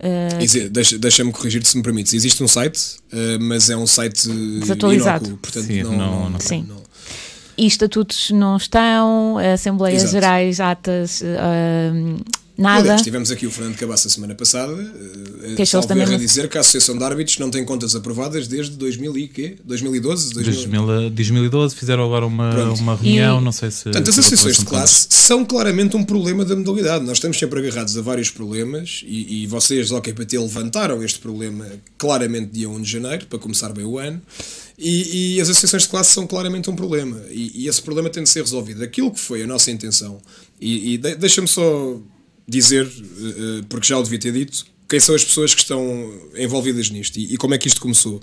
eh, 0.01 0.29
Exi- 0.41 0.69
deixa- 0.69 0.99
Deixa-me 0.99 1.33
corrigir-te 1.33 1.69
se 1.69 1.77
me 1.77 1.83
permites. 1.83 2.13
Existe 2.13 2.43
um 2.43 2.49
site, 2.49 2.81
eh, 3.13 3.39
mas 3.41 3.71
é 3.71 3.77
um 3.77 3.87
site 3.87 4.29
Desatualizado. 4.61 5.25
inócuo, 5.27 5.39
portanto 5.43 5.65
Sim, 5.67 5.83
não, 5.83 5.93
não- 5.93 5.99
não- 6.23 6.31
não- 6.31 6.41
Sim. 6.41 6.65
não- 6.69 6.83
e 7.57 7.67
estatutos 7.67 8.31
não 8.31 8.57
estão, 8.57 9.37
Assembleias 9.39 10.03
Exato. 10.05 10.13
Gerais, 10.13 10.61
atas, 10.61 11.23
eh, 11.23 11.93
nada. 12.59 12.81
Aliás, 12.81 13.03
tivemos 13.03 13.31
aqui 13.31 13.47
o 13.47 13.51
Fernando 13.51 13.77
Cabaça 13.77 14.09
a 14.09 14.11
semana 14.11 14.35
passada, 14.35 14.73
uh, 14.75 15.55
Queixou-se 15.57 15.87
também, 15.89 16.05
a 16.13 16.19
dizer 16.19 16.49
que 16.49 16.59
a 16.59 16.61
Associação 16.61 16.99
de 16.99 17.05
Árbitros 17.05 17.39
não 17.39 17.51
tem 17.51 17.65
contas 17.65 17.95
aprovadas 17.95 18.49
desde 18.49 18.77
2000 18.77 19.17
e 19.17 19.29
quê? 19.29 19.57
2012? 19.65 20.35
2000? 20.35 20.55
2000, 20.87 21.11
2012 21.11 21.75
fizeram 21.77 22.05
agora 22.05 22.27
uma, 22.27 22.51
Pronto. 22.51 22.81
uma 22.81 22.97
reunião, 22.97 23.41
E- 23.41 23.45
não 23.45 23.53
sei 23.53 23.71
se. 23.71 23.85
Portanto, 23.85 24.11
as 24.11 24.19
associações 24.19 24.59
de 24.59 24.65
classe 24.65 25.07
são 25.11 25.45
claramente 25.45 25.97
um 25.97 26.05
problema 26.05 26.45
da 26.45 26.57
modalidade. 26.57 27.05
Nós 27.05 27.19
estamos 27.19 27.39
sempre 27.39 27.61
agarrados 27.61 27.97
a 27.97 28.03
vários 28.03 28.31
problemas 28.31 29.03
e, 29.07 29.43
e 29.43 29.47
vocês, 29.47 29.89
do 29.91 29.97
OKPT, 29.97 30.39
levantaram 30.39 31.03
este 31.03 31.19
problema 31.21 31.67
claramente 31.97 32.51
dia 32.53 32.69
1 32.69 32.83
de 32.83 32.91
janeiro, 32.91 33.27
para 33.27 33.39
começar 33.39 33.73
bem 33.73 33.85
o 33.85 33.99
ano. 33.99 34.21
E, 34.79 35.35
e 35.37 35.41
as 35.41 35.49
associações 35.49 35.83
de 35.85 35.89
classe 35.89 36.13
são 36.13 36.27
claramente 36.27 36.71
um 36.71 36.77
problema. 36.77 37.21
E, 37.31 37.63
e 37.65 37.69
esse 37.69 37.83
problema 37.83 38.09
tem 38.11 38.23
de 38.23 38.29
ser 38.29 38.41
resolvido. 38.43 38.83
Aquilo 38.83 39.11
que 39.13 39.19
foi 39.21 39.43
a 39.43 39.47
nossa 39.47 39.71
intenção, 39.71 40.21
e, 40.61 40.95
e 40.95 40.99
de- 40.99 41.15
deixa-me 41.17 41.49
só 41.49 41.97
dizer, 42.49 42.87
eh, 42.87 43.61
eh, 43.61 43.65
porque 43.69 43.87
já 43.87 43.99
o 43.99 44.03
devia 44.03 44.19
ter 44.19 44.33
dito, 44.33 44.65
quem 44.89 44.99
são 44.99 45.15
as 45.15 45.23
pessoas 45.23 45.55
que 45.55 45.61
estão 45.61 46.13
envolvidas 46.35 46.89
nisto 46.89 47.19
e, 47.19 47.35
e 47.35 47.37
como 47.37 47.53
é 47.53 47.59
que 47.59 47.69
isto 47.69 47.81
começou. 47.81 48.23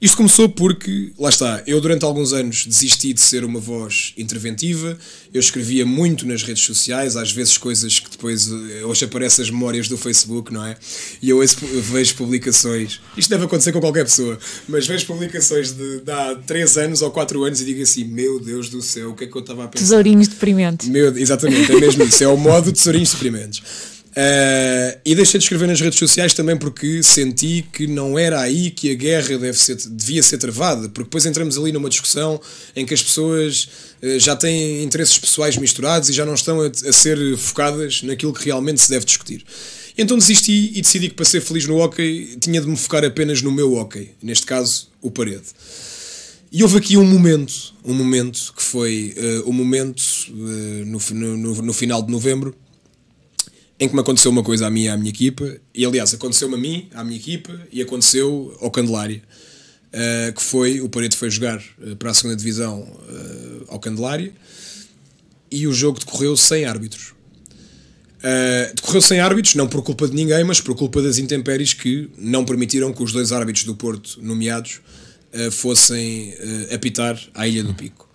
Isto 0.00 0.18
começou 0.18 0.48
porque, 0.50 1.12
lá 1.18 1.30
está, 1.30 1.62
eu 1.66 1.80
durante 1.80 2.04
alguns 2.04 2.34
anos 2.34 2.66
desisti 2.66 3.14
de 3.14 3.22
ser 3.22 3.42
uma 3.42 3.58
voz 3.58 4.12
interventiva, 4.18 4.98
eu 5.32 5.40
escrevia 5.40 5.86
muito 5.86 6.26
nas 6.26 6.42
redes 6.42 6.62
sociais, 6.62 7.16
às 7.16 7.32
vezes 7.32 7.56
coisas 7.56 7.98
que 7.98 8.10
depois, 8.10 8.50
eh, 8.50 8.84
hoje 8.84 9.06
aparecem 9.06 9.42
as 9.44 9.50
memórias 9.50 9.88
do 9.88 9.96
Facebook, 9.96 10.52
não 10.52 10.64
é? 10.66 10.76
E 11.22 11.30
eu 11.30 11.40
vejo 11.82 12.16
publicações, 12.16 13.00
isto 13.16 13.30
deve 13.30 13.44
acontecer 13.46 13.72
com 13.72 13.80
qualquer 13.80 14.04
pessoa, 14.04 14.38
mas 14.68 14.86
vejo 14.86 15.06
publicações 15.06 15.72
de, 15.72 16.00
de 16.00 16.10
há 16.10 16.34
3 16.34 16.76
anos 16.76 17.00
ou 17.00 17.10
4 17.10 17.44
anos 17.44 17.62
e 17.62 17.64
digo 17.64 17.82
assim, 17.82 18.04
meu 18.04 18.38
Deus 18.38 18.68
do 18.68 18.82
céu, 18.82 19.12
o 19.12 19.14
que 19.14 19.24
é 19.24 19.26
que 19.26 19.34
eu 19.34 19.40
estava 19.40 19.64
a 19.64 19.68
pensar? 19.68 19.86
Tesourinhos 19.86 20.28
deprimentes. 20.28 20.86
Meu, 20.86 21.16
exatamente, 21.16 21.72
é 21.72 21.80
mesmo 21.80 22.04
isso. 22.04 22.22
É 22.22 22.28
o 22.28 22.36
modo 22.36 22.70
tesourinhos 22.70 23.08
suprimentes. 23.08 23.62
Uh, 24.16 24.96
e 25.04 25.12
deixei 25.12 25.38
de 25.38 25.44
escrever 25.44 25.66
nas 25.66 25.80
redes 25.80 25.98
sociais 25.98 26.32
também 26.32 26.56
porque 26.56 27.02
senti 27.02 27.66
que 27.72 27.84
não 27.88 28.16
era 28.16 28.40
aí 28.40 28.70
que 28.70 28.92
a 28.92 28.94
guerra 28.94 29.36
deve 29.36 29.58
ser, 29.58 29.76
devia 29.90 30.22
ser 30.22 30.38
travada, 30.38 30.88
porque 30.88 31.08
depois 31.08 31.26
entramos 31.26 31.58
ali 31.58 31.72
numa 31.72 31.88
discussão 31.88 32.40
em 32.76 32.86
que 32.86 32.94
as 32.94 33.02
pessoas 33.02 33.68
uh, 34.00 34.18
já 34.20 34.36
têm 34.36 34.84
interesses 34.84 35.18
pessoais 35.18 35.56
misturados 35.56 36.08
e 36.08 36.12
já 36.12 36.24
não 36.24 36.34
estão 36.34 36.60
a, 36.60 36.66
a 36.66 36.92
ser 36.92 37.36
focadas 37.36 38.04
naquilo 38.04 38.32
que 38.32 38.44
realmente 38.44 38.80
se 38.80 38.88
deve 38.88 39.04
discutir. 39.04 39.44
Então 39.98 40.16
desisti 40.16 40.72
e 40.74 40.80
decidi 40.80 41.08
que 41.08 41.14
para 41.14 41.24
ser 41.24 41.40
feliz 41.40 41.66
no 41.66 41.78
hockey 41.78 42.36
tinha 42.40 42.60
de 42.60 42.68
me 42.68 42.76
focar 42.76 43.04
apenas 43.04 43.42
no 43.42 43.50
meu 43.50 43.74
hockey, 43.74 44.10
neste 44.22 44.46
caso 44.46 44.88
o 45.02 45.10
parede. 45.10 45.46
E 46.52 46.62
houve 46.62 46.78
aqui 46.78 46.96
um 46.96 47.04
momento, 47.04 47.74
um 47.84 47.92
momento 47.92 48.54
que 48.56 48.62
foi 48.62 49.12
uh, 49.16 49.48
o 49.48 49.52
momento 49.52 50.00
uh, 50.30 50.84
no, 50.84 51.00
no, 51.36 51.62
no, 51.62 51.72
final 51.72 52.00
de 52.00 52.12
novembro 52.12 52.54
em 53.84 53.88
que 53.88 53.94
me 53.94 54.00
aconteceu 54.00 54.30
uma 54.30 54.42
coisa 54.42 54.66
a 54.66 54.70
mim 54.70 54.84
e 54.84 54.88
à 54.88 54.96
minha 54.96 55.10
equipa, 55.10 55.56
e 55.74 55.84
aliás 55.84 56.14
aconteceu-me 56.14 56.54
a 56.54 56.58
mim, 56.58 56.88
à 56.94 57.04
minha 57.04 57.16
equipa, 57.16 57.52
e 57.70 57.82
aconteceu 57.82 58.56
ao 58.60 58.70
Candelária, 58.70 59.22
uh, 59.92 60.32
que 60.32 60.42
foi, 60.42 60.80
o 60.80 60.88
Paredes 60.88 61.18
foi 61.18 61.28
jogar 61.28 61.62
uh, 61.78 61.94
para 61.96 62.10
a 62.10 62.14
segunda 62.14 62.36
divisão 62.36 62.80
uh, 62.80 63.64
ao 63.68 63.78
Candelária, 63.78 64.32
e 65.50 65.66
o 65.66 65.72
jogo 65.72 65.98
decorreu 65.98 66.36
sem 66.36 66.64
árbitros. 66.64 67.12
Uh, 68.20 68.74
decorreu 68.74 69.02
sem 69.02 69.20
árbitros, 69.20 69.54
não 69.54 69.68
por 69.68 69.82
culpa 69.82 70.08
de 70.08 70.14
ninguém, 70.14 70.42
mas 70.44 70.60
por 70.60 70.74
culpa 70.74 71.02
das 71.02 71.18
intempéries 71.18 71.74
que 71.74 72.08
não 72.16 72.44
permitiram 72.44 72.92
que 72.92 73.02
os 73.02 73.12
dois 73.12 73.32
árbitros 73.32 73.64
do 73.64 73.74
Porto 73.74 74.18
nomeados 74.22 74.80
fossem 75.50 76.32
apitar 76.72 77.20
à 77.34 77.48
Ilha 77.48 77.64
do 77.64 77.74
Pico. 77.74 78.08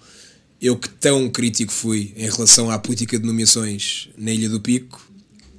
Eu 0.62 0.78
que 0.78 0.88
tão 0.88 1.30
crítico 1.30 1.70
fui 1.70 2.14
em 2.16 2.30
relação 2.30 2.72
à 2.72 2.80
política 2.80 3.20
de 3.20 3.26
nomeações 3.26 4.08
na 4.18 4.32
Ilha 4.32 4.48
do 4.48 4.62
Pico, 4.62 5.09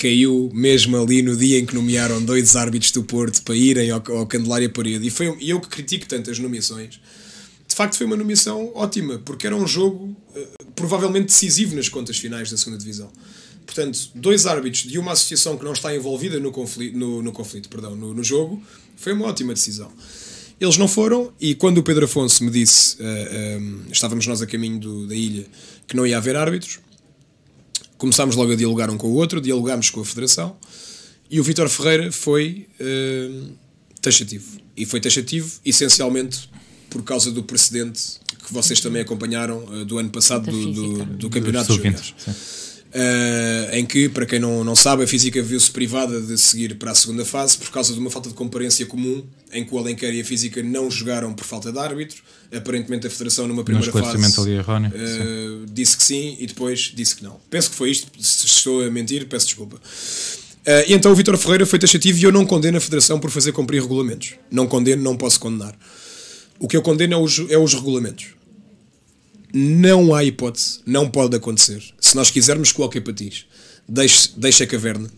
caiu 0.01 0.51
mesmo 0.55 0.96
ali 0.96 1.20
no 1.20 1.36
dia 1.36 1.59
em 1.59 1.66
que 1.66 1.74
nomearam 1.74 2.24
dois 2.24 2.57
árbitros 2.57 2.90
do 2.90 3.05
Porto 3.05 3.42
para 3.42 3.55
irem 3.55 3.90
ao, 3.90 4.03
ao 4.16 4.26
Candelária 4.26 4.68
Parede. 4.68 5.07
E 5.07 5.11
foi 5.11 5.36
eu 5.40 5.61
que 5.61 5.68
critico 5.68 6.07
tantas 6.07 6.38
nomeações. 6.38 6.98
De 7.68 7.74
facto, 7.76 7.96
foi 7.96 8.07
uma 8.07 8.16
nomeação 8.16 8.72
ótima, 8.74 9.18
porque 9.24 9.46
era 9.46 9.55
um 9.55 9.66
jogo 9.66 10.16
uh, 10.34 10.66
provavelmente 10.74 11.26
decisivo 11.26 11.76
nas 11.76 11.88
contas 11.88 12.18
finais 12.18 12.51
da 12.51 12.57
segunda 12.57 12.78
Divisão 12.78 13.11
portanto, 13.70 14.11
dois 14.16 14.46
árbitros 14.46 14.82
de 14.82 14.98
uma 14.98 15.12
associação 15.12 15.57
que 15.57 15.64
não 15.64 15.72
está 15.72 15.94
envolvida 15.94 16.40
no 16.40 16.51
conflito, 16.51 16.98
no, 16.98 17.22
no 17.22 17.30
conflito 17.30 17.68
perdão, 17.68 17.94
no, 17.94 18.12
no, 18.12 18.24
jogo, 18.24 18.61
foi 18.96 19.12
uma 19.12 19.26
ótima 19.26 19.55
decisão. 19.55 19.92
Eles 20.61 20.76
não 20.76 20.88
foram, 20.88 21.32
e 21.40 21.55
quando 21.55 21.78
o 21.78 21.82
Pedro 21.82 22.05
Afonso 22.05 22.42
me 22.42 22.51
disse, 22.51 22.96
uh, 22.96 23.61
um, 23.61 23.82
estávamos 23.92 24.26
nós 24.26 24.42
a 24.42 24.46
caminho 24.46 24.80
do, 24.80 25.07
da 25.07 25.14
ilha, 25.14 25.46
que 25.86 25.96
não 25.96 26.05
ia 26.05 26.18
haver 26.18 26.34
árbitros, 26.34 26.80
começámos 28.01 28.34
logo 28.34 28.51
a 28.51 28.57
dialogar 28.57 28.90
um 28.90 28.96
com 28.96 29.09
o 29.09 29.14
outro, 29.14 29.40
dialogámos 29.40 29.90
com 29.90 30.01
a 30.01 30.05
Federação, 30.05 30.57
e 31.30 31.38
o 31.38 31.44
Vítor 31.44 31.68
Ferreira 31.68 32.11
foi 32.11 32.66
uh, 32.80 33.53
taxativo. 34.01 34.59
E 34.74 34.86
foi 34.86 35.01
taxativo, 35.01 35.61
essencialmente, 35.64 36.51
por 36.88 37.05
causa 37.05 37.30
do 37.30 37.42
precedente 37.42 38.18
que 38.44 38.53
vocês 38.53 38.80
também 38.80 39.03
acompanharam 39.03 39.64
uh, 39.64 39.84
do 39.84 39.98
ano 39.98 40.09
passado 40.09 40.51
do, 40.51 40.72
do, 40.72 41.05
do, 41.05 41.30
Campeonato 41.30 41.72
de 41.72 41.76
Júniores. 41.76 42.14
Uh, 42.93 43.72
em 43.72 43.86
que, 43.86 44.09
para 44.09 44.26
quem 44.26 44.41
não, 44.41 44.64
não 44.64 44.74
sabe, 44.74 45.05
a 45.05 45.07
física 45.07 45.41
viu-se 45.41 45.70
privada 45.70 46.20
de 46.20 46.36
seguir 46.36 46.74
para 46.74 46.91
a 46.91 46.95
segunda 46.95 47.24
fase 47.24 47.57
por 47.57 47.70
causa 47.70 47.93
de 47.93 48.01
uma 48.01 48.11
falta 48.11 48.28
de 48.28 48.34
comparência 48.34 48.84
comum, 48.84 49.24
em 49.53 49.64
que 49.64 49.72
o 49.72 49.78
Alenquer 49.78 50.12
e 50.12 50.20
a 50.20 50.24
física 50.24 50.61
não 50.61 50.91
jogaram 50.91 51.32
por 51.32 51.45
falta 51.45 51.70
de 51.70 51.78
árbitro. 51.78 52.20
Aparentemente, 52.53 53.07
a 53.07 53.11
Federação, 53.11 53.47
numa 53.47 53.62
primeira 53.62 53.93
fase, 53.93 54.41
ali 54.41 54.59
uh, 54.59 55.66
disse 55.72 55.97
que 55.97 56.03
sim 56.03 56.36
e 56.41 56.47
depois 56.49 56.93
disse 56.93 57.14
que 57.14 57.22
não. 57.22 57.36
Penso 57.49 57.70
que 57.70 57.76
foi 57.76 57.93
isto. 57.93 58.11
Se 58.20 58.47
estou 58.47 58.82
a 58.82 58.91
mentir, 58.91 59.26
peço 59.28 59.47
desculpa. 59.47 59.76
Uh, 59.76 60.84
e 60.88 60.93
então 60.93 61.12
o 61.12 61.14
Vitor 61.14 61.38
Ferreira 61.38 61.64
foi 61.64 61.78
taxativo 61.78 62.18
e 62.18 62.24
eu 62.24 62.32
não 62.32 62.45
condeno 62.45 62.76
a 62.76 62.80
Federação 62.80 63.20
por 63.20 63.30
fazer 63.30 63.53
cumprir 63.53 63.80
regulamentos. 63.80 64.34
Não 64.51 64.66
condeno, 64.66 65.01
não 65.01 65.16
posso 65.16 65.38
condenar. 65.38 65.78
O 66.59 66.66
que 66.66 66.76
eu 66.76 66.82
condeno 66.82 67.14
é 67.14 67.16
os, 67.16 67.38
é 67.51 67.57
os 67.57 67.72
regulamentos 67.72 68.39
não 69.53 70.14
há 70.14 70.24
hipótese, 70.24 70.80
não 70.86 71.11
pode 71.11 71.36
acontecer. 71.36 71.82
Se 72.01 72.14
nós 72.16 72.30
quisermos 72.30 72.72
que 72.72 72.80
o 72.80 72.84
hockey 72.84 73.01
patins 73.01 73.46
deixe, 73.88 74.30
deixe 74.36 74.62
a 74.62 74.66
caverna, 74.66 75.11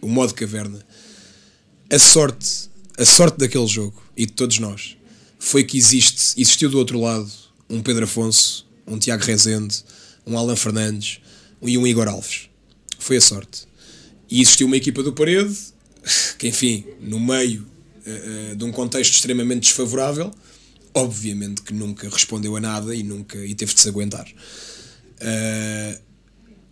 o 0.00 0.08
modo 0.08 0.34
caverna, 0.34 0.84
a 1.90 1.98
sorte, 1.98 2.70
a 2.98 3.04
sorte 3.04 3.38
daquele 3.38 3.66
jogo 3.66 4.02
e 4.16 4.26
de 4.26 4.32
todos 4.32 4.58
nós 4.58 4.96
foi 5.38 5.64
que 5.64 5.76
existe, 5.76 6.40
existiu 6.40 6.70
do 6.70 6.78
outro 6.78 7.00
lado 7.00 7.30
um 7.68 7.82
Pedro 7.82 8.04
Afonso, 8.04 8.66
um 8.86 8.98
Tiago 8.98 9.24
Rezende, 9.24 9.82
um 10.26 10.38
Alan 10.38 10.56
Fernandes 10.56 11.20
e 11.60 11.76
um 11.76 11.86
Igor 11.86 12.08
Alves. 12.08 12.48
Foi 12.98 13.16
a 13.16 13.20
sorte. 13.20 13.66
E 14.30 14.40
existiu 14.40 14.66
uma 14.66 14.76
equipa 14.76 15.02
do 15.02 15.12
Parede, 15.12 15.56
que 16.38 16.48
enfim, 16.48 16.84
no 17.00 17.18
meio 17.18 17.66
uh, 18.06 18.52
uh, 18.52 18.56
de 18.56 18.64
um 18.64 18.70
contexto 18.70 19.12
extremamente 19.12 19.62
desfavorável, 19.62 20.32
obviamente 20.94 21.62
que 21.62 21.72
nunca 21.72 22.08
respondeu 22.08 22.56
a 22.56 22.60
nada 22.60 22.94
e 22.94 23.02
nunca 23.02 23.38
e 23.38 23.54
teve 23.54 23.74
de 23.74 23.80
se 23.80 23.88
aguentar. 23.88 24.26
Uh, 25.20 26.00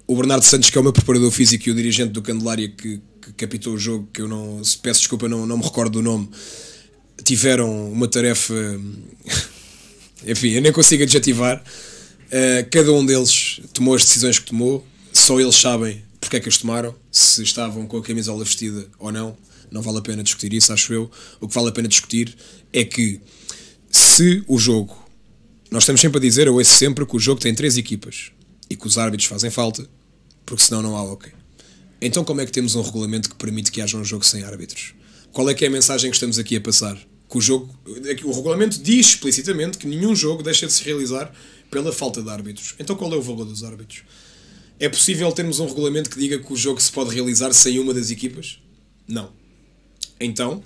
o 0.07 0.17
Bernardo 0.17 0.45
Santos, 0.45 0.71
que 0.71 0.77
é 0.77 0.81
o 0.81 0.85
meu 0.85 0.93
preparador 0.93 1.31
físico 1.31 1.69
e 1.69 1.73
o 1.73 1.75
dirigente 1.75 2.13
do 2.13 2.21
Candelária 2.21 2.69
que, 2.69 3.01
que 3.23 3.33
capitou 3.35 3.75
o 3.75 3.79
jogo, 3.79 4.09
que 4.13 4.21
eu 4.21 4.29
não 4.29 4.61
peço 4.83 5.01
desculpa, 5.01 5.29
não, 5.29 5.47
não 5.47 5.57
me 5.57 5.63
recordo 5.63 5.93
do 5.93 6.03
nome, 6.03 6.29
tiveram 7.23 7.93
uma 7.93 8.09
tarefa. 8.09 8.55
Enfim, 10.27 10.51
eu 10.51 10.63
nem 10.63 10.73
consigo 10.73 11.03
adjetivar. 11.03 11.63
Uh, 12.27 12.69
cada 12.71 12.93
um 12.93 13.05
deles 13.05 13.61
tomou 13.73 13.95
as 13.95 14.05
decisões 14.05 14.39
que 14.39 14.47
tomou, 14.47 14.87
só 15.13 15.41
eles 15.41 15.57
sabem 15.57 16.03
porque 16.21 16.37
é 16.37 16.41
que 16.41 16.49
as 16.49 16.59
tomaram, 16.59 16.95
se 17.11 17.43
estavam 17.43 17.87
com 17.87 17.97
a 17.97 18.03
camisola 18.03 18.45
vestida 18.45 18.87
ou 18.99 19.11
não. 19.11 19.37
Não 19.71 19.83
vale 19.83 19.99
a 19.99 20.03
pena 20.03 20.23
discutir 20.23 20.53
isso, 20.53 20.73
acho 20.73 20.93
eu. 20.93 21.11
O 21.41 21.49
que 21.49 21.55
vale 21.55 21.69
a 21.69 21.73
pena 21.73 21.89
discutir 21.89 22.37
é 22.73 22.85
que 22.85 23.21
se 23.91 24.45
o 24.47 24.59
jogo. 24.59 24.97
Nós 25.71 25.83
estamos 25.83 26.01
sempre 26.01 26.19
a 26.19 26.21
dizer, 26.21 26.47
eu 26.47 26.55
ouço 26.55 26.73
sempre 26.73 27.05
que 27.05 27.17
o 27.17 27.19
jogo 27.19 27.41
tem 27.41 27.55
três 27.55 27.77
equipas 27.77 28.33
e 28.69 28.77
que 28.77 28.87
os 28.87 28.97
árbitros 28.97 29.29
fazem 29.29 29.51
falta, 29.51 29.87
porque 30.47 30.63
senão 30.63 30.83
não 30.83 30.97
há 30.97 31.03
ok. 31.03 31.33
Então, 32.01 32.25
como 32.25 32.41
é 32.41 32.47
que 32.47 32.53
temos 32.53 32.75
um 32.75 32.83
regulamento 32.83 33.29
que 33.29 33.35
permite 33.35 33.71
que 33.71 33.81
haja 33.81 33.97
um 33.97 34.05
jogo 34.05 34.25
sem 34.25 34.43
árbitros? 34.43 34.95
Qual 35.33 35.49
é 35.51 35.55
que 35.55 35.65
é 35.65 35.69
a 35.69 35.71
mensagem 35.71 36.11
que 36.11 36.17
estamos 36.17 36.39
aqui 36.39 36.57
a 36.57 36.61
passar? 36.61 36.97
Que 37.29 37.39
o 37.39 37.41
jogo. 37.41 37.73
É 38.05 38.25
o 38.25 38.33
regulamento 38.33 38.79
diz 38.79 39.09
explicitamente 39.09 39.79
que 39.79 39.87
nenhum 39.87 40.17
jogo 40.17 40.43
deixa 40.43 40.67
de 40.67 40.73
se 40.73 40.83
realizar 40.83 41.33
pela 41.71 41.93
falta 41.93 42.23
de 42.23 42.29
árbitros. 42.31 42.75
Então, 42.79 42.97
qual 42.97 43.13
é 43.13 43.17
o 43.17 43.23
valor 43.23 43.45
dos 43.45 43.63
árbitros? 43.63 44.03
É 44.79 44.89
possível 44.89 45.31
termos 45.31 45.61
um 45.61 45.67
regulamento 45.67 46.09
que 46.11 46.19
diga 46.19 46.39
que 46.39 46.53
o 46.53 46.57
jogo 46.57 46.81
se 46.81 46.91
pode 46.91 47.15
realizar 47.15 47.53
sem 47.53 47.79
uma 47.79 47.93
das 47.93 48.11
equipas? 48.11 48.59
Não. 49.07 49.31
Então, 50.19 50.63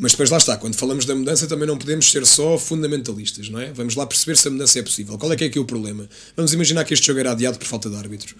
mas 0.00 0.12
depois 0.12 0.30
lá 0.30 0.38
está, 0.38 0.56
quando 0.56 0.74
falamos 0.76 1.04
da 1.04 1.14
mudança 1.14 1.46
também 1.46 1.68
não 1.68 1.76
podemos 1.76 2.10
ser 2.10 2.24
só 2.24 2.56
fundamentalistas, 2.56 3.50
não 3.50 3.60
é? 3.60 3.70
Vamos 3.70 3.94
lá 3.94 4.06
perceber 4.06 4.34
se 4.34 4.48
a 4.48 4.50
mudança 4.50 4.78
é 4.78 4.82
possível. 4.82 5.18
Qual 5.18 5.30
é 5.30 5.36
que 5.36 5.44
é 5.44 5.46
aqui 5.46 5.58
o 5.58 5.64
problema? 5.66 6.08
Vamos 6.34 6.54
imaginar 6.54 6.86
que 6.86 6.94
este 6.94 7.06
jogo 7.06 7.20
era 7.20 7.32
adiado 7.32 7.58
por 7.58 7.66
falta 7.66 7.90
de 7.90 7.96
árbitros. 7.96 8.34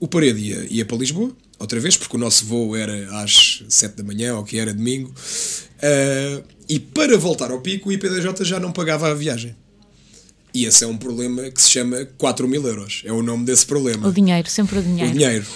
O 0.00 0.08
Parede 0.08 0.40
ia, 0.40 0.66
ia 0.68 0.84
para 0.84 0.96
Lisboa, 0.96 1.30
outra 1.56 1.78
vez, 1.78 1.96
porque 1.96 2.16
o 2.16 2.18
nosso 2.18 2.44
voo 2.44 2.74
era 2.74 3.22
às 3.22 3.62
7 3.68 3.94
da 3.94 4.02
manhã, 4.02 4.34
ou 4.34 4.42
que 4.42 4.58
era 4.58 4.74
domingo, 4.74 5.08
uh, 5.10 6.44
e 6.68 6.80
para 6.80 7.16
voltar 7.16 7.52
ao 7.52 7.60
pico 7.60 7.90
o 7.90 7.92
IPDJ 7.92 8.44
já 8.44 8.58
não 8.58 8.72
pagava 8.72 9.08
a 9.08 9.14
viagem. 9.14 9.54
E 10.52 10.64
esse 10.64 10.82
é 10.82 10.86
um 10.88 10.96
problema 10.96 11.48
que 11.48 11.62
se 11.62 11.70
chama 11.70 12.08
4 12.18 12.48
mil 12.48 12.66
euros. 12.66 13.02
É 13.04 13.12
o 13.12 13.22
nome 13.22 13.44
desse 13.44 13.64
problema. 13.64 14.08
O 14.08 14.12
dinheiro, 14.12 14.50
sempre 14.50 14.80
o 14.80 14.82
dinheiro. 14.82 15.10
O 15.10 15.12
dinheiro. 15.12 15.46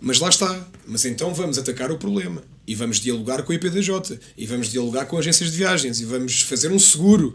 Mas 0.00 0.20
lá 0.20 0.28
está. 0.28 0.64
Mas 0.86 1.04
então 1.04 1.34
vamos 1.34 1.58
atacar 1.58 1.90
o 1.90 1.98
problema 1.98 2.42
e 2.68 2.74
vamos 2.74 3.00
dialogar 3.00 3.42
com 3.42 3.50
a 3.50 3.54
IPDJ 3.54 4.20
e 4.36 4.46
vamos 4.46 4.68
dialogar 4.68 5.06
com 5.06 5.16
agências 5.16 5.50
de 5.50 5.56
viagens 5.56 6.00
e 6.00 6.04
vamos 6.04 6.42
fazer 6.42 6.70
um 6.70 6.78
seguro 6.78 7.34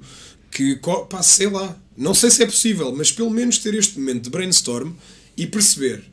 que, 0.52 0.80
pá, 1.10 1.24
sei 1.24 1.50
lá, 1.50 1.76
não 1.98 2.14
sei 2.14 2.30
se 2.30 2.44
é 2.44 2.46
possível, 2.46 2.94
mas 2.96 3.12
pelo 3.12 3.32
menos 3.32 3.58
ter 3.58 3.74
este 3.74 3.98
momento 4.00 4.26
de 4.26 4.30
brainstorm 4.30 4.94
e 5.36 5.48
perceber. 5.48 6.04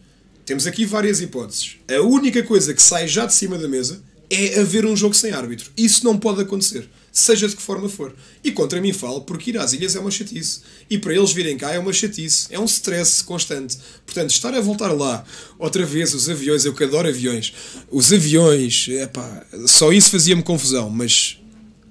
Temos 0.46 0.66
aqui 0.66 0.86
várias 0.86 1.20
hipóteses. 1.20 1.76
A 1.86 2.00
única 2.00 2.42
coisa 2.42 2.72
que 2.72 2.80
sai 2.80 3.06
já 3.06 3.26
de 3.26 3.34
cima 3.34 3.58
da 3.58 3.68
mesa 3.68 4.02
é 4.30 4.58
haver 4.58 4.86
um 4.86 4.96
jogo 4.96 5.14
sem 5.14 5.32
árbitro. 5.32 5.70
Isso 5.76 6.02
não 6.02 6.16
pode 6.16 6.40
acontecer 6.40 6.88
seja 7.12 7.48
de 7.48 7.56
que 7.56 7.62
forma 7.62 7.88
for. 7.88 8.14
E 8.42 8.52
contra 8.52 8.80
mim 8.80 8.92
falo 8.92 9.22
porque 9.22 9.50
ir 9.50 9.58
às 9.58 9.72
ilhas 9.72 9.96
é 9.96 10.00
uma 10.00 10.10
chatice. 10.10 10.60
E 10.88 10.98
para 10.98 11.14
eles 11.14 11.32
virem 11.32 11.56
cá 11.56 11.72
é 11.72 11.78
uma 11.78 11.92
chatice. 11.92 12.46
É 12.50 12.58
um 12.58 12.64
stress 12.64 13.22
constante. 13.24 13.78
Portanto, 14.06 14.30
estar 14.30 14.54
a 14.54 14.60
voltar 14.60 14.92
lá 14.92 15.24
outra 15.58 15.84
vez, 15.84 16.14
os 16.14 16.28
aviões, 16.28 16.64
eu 16.64 16.74
que 16.74 16.84
adoro 16.84 17.08
aviões, 17.08 17.52
os 17.90 18.12
aviões, 18.12 18.88
epá, 18.88 19.46
só 19.66 19.92
isso 19.92 20.10
fazia-me 20.10 20.42
confusão. 20.42 20.88
Mas 20.88 21.38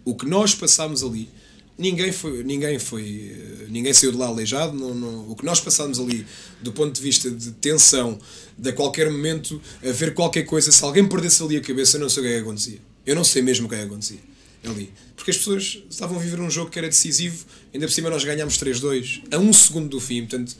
o 0.05 0.15
que 0.15 0.25
nós 0.25 0.55
passámos 0.55 1.03
ali. 1.03 1.29
Ninguém 1.77 2.11
foi, 2.11 2.43
ninguém 2.43 2.77
foi, 2.77 3.65
ninguém 3.69 3.93
saiu 3.93 4.11
de 4.11 4.17
lá 4.17 4.27
aleijado. 4.27 4.73
Não, 4.73 4.93
não, 4.93 5.29
o 5.29 5.35
que 5.35 5.45
nós 5.45 5.61
passámos 5.61 5.97
ali, 5.97 6.25
do 6.61 6.73
ponto 6.73 6.93
de 6.93 7.01
vista 7.01 7.31
de 7.31 7.51
tensão, 7.53 8.19
de 8.57 8.69
a 8.69 8.73
qualquer 8.73 9.09
momento 9.09 9.61
haver 9.81 10.13
qualquer 10.13 10.43
coisa, 10.43 10.73
se 10.73 10.83
alguém 10.83 11.07
perdesse 11.07 11.41
ali 11.41 11.55
a 11.55 11.61
cabeça, 11.61 11.95
eu 11.95 12.01
não 12.01 12.09
sei 12.09 12.21
o 12.21 12.25
que 12.25 12.31
é 12.33 12.35
que 12.35 12.41
acontecia. 12.41 12.79
Eu 13.05 13.15
não 13.15 13.23
sei 13.23 13.41
mesmo 13.41 13.65
o 13.65 13.69
que 13.69 13.75
é 13.75 13.77
que 13.77 13.85
acontecia 13.85 14.28
ali. 14.63 14.91
Porque 15.15 15.31
as 15.31 15.37
pessoas 15.37 15.83
estavam 15.89 16.17
a 16.17 16.21
viver 16.21 16.39
um 16.39 16.49
jogo 16.49 16.69
que 16.69 16.79
era 16.79 16.87
decisivo, 16.87 17.45
ainda 17.73 17.87
por 17.87 17.93
cima 17.93 18.09
nós 18.09 18.23
ganhámos 18.23 18.57
3-2, 18.57 19.23
a 19.31 19.37
um 19.37 19.51
segundo 19.53 19.89
do 19.89 19.99
fim, 19.99 20.21
portanto, 20.21 20.55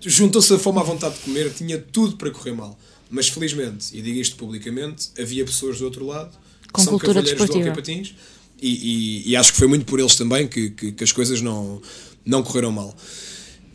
juntou-se 0.00 0.52
a 0.52 0.58
fome 0.58 0.78
à 0.78 0.82
vontade 0.82 1.14
de 1.14 1.20
comer, 1.20 1.52
tinha 1.52 1.78
tudo 1.78 2.16
para 2.16 2.30
correr 2.30 2.52
mal. 2.52 2.78
Mas 3.10 3.28
felizmente, 3.28 3.96
e 3.96 4.02
digo 4.02 4.18
isto 4.18 4.36
publicamente, 4.36 5.10
havia 5.18 5.44
pessoas 5.44 5.78
do 5.78 5.84
outro 5.84 6.06
lado 6.06 6.36
que 6.62 6.72
Com 6.72 6.82
são 6.82 6.98
cavalheiros 6.98 7.30
desportiva. 7.30 7.70
do 7.70 7.76
Patins 7.76 8.14
e, 8.60 9.22
e, 9.26 9.30
e, 9.30 9.36
acho 9.36 9.52
que 9.52 9.58
foi 9.58 9.68
muito 9.68 9.84
por 9.84 10.00
eles 10.00 10.16
também 10.16 10.46
que, 10.46 10.70
que, 10.70 10.92
que, 10.92 11.04
as 11.04 11.12
coisas 11.12 11.40
não, 11.40 11.82
não 12.24 12.42
correram 12.42 12.72
mal. 12.72 12.96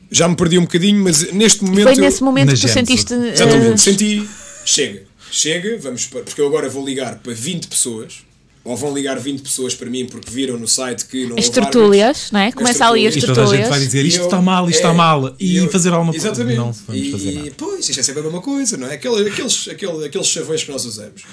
Já 0.10 0.28
me 0.28 0.36
perdi 0.36 0.58
um 0.58 0.64
bocadinho, 0.64 1.04
mas 1.04 1.32
neste 1.32 1.64
momento. 1.64 1.92
E 1.92 1.96
foi 1.96 2.04
nesse 2.04 2.24
momento 2.24 2.54
que 2.56 2.60
tu 2.60 2.68
sentiste. 2.68 3.14
Exatamente, 3.14 3.76
uh... 3.76 3.78
senti. 3.78 4.30
Chega, 4.66 5.04
chega, 5.32 5.78
vamos. 5.78 6.08
Porque 6.08 6.42
eu 6.42 6.48
agora 6.48 6.68
vou 6.70 6.84
ligar 6.84 7.20
para 7.20 7.34
20 7.34 7.68
pessoas 7.68 8.26
ou 8.64 8.76
vão 8.76 8.94
ligar 8.94 9.18
20 9.18 9.42
pessoas 9.42 9.74
para 9.74 9.90
mim 9.90 10.06
porque 10.06 10.30
viram 10.30 10.58
no 10.58 10.68
site 10.68 11.06
que 11.06 11.26
não 11.26 11.38
As 11.38 11.50
tertúlias, 11.50 12.30
não 12.32 12.40
é? 12.40 12.52
Começa 12.52 12.86
ali 12.86 13.08
as 13.08 13.14
tertúlias. 13.14 13.38
E 13.38 13.42
toda 13.42 13.56
a 13.56 13.58
gente 13.58 13.70
vai 13.70 13.80
dizer 13.80 14.06
isto 14.06 14.20
eu, 14.20 14.26
está 14.26 14.42
mal, 14.42 14.70
isto 14.70 14.78
é, 14.78 14.82
está 14.82 14.94
mal 14.94 15.36
e 15.40 15.58
eu, 15.58 15.70
fazer 15.70 15.94
alguma 15.94 16.12
coisa. 16.12 16.28
Exatamente. 16.28 16.58
Não 16.58 16.72
vamos 16.72 17.02
e, 17.02 17.12
fazer 17.12 17.32
nada. 17.32 17.52
Pois, 17.58 17.90
isto 17.90 18.00
é 18.00 18.04
sempre 18.04 18.22
a 18.22 18.24
mesma 18.24 18.42
coisa, 18.42 18.78
não 18.78 18.88
é? 18.88 18.96
Aquele, 18.96 19.30
aqueles, 19.30 19.68
aquele, 19.68 20.06
aqueles 20.06 20.28
chavões 20.28 20.64
que 20.64 20.72
nós 20.72 20.86
usamos. 20.86 21.24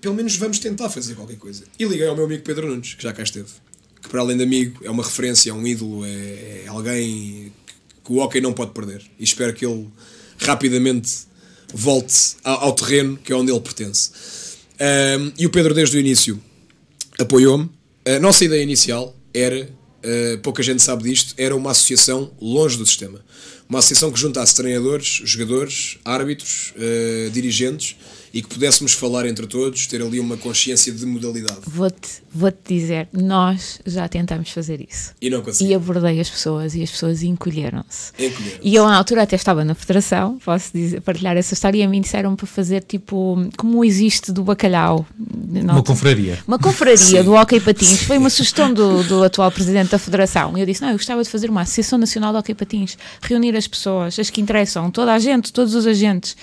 Pelo 0.00 0.14
menos 0.14 0.36
vamos 0.36 0.58
tentar 0.58 0.90
fazer 0.90 1.14
qualquer 1.14 1.36
coisa. 1.36 1.64
E 1.78 1.84
liguei 1.84 2.06
ao 2.06 2.14
meu 2.14 2.24
amigo 2.24 2.42
Pedro 2.42 2.66
Nunes, 2.66 2.94
que 2.94 3.02
já 3.02 3.12
cá 3.12 3.22
esteve. 3.22 3.48
Que 4.02 4.08
para 4.08 4.20
além 4.20 4.36
de 4.36 4.42
amigo, 4.42 4.84
é 4.84 4.90
uma 4.90 5.02
referência, 5.02 5.50
é 5.50 5.54
um 5.54 5.66
ídolo, 5.66 6.04
é, 6.04 6.64
é 6.64 6.68
alguém 6.68 7.52
que 8.04 8.12
o 8.12 8.18
hockey 8.18 8.40
não 8.40 8.52
pode 8.52 8.72
perder. 8.72 9.02
E 9.18 9.24
espero 9.24 9.54
que 9.54 9.64
ele 9.64 9.88
rapidamente 10.38 11.10
volte 11.72 12.36
ao, 12.44 12.64
ao 12.64 12.72
terreno 12.72 13.16
que 13.16 13.32
é 13.32 13.36
onde 13.36 13.50
ele 13.50 13.60
pertence. 13.60 14.10
Um, 14.84 15.32
e 15.38 15.46
o 15.46 15.50
Pedro, 15.50 15.72
desde 15.72 15.96
o 15.96 16.00
início, 16.00 16.38
apoiou-me. 17.18 17.70
A 18.06 18.20
nossa 18.20 18.44
ideia 18.44 18.62
inicial 18.62 19.16
era, 19.32 19.62
uh, 19.62 20.38
pouca 20.42 20.62
gente 20.62 20.82
sabe 20.82 21.04
disto, 21.04 21.34
era 21.38 21.56
uma 21.56 21.70
associação 21.70 22.30
longe 22.38 22.76
do 22.76 22.84
sistema. 22.84 23.24
uma 23.66 23.78
associação 23.78 24.12
que 24.12 24.20
juntasse 24.20 24.54
treinadores, 24.54 25.22
jogadores, 25.24 25.96
árbitros, 26.04 26.74
uh, 26.76 27.30
dirigentes 27.30 27.96
e 28.34 28.42
que 28.42 28.48
pudéssemos 28.48 28.92
falar 28.92 29.26
entre 29.26 29.46
todos, 29.46 29.86
ter 29.86 30.02
ali 30.02 30.18
uma 30.18 30.36
consciência 30.36 30.92
de 30.92 31.06
modalidade. 31.06 31.60
Vou-te 31.68 32.24
vou 32.34 32.50
-te 32.50 32.74
dizer, 32.74 33.08
nós 33.12 33.80
já 33.86 34.08
tentamos 34.08 34.50
fazer 34.50 34.84
isso. 34.86 35.12
E 35.20 35.30
não 35.30 35.40
conseguimos. 35.40 35.70
E 35.70 35.74
abordei 35.74 36.20
as 36.20 36.28
pessoas 36.28 36.74
e 36.74 36.82
as 36.82 36.90
pessoas 36.90 37.22
encolheram-se. 37.22 38.10
Encolheram 38.18 38.58
e 38.60 38.74
eu, 38.74 38.84
na 38.86 38.96
altura, 38.96 39.22
até 39.22 39.36
estava 39.36 39.64
na 39.64 39.74
federação, 39.76 40.36
posso 40.44 40.72
dizer, 40.74 41.00
partilhar 41.00 41.36
essa 41.36 41.54
história, 41.54 41.78
e 41.78 41.82
a 41.84 41.88
mim 41.88 42.00
disseram 42.00 42.34
para 42.34 42.46
fazer 42.46 42.82
tipo, 42.82 43.38
como 43.56 43.84
existe 43.84 44.32
do 44.32 44.42
bacalhau. 44.42 45.06
Uma 45.16 45.84
confraria. 45.84 46.36
Uma 46.48 46.58
confraria 46.58 47.22
do 47.22 47.34
Hockey 47.34 47.60
Patins. 47.60 48.02
Foi 48.02 48.18
uma 48.18 48.30
sugestão 48.30 48.74
do, 48.74 49.04
do 49.06 49.22
atual 49.22 49.52
presidente 49.52 49.92
da 49.92 49.98
federação. 49.98 50.58
E 50.58 50.60
eu 50.60 50.66
disse, 50.66 50.82
não, 50.82 50.88
eu 50.88 50.96
gostava 50.96 51.22
de 51.22 51.30
fazer 51.30 51.48
uma 51.48 51.60
Associação 51.60 52.00
Nacional 52.00 52.32
de 52.32 52.38
Hockey 52.40 52.54
Patins, 52.54 52.98
reunir 53.22 53.56
as 53.56 53.68
pessoas, 53.68 54.18
as 54.18 54.28
que 54.28 54.40
interessam, 54.40 54.90
toda 54.90 55.12
a 55.12 55.20
gente, 55.20 55.52
todos 55.52 55.72
os 55.76 55.86
agentes. 55.86 56.36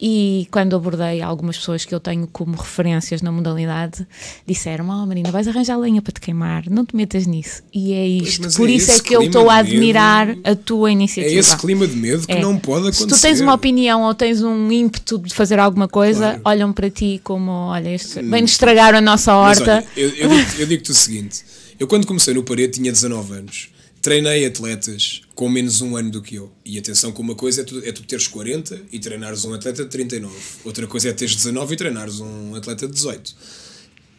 E 0.00 0.48
quando 0.50 0.74
abordei 0.74 1.20
algumas 1.20 1.58
pessoas 1.58 1.84
que 1.84 1.94
eu 1.94 2.00
tenho 2.00 2.26
como 2.26 2.56
referências 2.56 3.20
na 3.20 3.30
modalidade, 3.30 4.06
disseram: 4.46 4.88
Oh, 4.88 5.06
Marina, 5.06 5.30
vais 5.30 5.46
arranjar 5.46 5.76
lenha 5.76 6.00
para 6.00 6.12
te 6.12 6.20
queimar, 6.20 6.64
não 6.70 6.86
te 6.86 6.96
metas 6.96 7.26
nisso. 7.26 7.62
E 7.72 7.92
é 7.92 8.06
isto. 8.06 8.48
Por 8.56 8.70
é 8.70 8.72
isso 8.72 8.92
é 8.92 9.00
que 9.00 9.14
eu 9.14 9.22
estou 9.22 9.50
a 9.50 9.56
admirar 9.56 10.28
medo, 10.28 10.40
a 10.44 10.54
tua 10.56 10.90
iniciativa. 10.90 11.36
É 11.36 11.38
esse 11.38 11.56
clima 11.58 11.86
de 11.86 11.94
medo 11.96 12.26
que 12.26 12.32
é. 12.32 12.40
não 12.40 12.56
pode 12.58 12.88
acontecer. 12.88 13.02
Se 13.02 13.06
tu 13.08 13.20
tens 13.20 13.40
uma 13.42 13.52
opinião 13.52 14.02
ou 14.02 14.14
tens 14.14 14.42
um 14.42 14.72
ímpeto 14.72 15.18
de 15.18 15.34
fazer 15.34 15.58
alguma 15.58 15.86
coisa, 15.86 16.30
claro. 16.30 16.40
olham 16.44 16.72
para 16.72 16.88
ti 16.88 17.20
como: 17.22 17.50
Olha, 17.50 17.90
este 17.90 18.22
vem 18.22 18.44
estragar 18.44 18.94
a 18.94 19.02
nossa 19.02 19.36
horta. 19.36 19.84
Mas, 19.84 19.96
olha, 19.96 20.14
eu, 20.16 20.30
eu 20.30 20.66
digo-te 20.66 20.66
digo 20.66 20.82
o 20.90 20.94
seguinte: 20.94 21.44
eu 21.78 21.86
quando 21.86 22.06
comecei 22.06 22.32
no 22.32 22.42
Parede 22.42 22.72
tinha 22.72 22.90
19 22.90 23.34
anos 23.34 23.68
treinei 24.02 24.46
atletas 24.46 25.22
com 25.34 25.48
menos 25.48 25.80
um 25.80 25.96
ano 25.96 26.10
do 26.10 26.22
que 26.22 26.36
eu. 26.36 26.50
E 26.64 26.78
atenção 26.78 27.12
que 27.12 27.20
uma 27.20 27.34
coisa 27.34 27.60
é 27.60 27.64
tu, 27.64 27.78
é 27.84 27.92
tu 27.92 28.02
teres 28.02 28.26
40 28.26 28.82
e 28.92 28.98
treinares 28.98 29.44
um 29.44 29.52
atleta 29.52 29.84
de 29.84 29.90
39. 29.90 30.34
Outra 30.64 30.86
coisa 30.86 31.10
é 31.10 31.12
teres 31.12 31.36
19 31.36 31.74
e 31.74 31.76
treinares 31.76 32.20
um 32.20 32.54
atleta 32.54 32.86
de 32.86 32.92
18. 32.94 33.34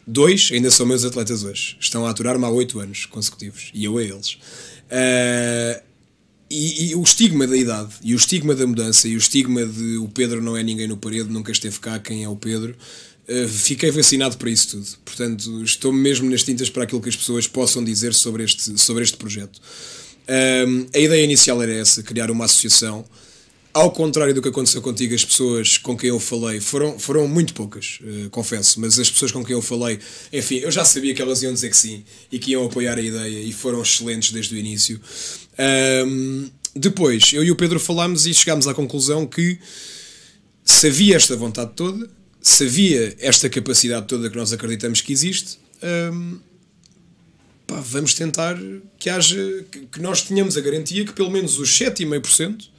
Dois 0.06 0.50
ainda 0.52 0.70
são 0.70 0.86
meus 0.86 1.04
atletas 1.06 1.44
hoje. 1.44 1.78
Estão 1.80 2.06
a 2.06 2.10
aturar-me 2.10 2.46
há 2.46 2.50
8 2.50 2.80
anos 2.80 3.06
consecutivos. 3.06 3.72
E 3.74 3.86
eu 3.86 3.98
a 3.98 4.04
eles. 4.04 4.34
Uh, 4.34 5.82
e, 6.50 6.90
e, 6.90 6.96
o 6.96 7.02
estigma 7.02 7.48
da 7.48 7.56
idade, 7.56 7.94
e 8.04 8.14
o 8.14 8.18
estigma 8.18 8.54
da 8.54 8.68
mudança, 8.68 9.08
e 9.08 9.16
o 9.16 9.18
estigma 9.18 9.66
de 9.66 9.98
o 9.98 10.10
Pedro 10.10 10.42
não 10.42 10.58
é 10.58 10.62
ninguém 10.62 10.86
no 10.86 10.98
parede, 10.98 11.30
nunca 11.30 11.50
esteve 11.50 11.80
cá, 11.80 11.98
quem 11.98 12.26
é 12.26 12.30
o 12.30 12.36
Pedro, 12.36 12.76
fiquei 13.48 13.92
vacinado 13.92 14.38
para 14.38 14.50
isso 14.50 14.70
tudo. 14.72 14.88
Portanto, 15.06 15.64
estou 15.64 15.94
mesmo 15.94 16.30
nas 16.30 16.44
tintas 16.44 16.70
para 16.70 16.84
aquilo 16.84 17.02
que 17.02 17.10
as 17.10 17.16
pessoas 17.16 17.48
possam 17.48 17.84
dizer 17.84 18.14
sobre 18.14 18.44
este, 18.44 18.78
sobre 18.80 19.04
este 19.04 19.18
projeto. 19.18 19.60
Um, 20.32 20.86
a 20.94 21.00
ideia 21.00 21.24
inicial 21.24 21.62
era 21.62 21.74
essa, 21.74 22.04
criar 22.04 22.32
uma 22.32 22.46
associação. 22.46 23.06
Ao 23.74 23.90
contrário 23.90 24.34
do 24.34 24.42
que 24.42 24.50
aconteceu 24.50 24.82
contigo, 24.82 25.16
as 25.16 25.24
pessoas 25.24 25.78
com 25.78 25.96
quem 25.98 26.10
eu 26.10 26.20
falei 26.20 26.60
foram, 26.60 27.00
foram 27.00 27.26
muito 27.28 27.54
poucas, 27.54 28.00
uh, 28.02 28.30
confesso, 28.30 28.80
mas 28.82 29.00
as 29.00 29.10
pessoas 29.10 29.32
com 29.32 29.46
quem 29.46 29.56
eu 29.56 29.62
falei, 29.62 29.98
enfim, 30.32 30.58
eu 30.58 30.70
já 30.70 30.84
sabia 30.84 31.14
que 31.14 31.22
elas 31.22 31.42
iam 31.42 31.54
dizer 31.54 31.70
que 31.70 31.78
sim 31.78 32.04
e 32.30 32.38
que 32.38 32.52
iam 32.52 32.66
apoiar 32.66 32.98
a 32.98 33.02
ideia 33.02 33.40
e 33.42 33.54
foram 33.54 33.82
excelentes 33.82 34.32
desde 34.32 34.56
o 34.56 34.58
início. 34.58 35.00
Um, 36.06 36.50
depois, 36.76 37.32
eu 37.34 37.44
e 37.44 37.52
o 37.52 37.56
Pedro 37.56 37.80
falámos 37.80 38.26
e 38.26 38.34
chegámos 38.34 38.68
à 38.68 38.74
conclusão 38.74 39.26
que 39.26 39.58
se 40.64 40.88
havia 40.88 41.16
esta 41.16 41.36
vontade 41.36 41.72
toda, 41.76 42.10
se 42.42 42.66
havia 42.66 43.16
esta 43.20 43.50
capacidade 43.50 44.08
toda 44.08 44.30
que 44.30 44.36
nós 44.36 44.52
acreditamos 44.52 45.02
que 45.02 45.14
existe, 45.14 45.60
um, 46.12 46.40
pá, 47.68 47.80
vamos 47.80 48.14
tentar 48.14 48.58
que 48.98 49.10
haja 49.10 49.66
que 49.92 50.02
nós 50.02 50.24
tenhamos 50.24 50.58
a 50.58 50.62
garantia 50.62 51.06
que 51.06 51.14
pelo 51.14 51.30
menos 51.30 51.60
os 51.60 51.70
7,5% 51.70 52.70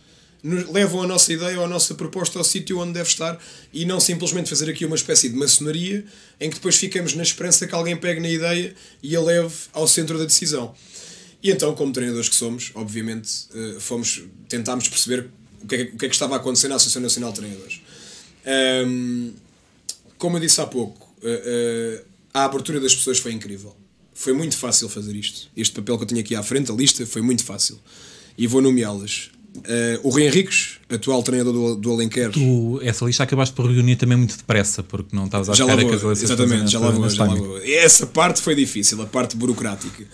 levam 0.72 1.02
a 1.02 1.06
nossa 1.06 1.32
ideia 1.32 1.56
ou 1.58 1.64
a 1.64 1.68
nossa 1.68 1.94
proposta 1.94 2.36
ao 2.38 2.44
sítio 2.44 2.80
onde 2.80 2.94
deve 2.94 3.08
estar 3.08 3.38
e 3.72 3.84
não 3.84 4.00
simplesmente 4.00 4.50
fazer 4.50 4.68
aqui 4.68 4.84
uma 4.84 4.96
espécie 4.96 5.28
de 5.28 5.36
maçonaria 5.36 6.04
em 6.40 6.50
que 6.50 6.56
depois 6.56 6.74
ficamos 6.76 7.14
na 7.14 7.22
esperança 7.22 7.66
que 7.66 7.74
alguém 7.74 7.96
pegue 7.96 8.20
na 8.20 8.28
ideia 8.28 8.74
e 9.00 9.14
a 9.14 9.20
leve 9.20 9.54
ao 9.72 9.86
centro 9.86 10.18
da 10.18 10.24
decisão. 10.24 10.74
E 11.40 11.50
então, 11.50 11.74
como 11.74 11.92
treinadores 11.92 12.28
que 12.28 12.34
somos, 12.34 12.70
obviamente, 12.74 13.30
eh, 13.54 13.76
fomos, 13.78 14.22
tentámos 14.48 14.88
perceber 14.88 15.28
o 15.60 15.66
que, 15.66 15.74
é, 15.74 15.82
o 15.82 15.98
que 15.98 16.06
é 16.06 16.08
que 16.08 16.14
estava 16.14 16.34
a 16.34 16.38
acontecer 16.38 16.68
na 16.68 16.76
Associação 16.76 17.02
Nacional 17.02 17.30
de 17.32 17.38
Treinadores. 17.38 17.80
Um, 18.86 19.32
como 20.22 20.36
eu 20.36 20.40
disse 20.40 20.60
há 20.60 20.66
pouco, 20.66 21.12
uh, 21.20 21.26
uh, 21.26 22.04
a 22.32 22.44
abertura 22.44 22.78
das 22.78 22.94
pessoas 22.94 23.18
foi 23.18 23.32
incrível. 23.32 23.74
Foi 24.14 24.32
muito 24.32 24.56
fácil 24.56 24.88
fazer 24.88 25.16
isto. 25.16 25.50
Este 25.56 25.74
papel 25.74 25.96
que 25.96 26.04
eu 26.04 26.06
tenho 26.06 26.20
aqui 26.20 26.36
à 26.36 26.44
frente, 26.44 26.70
a 26.70 26.74
lista, 26.74 27.04
foi 27.04 27.20
muito 27.20 27.44
fácil. 27.44 27.76
E 28.38 28.46
vou 28.46 28.62
nomeá-las. 28.62 29.32
Uh, 29.56 29.98
o 30.04 30.10
Rui 30.10 30.22
Henriques, 30.22 30.78
atual 30.88 31.24
treinador 31.24 31.52
do, 31.52 31.74
do 31.74 31.92
Alenquer. 31.92 32.30
Tu, 32.30 32.80
essa 32.84 33.04
lista 33.04 33.24
acabaste 33.24 33.52
por 33.52 33.68
reunir 33.68 33.96
também 33.96 34.16
muito 34.16 34.36
depressa, 34.36 34.80
porque 34.84 35.14
não 35.14 35.24
estavas 35.24 35.50
à 35.50 35.54
já 35.54 35.64
espera 35.64 35.84
que 35.84 35.94
as 35.96 36.02
eleições 36.04 36.30
Exatamente, 36.30 36.70
já 36.70 36.78
lá 36.78 36.90
vou, 36.90 37.08
já 37.08 37.24
lá 37.24 37.34
vou. 37.34 37.58
Essa 37.58 38.06
parte 38.06 38.40
foi 38.40 38.54
difícil, 38.54 39.02
a 39.02 39.06
parte 39.06 39.36
burocrática. 39.36 40.04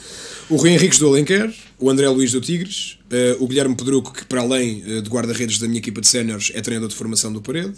O 0.48 0.56
Rui 0.56 0.70
Henriques 0.70 0.98
do 0.98 1.06
Alenquer, 1.06 1.54
o 1.78 1.90
André 1.90 2.08
Luís 2.08 2.32
do 2.32 2.40
Tigres, 2.40 2.96
o 3.38 3.46
Guilherme 3.46 3.74
Pedruco, 3.74 4.14
que 4.14 4.24
para 4.24 4.40
além 4.40 4.80
de 5.02 5.10
guarda-redes 5.10 5.58
da 5.58 5.68
minha 5.68 5.80
equipa 5.80 6.00
de 6.00 6.08
séniores 6.08 6.50
é 6.54 6.62
treinador 6.62 6.88
de 6.88 6.96
formação 6.96 7.30
do 7.30 7.42
Parede 7.42 7.74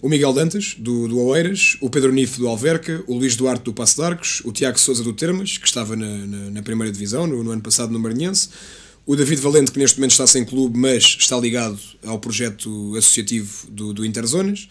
o 0.00 0.08
Miguel 0.08 0.32
Dantas, 0.32 0.76
do, 0.78 1.08
do 1.08 1.18
Oeiras, 1.18 1.76
o 1.80 1.90
Pedro 1.90 2.12
Nif, 2.12 2.38
do 2.38 2.46
Alverca, 2.46 3.02
o 3.06 3.14
Luís 3.14 3.34
Duarte, 3.36 3.64
do 3.64 3.72
Passo 3.72 3.96
de 3.96 4.02
Arcos, 4.02 4.40
o 4.44 4.52
Tiago 4.52 4.78
Souza, 4.78 5.02
do 5.02 5.12
Termas, 5.12 5.58
que 5.58 5.66
estava 5.66 5.96
na, 5.96 6.06
na, 6.06 6.50
na 6.50 6.62
primeira 6.62 6.92
divisão, 6.92 7.26
no, 7.26 7.42
no, 7.42 7.50
ano 7.50 7.62
passado 7.62 7.92
no 7.92 7.98
Maranhense, 7.98 8.48
o 9.04 9.16
David 9.16 9.40
Valente, 9.40 9.72
que 9.72 9.78
neste 9.78 9.98
momento 9.98 10.12
está 10.12 10.26
sem 10.26 10.44
clube, 10.44 10.78
mas 10.78 11.16
está 11.18 11.36
ligado 11.38 11.78
ao 12.04 12.18
projeto 12.18 12.94
associativo 12.96 13.66
do, 13.70 13.92
do 13.92 14.04
Interzonas, 14.04 14.68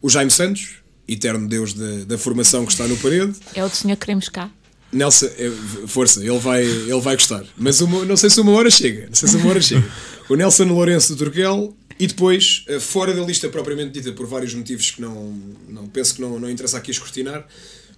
o 0.00 0.08
Jaime 0.08 0.30
Santos, 0.30 0.76
eterno 1.08 1.48
deus 1.48 1.72
da, 1.72 2.04
da 2.04 2.18
formação 2.18 2.64
que 2.64 2.72
está 2.72 2.86
no 2.86 2.96
parede. 2.98 3.32
É 3.54 3.64
o 3.64 3.68
senhor 3.68 3.96
que 3.96 4.06
queremos 4.06 4.28
cá. 4.28 4.50
Nelson, 4.92 5.26
é, 5.26 5.50
força, 5.86 6.20
ele 6.20 6.38
vai, 6.38 6.64
ele 6.64 7.00
vai 7.00 7.14
gostar. 7.14 7.44
Mas 7.56 7.80
uma, 7.80 8.04
não 8.04 8.16
sei 8.16 8.28
se 8.28 8.40
uma 8.40 8.52
hora 8.52 8.70
chega. 8.70 9.06
Não 9.06 9.14
sei 9.14 9.28
se 9.28 9.36
uma 9.36 9.50
hora 9.50 9.60
chega. 9.60 9.88
O 10.28 10.34
Nelson 10.34 10.64
Lourenço 10.64 11.14
do 11.14 11.24
Turquel 11.24 11.74
e 12.00 12.06
depois, 12.06 12.64
eh, 12.66 12.80
fora 12.80 13.12
da 13.12 13.20
lista 13.20 13.46
propriamente 13.50 13.90
dita, 13.90 14.10
por 14.12 14.26
vários 14.26 14.54
motivos 14.54 14.90
que 14.90 15.02
não, 15.02 15.34
não 15.68 15.86
penso 15.86 16.14
que 16.14 16.22
não, 16.22 16.40
não 16.40 16.48
interessa 16.48 16.78
aqui 16.78 16.90
escrutinar, 16.90 17.46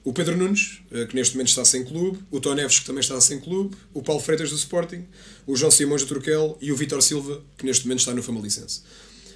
o 0.02 0.12
Pedro 0.12 0.36
Nunes, 0.36 0.80
eh, 0.90 1.06
que 1.06 1.14
neste 1.14 1.36
momento 1.36 1.50
está 1.50 1.64
sem 1.64 1.84
clube, 1.84 2.18
o 2.28 2.40
Tó 2.40 2.52
Neves, 2.52 2.80
que 2.80 2.84
também 2.84 2.98
está 2.98 3.20
sem 3.20 3.38
clube, 3.38 3.76
o 3.94 4.02
Paulo 4.02 4.20
Freitas 4.20 4.50
do 4.50 4.56
Sporting, 4.56 5.04
o 5.46 5.54
João 5.54 5.70
Simões 5.70 6.02
do 6.02 6.08
Turquel 6.08 6.58
e 6.60 6.72
o 6.72 6.76
Vítor 6.76 7.00
Silva, 7.00 7.44
que 7.56 7.64
neste 7.64 7.86
momento 7.86 8.00
está 8.00 8.12
no 8.12 8.24
Famalicense. 8.24 8.80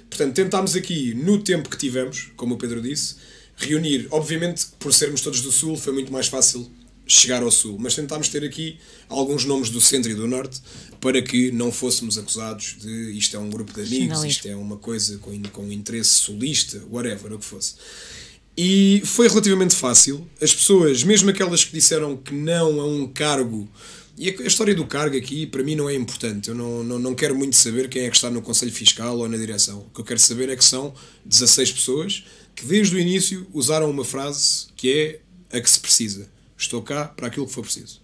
Portanto, 0.09 0.35
tentámos 0.35 0.75
aqui, 0.75 1.13
no 1.13 1.41
tempo 1.41 1.69
que 1.69 1.77
tivemos, 1.77 2.33
como 2.35 2.55
o 2.55 2.57
Pedro 2.57 2.81
disse, 2.81 3.15
reunir, 3.55 4.09
obviamente, 4.11 4.65
por 4.77 4.93
sermos 4.93 5.21
todos 5.21 5.39
do 5.39 5.51
Sul, 5.51 5.77
foi 5.77 5.93
muito 5.93 6.11
mais 6.11 6.27
fácil 6.27 6.69
chegar 7.07 7.41
ao 7.41 7.49
Sul, 7.49 7.77
mas 7.79 7.95
tentámos 7.95 8.27
ter 8.27 8.43
aqui 8.43 8.77
alguns 9.07 9.45
nomes 9.45 9.69
do 9.69 9.79
Centro 9.79 10.11
e 10.11 10.13
do 10.13 10.27
Norte 10.27 10.61
para 10.99 11.21
que 11.21 11.51
não 11.51 11.71
fôssemos 11.71 12.17
acusados 12.17 12.77
de 12.79 13.11
isto 13.11 13.35
é 13.35 13.39
um 13.39 13.49
grupo 13.49 13.73
de 13.73 13.81
amigos, 13.81 14.23
isto 14.23 14.47
é 14.47 14.55
uma 14.55 14.77
coisa 14.77 15.17
com, 15.19 15.41
com 15.43 15.71
interesse 15.71 16.11
sulista, 16.11 16.81
whatever, 16.89 17.33
o 17.33 17.39
que 17.39 17.45
fosse. 17.45 17.75
E 18.57 19.01
foi 19.05 19.27
relativamente 19.27 19.75
fácil. 19.75 20.27
As 20.41 20.53
pessoas, 20.53 21.03
mesmo 21.03 21.29
aquelas 21.29 21.63
que 21.63 21.71
disseram 21.71 22.17
que 22.17 22.33
não 22.33 22.81
a 22.81 22.85
um 22.85 23.07
cargo, 23.07 23.69
e 24.17 24.29
a, 24.29 24.47
história 24.47 24.73
do 24.73 24.85
cargo 24.87 25.15
aqui 25.15 25.45
para 25.45 25.63
mim 25.63 25.75
não 25.75 25.87
é 25.87 25.93
importante. 25.93 26.49
Eu 26.49 26.55
não, 26.55 26.83
não, 26.83 26.97
não 26.97 27.13
quero 27.13 27.35
muito 27.35 27.55
saber 27.55 27.87
quem 27.87 28.03
é 28.03 28.09
que 28.09 28.15
está 28.15 28.31
no 28.31 28.41
Conselho 28.41 28.71
Fiscal 28.71 29.17
ou 29.19 29.29
na 29.29 29.37
direção. 29.37 29.79
O 29.79 29.93
que 29.93 30.01
eu 30.01 30.05
quero 30.05 30.19
saber 30.19 30.49
é 30.49 30.55
que 30.55 30.65
são 30.65 30.93
16 31.23 31.71
pessoas 31.73 32.23
que 32.55 32.65
desde 32.65 32.95
o 32.95 32.99
início 32.99 33.45
usaram 33.53 33.91
uma 33.91 34.03
frase 34.03 34.65
que 34.75 34.91
é 34.91 35.55
a 35.55 35.61
que 35.61 35.69
se 35.69 35.79
precisa 35.79 36.27
Estou 36.57 36.81
cá 36.81 37.05
para 37.05 37.27
aquilo 37.27 37.45
que 37.45 37.53
for 37.53 37.61
preciso. 37.61 38.01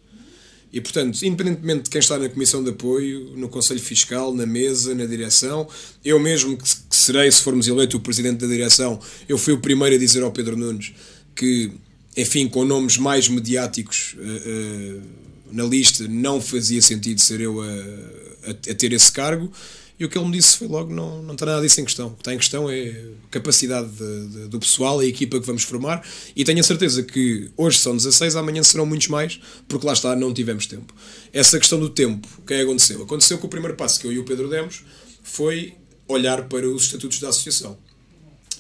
E, 0.74 0.82
portanto, 0.82 1.21
independentemente 1.24 1.84
de 1.84 1.89
quem 1.91 1.99
está 1.99 2.17
na 2.17 2.28
Comissão 2.28 2.63
de 2.63 2.71
Apoio, 2.71 3.38
no 3.38 3.47
Conselho 3.47 3.80
Fiscal, 3.80 4.34
na 4.34 4.47
mesa, 4.47 4.95
na 4.95 5.05
direção, 5.05 5.67
eu 6.03 6.19
mesmo 6.19 6.57
que 6.57 6.67
serei, 6.89 7.32
se 7.32 7.43
formos 7.43 7.67
eleito, 7.67 7.95
o 7.95 7.99
Presidente 7.99 8.39
da 8.39 8.47
direção, 8.47 8.99
eu 9.30 9.38
fui 9.38 9.53
o 9.53 9.59
primeiro 9.59 9.95
a 9.95 9.99
dizer 9.99 10.24
ao 10.24 10.32
Pedro 10.32 10.57
Nunes 10.57 10.91
que, 11.36 11.71
enfim, 12.17 12.47
com 12.47 12.65
nomes 12.65 12.97
mais 12.97 13.30
mediáticos 13.30 14.15
uh, 14.17 14.97
uh, 14.97 15.01
na 15.51 15.63
lista, 15.63 16.07
não 16.07 16.41
fazia 16.41 16.82
sentido 16.82 17.21
ser 17.21 17.39
eu 17.39 17.61
a, 17.61 17.67
a, 18.47 18.49
a 18.49 18.74
ter 18.74 18.93
esse 18.93 19.11
cargo. 19.11 19.51
E 19.99 20.05
o 20.05 20.09
que 20.09 20.17
ele 20.17 20.25
me 20.25 20.31
disse 20.31 20.57
foi 20.57 20.67
logo: 20.67 20.93
não, 20.93 21.21
não 21.21 21.33
está 21.33 21.45
nada 21.45 21.61
disso 21.61 21.79
em 21.79 21.85
questão. 21.85 22.07
O 22.07 22.11
que 22.11 22.21
está 22.21 22.33
em 22.33 22.37
questão 22.37 22.69
é 22.69 22.89
a 22.89 23.27
capacidade 23.29 23.89
de, 23.89 24.27
de, 24.27 24.47
do 24.47 24.59
pessoal, 24.59 24.99
a 24.99 25.05
equipa 25.05 25.39
que 25.39 25.45
vamos 25.45 25.63
formar. 25.63 26.05
E 26.35 26.43
tenho 26.43 26.59
a 26.59 26.63
certeza 26.63 27.03
que 27.03 27.49
hoje 27.55 27.79
são 27.79 27.95
16, 27.95 28.35
amanhã 28.35 28.63
serão 28.63 28.85
muitos 28.85 29.07
mais, 29.07 29.39
porque 29.67 29.85
lá 29.85 29.93
está, 29.93 30.15
não 30.15 30.33
tivemos 30.33 30.65
tempo. 30.65 30.93
Essa 31.31 31.59
questão 31.59 31.79
do 31.79 31.89
tempo, 31.89 32.27
o 32.39 32.41
que 32.41 32.53
é 32.53 32.57
que 32.57 32.63
aconteceu? 32.63 33.03
Aconteceu 33.03 33.37
que 33.37 33.45
o 33.45 33.49
primeiro 33.49 33.75
passo 33.77 33.99
que 33.99 34.07
eu 34.07 34.11
e 34.11 34.19
o 34.19 34.23
Pedro 34.23 34.49
demos 34.49 34.83
foi 35.21 35.75
olhar 36.07 36.43
para 36.47 36.67
os 36.67 36.83
estatutos 36.83 37.19
da 37.19 37.29
associação. 37.29 37.77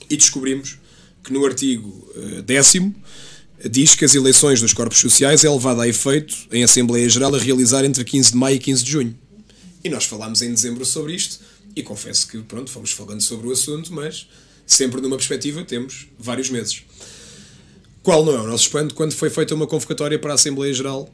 E 0.09 0.15
descobrimos 0.15 0.77
que 1.23 1.31
no 1.31 1.45
artigo 1.45 1.89
uh, 2.15 2.41
décimo 2.41 2.93
diz 3.69 3.95
que 3.95 4.03
as 4.03 4.13
eleições 4.13 4.59
dos 4.61 4.73
corpos 4.73 4.99
sociais 4.99 5.43
é 5.43 5.49
levada 5.49 5.83
a 5.83 5.87
efeito 5.87 6.35
em 6.51 6.63
Assembleia 6.63 7.07
Geral 7.07 7.33
a 7.33 7.39
realizar 7.39 7.85
entre 7.85 8.03
15 8.03 8.31
de 8.31 8.37
maio 8.37 8.57
e 8.57 8.59
15 8.59 8.83
de 8.83 8.91
junho. 8.91 9.22
E 9.83 9.89
nós 9.89 10.05
falámos 10.05 10.41
em 10.41 10.53
dezembro 10.53 10.85
sobre 10.85 11.13
isto, 11.13 11.39
e 11.75 11.83
confesso 11.83 12.27
que, 12.27 12.37
pronto, 12.39 12.71
fomos 12.71 12.91
falando 12.91 13.21
sobre 13.21 13.47
o 13.47 13.51
assunto, 13.51 13.91
mas 13.91 14.27
sempre 14.65 15.01
numa 15.01 15.17
perspectiva 15.17 15.63
temos 15.63 16.07
vários 16.17 16.49
meses. 16.49 16.83
Qual 18.01 18.23
não 18.25 18.33
é 18.35 18.41
o 18.41 18.47
nosso 18.47 18.63
espanto 18.63 18.93
quando 18.93 19.13
foi 19.13 19.29
feita 19.29 19.55
uma 19.55 19.67
convocatória 19.67 20.19
para 20.19 20.31
a 20.31 20.35
Assembleia 20.35 20.73
Geral 20.73 21.09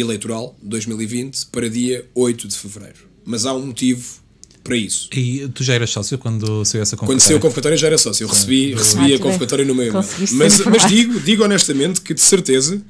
Eleitoral 0.00 0.56
2020 0.62 1.46
para 1.46 1.68
dia 1.68 2.06
8 2.14 2.48
de 2.48 2.56
fevereiro. 2.56 3.08
Mas 3.24 3.44
há 3.44 3.52
um 3.52 3.66
motivo 3.66 4.20
para 4.62 4.76
isso. 4.76 5.08
E 5.14 5.48
tu 5.48 5.64
já 5.64 5.74
eras 5.74 5.90
sócio 5.90 6.18
quando 6.18 6.64
saiu 6.64 6.82
essa 6.82 6.96
convocatória? 6.96 7.06
Quando 7.06 7.20
saiu 7.20 7.36
a 7.38 7.40
convocatória 7.40 7.76
já 7.76 7.86
era 7.86 7.98
sócio. 7.98 8.24
Eu 8.24 8.28
recebi, 8.28 8.74
recebi 8.74 9.12
Ah, 9.12 9.16
a 9.16 9.18
convocatória 9.18 9.64
no 9.64 9.74
conseguiste 9.74 10.36
Mas, 10.36 10.60
mas 10.60 10.86
digo, 10.86 11.18
digo 11.20 11.44
honestamente 11.44 12.00
que 12.00 12.14
de 12.14 12.20
certeza 12.20 12.82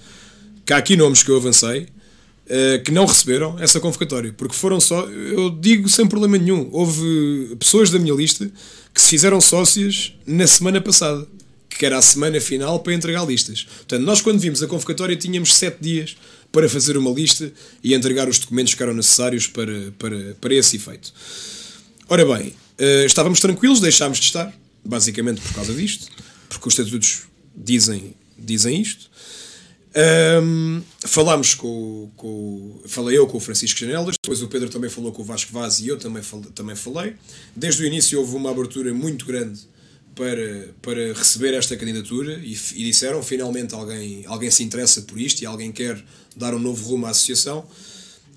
que 0.66 0.72
há 0.72 0.76
aqui 0.76 0.96
nomes 0.96 1.22
que 1.22 1.30
eu 1.30 1.36
avancei 1.36 1.86
que 2.84 2.90
não 2.90 3.05
receberam 3.05 3.59
essa 3.59 3.78
convocatória. 3.78 4.32
Porque 4.36 4.55
foram 4.55 4.80
só. 4.80 5.07
Eu 5.07 5.51
digo 5.51 5.88
sem 5.88 6.07
problema 6.07 6.38
nenhum. 6.38 6.68
Houve 6.72 7.57
pessoas 7.59 7.90
da 7.90 7.99
minha 7.99 8.14
lista 8.14 8.51
que 8.94 9.01
se 9.01 9.11
fizeram 9.11 9.40
sócias 9.40 10.14
na 10.26 10.46
semana 10.46 10.80
passada. 10.80 11.26
Que 11.68 11.86
era 11.86 11.99
a 11.99 12.03
semana 12.03 12.40
final 12.40 12.80
para 12.80 12.94
entregar 12.94 13.24
listas. 13.24 13.62
Portanto, 13.62 14.03
nós 14.03 14.20
quando 14.20 14.40
vimos 14.40 14.62
a 14.62 14.66
convocatória 14.66 15.14
tínhamos 15.14 15.55
sete 15.55 15.76
dias 15.80 16.16
para 16.51 16.68
fazer 16.68 16.96
uma 16.96 17.11
lista 17.11 17.53
e 17.82 17.94
entregar 17.94 18.28
os 18.28 18.38
documentos 18.38 18.74
que 18.74 18.82
eram 18.82 18.94
necessários 18.94 19.46
para, 19.46 19.92
para, 19.99 20.34
para 20.40 20.55
esse 20.55 20.76
efeito. 20.76 21.12
Ora 22.09 22.24
bem, 22.24 22.55
eh, 22.78 23.05
estávamos 23.05 23.40
tranquilos, 23.40 23.80
deixámos 23.80 24.18
de 24.18 24.24
estar, 24.24 24.53
basicamente 24.84 25.40
por 25.40 25.53
causa 25.53 25.74
disto, 25.74 26.07
porque 26.49 26.68
os 26.68 26.78
estatutos 26.78 27.22
dizem, 27.55 28.14
dizem 28.38 28.80
isto. 28.80 29.11
Ahm, 29.99 30.80
falámos 31.01 31.55
com, 31.55 32.09
com. 32.16 32.80
Falei 32.86 33.18
eu 33.18 33.26
com 33.26 33.38
o 33.38 33.40
Francisco 33.40 33.80
Janelas, 33.80 34.14
depois 34.22 34.40
o 34.40 34.46
Pedro 34.46 34.68
também 34.68 34.88
falou 34.88 35.11
com 35.11 35.22
o 35.22 35.24
Vasco 35.24 35.53
Vaz 35.53 35.80
e 35.80 35.88
eu 35.88 35.99
também, 35.99 36.22
também 36.55 36.76
falei. 36.76 37.16
Desde 37.57 37.82
o 37.82 37.86
início 37.86 38.20
houve 38.20 38.36
uma 38.36 38.53
abertura 38.53 38.94
muito 38.94 39.26
grande 39.26 39.61
para, 40.14 40.68
para 40.80 41.12
receber 41.12 41.53
esta 41.53 41.76
candidatura 41.76 42.34
e, 42.34 42.53
e 42.53 42.84
disseram 42.84 43.20
finalmente 43.24 43.74
alguém, 43.74 44.24
alguém 44.26 44.53
se 44.53 44.62
interessa 44.62 45.03
por 45.03 45.20
isto 45.20 45.42
e 45.42 45.46
alguém 45.46 45.72
quer 45.72 46.01
dar 46.36 46.55
um 46.55 46.61
novo 46.61 46.90
rumo 46.90 47.07
à 47.07 47.11
associação. 47.11 47.66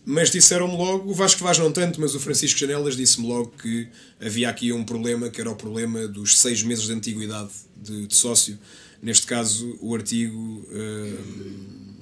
Mas 0.04 0.32
disseram-me 0.32 0.76
logo, 0.76 1.12
o 1.12 1.14
Vasco 1.14 1.44
Vaz 1.44 1.60
não 1.60 1.72
tanto, 1.72 2.02
mas 2.02 2.16
o 2.16 2.20
Francisco 2.20 2.60
Janelas 2.60 2.96
disse-me 2.96 3.28
logo 3.28 3.54
que 3.62 3.88
havia 4.20 4.50
aqui 4.50 4.74
um 4.74 4.84
problema, 4.84 5.30
que 5.30 5.40
era 5.40 5.50
o 5.50 5.56
problema 5.56 6.08
dos 6.08 6.40
seis 6.40 6.64
meses 6.64 6.86
de 6.86 6.94
antiguidade 6.94 7.52
de, 7.78 8.08
de 8.08 8.16
sócio. 8.16 8.58
Neste 9.02 9.28
caso, 9.28 9.78
o 9.80 9.94
artigo 9.94 10.66
uh, 10.70 12.01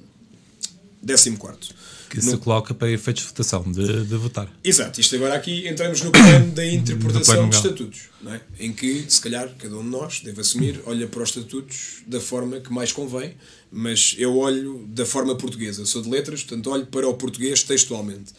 14. 1.06 1.74
Que 2.10 2.20
se 2.20 2.36
coloca 2.38 2.74
para 2.74 2.90
efeitos 2.90 3.22
de 3.22 3.28
votação, 3.28 3.70
de, 3.70 4.04
de 4.04 4.16
votar. 4.16 4.52
Exato, 4.64 5.00
isto 5.00 5.14
agora 5.14 5.34
aqui 5.34 5.68
entramos 5.68 6.02
no 6.02 6.10
plano 6.10 6.50
da 6.52 6.66
interpretação 6.66 7.48
dos 7.48 7.58
estatutos, 7.58 8.00
é? 8.26 8.40
em 8.58 8.72
que, 8.72 9.06
se 9.08 9.20
calhar, 9.20 9.48
cada 9.56 9.76
um 9.76 9.82
de 9.82 9.88
nós 9.88 10.20
deve 10.20 10.40
assumir, 10.40 10.80
olha 10.86 11.06
para 11.06 11.22
os 11.22 11.28
estatutos 11.28 12.02
da 12.06 12.20
forma 12.20 12.58
que 12.58 12.72
mais 12.72 12.90
convém, 12.90 13.36
mas 13.70 14.16
eu 14.18 14.36
olho 14.36 14.84
da 14.88 15.06
forma 15.06 15.36
portuguesa. 15.36 15.86
Sou 15.86 16.02
de 16.02 16.10
letras, 16.10 16.42
portanto, 16.42 16.70
olho 16.70 16.86
para 16.86 17.08
o 17.08 17.14
português 17.14 17.62
textualmente. 17.62 18.32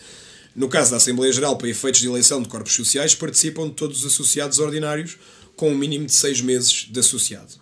No 0.54 0.68
caso 0.68 0.92
da 0.92 0.98
Assembleia 0.98 1.32
Geral, 1.32 1.58
para 1.58 1.70
efeitos 1.70 2.02
de 2.02 2.08
eleição 2.08 2.42
de 2.42 2.50
corpos 2.50 2.74
sociais, 2.74 3.16
participam 3.16 3.70
todos 3.70 4.04
os 4.04 4.14
associados 4.14 4.60
ordinários 4.60 5.18
com 5.56 5.72
um 5.72 5.78
mínimo 5.78 6.06
de 6.06 6.14
seis 6.14 6.42
meses 6.42 6.90
de 6.92 7.00
associado. 7.00 7.54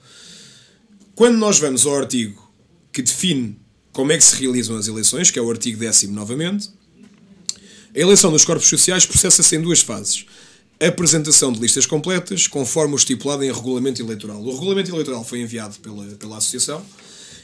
Quando 1.13 1.37
nós 1.37 1.59
vamos 1.59 1.85
ao 1.85 1.95
artigo 1.95 2.51
que 2.91 3.03
define 3.03 3.58
como 3.91 4.11
é 4.11 4.17
que 4.17 4.23
se 4.23 4.35
realizam 4.41 4.77
as 4.77 4.87
eleições, 4.87 5.31
que 5.31 5.39
é 5.39 5.41
o 5.41 5.49
artigo 5.49 5.79
10 5.79 6.03
novamente, 6.03 6.69
a 7.95 7.99
eleição 7.99 8.31
dos 8.31 8.45
corpos 8.45 8.67
sociais 8.67 9.05
processa-se 9.05 9.55
em 9.55 9.61
duas 9.61 9.81
fases. 9.81 10.25
A 10.79 10.87
apresentação 10.87 11.51
de 11.51 11.59
listas 11.59 11.85
completas, 11.85 12.47
conforme 12.47 12.93
o 12.93 12.97
estipulado 12.97 13.43
em 13.43 13.51
regulamento 13.51 14.01
eleitoral. 14.01 14.41
O 14.41 14.53
regulamento 14.53 14.91
eleitoral 14.91 15.23
foi 15.25 15.41
enviado 15.41 15.77
pela, 15.79 16.05
pela 16.15 16.37
Associação 16.37 16.85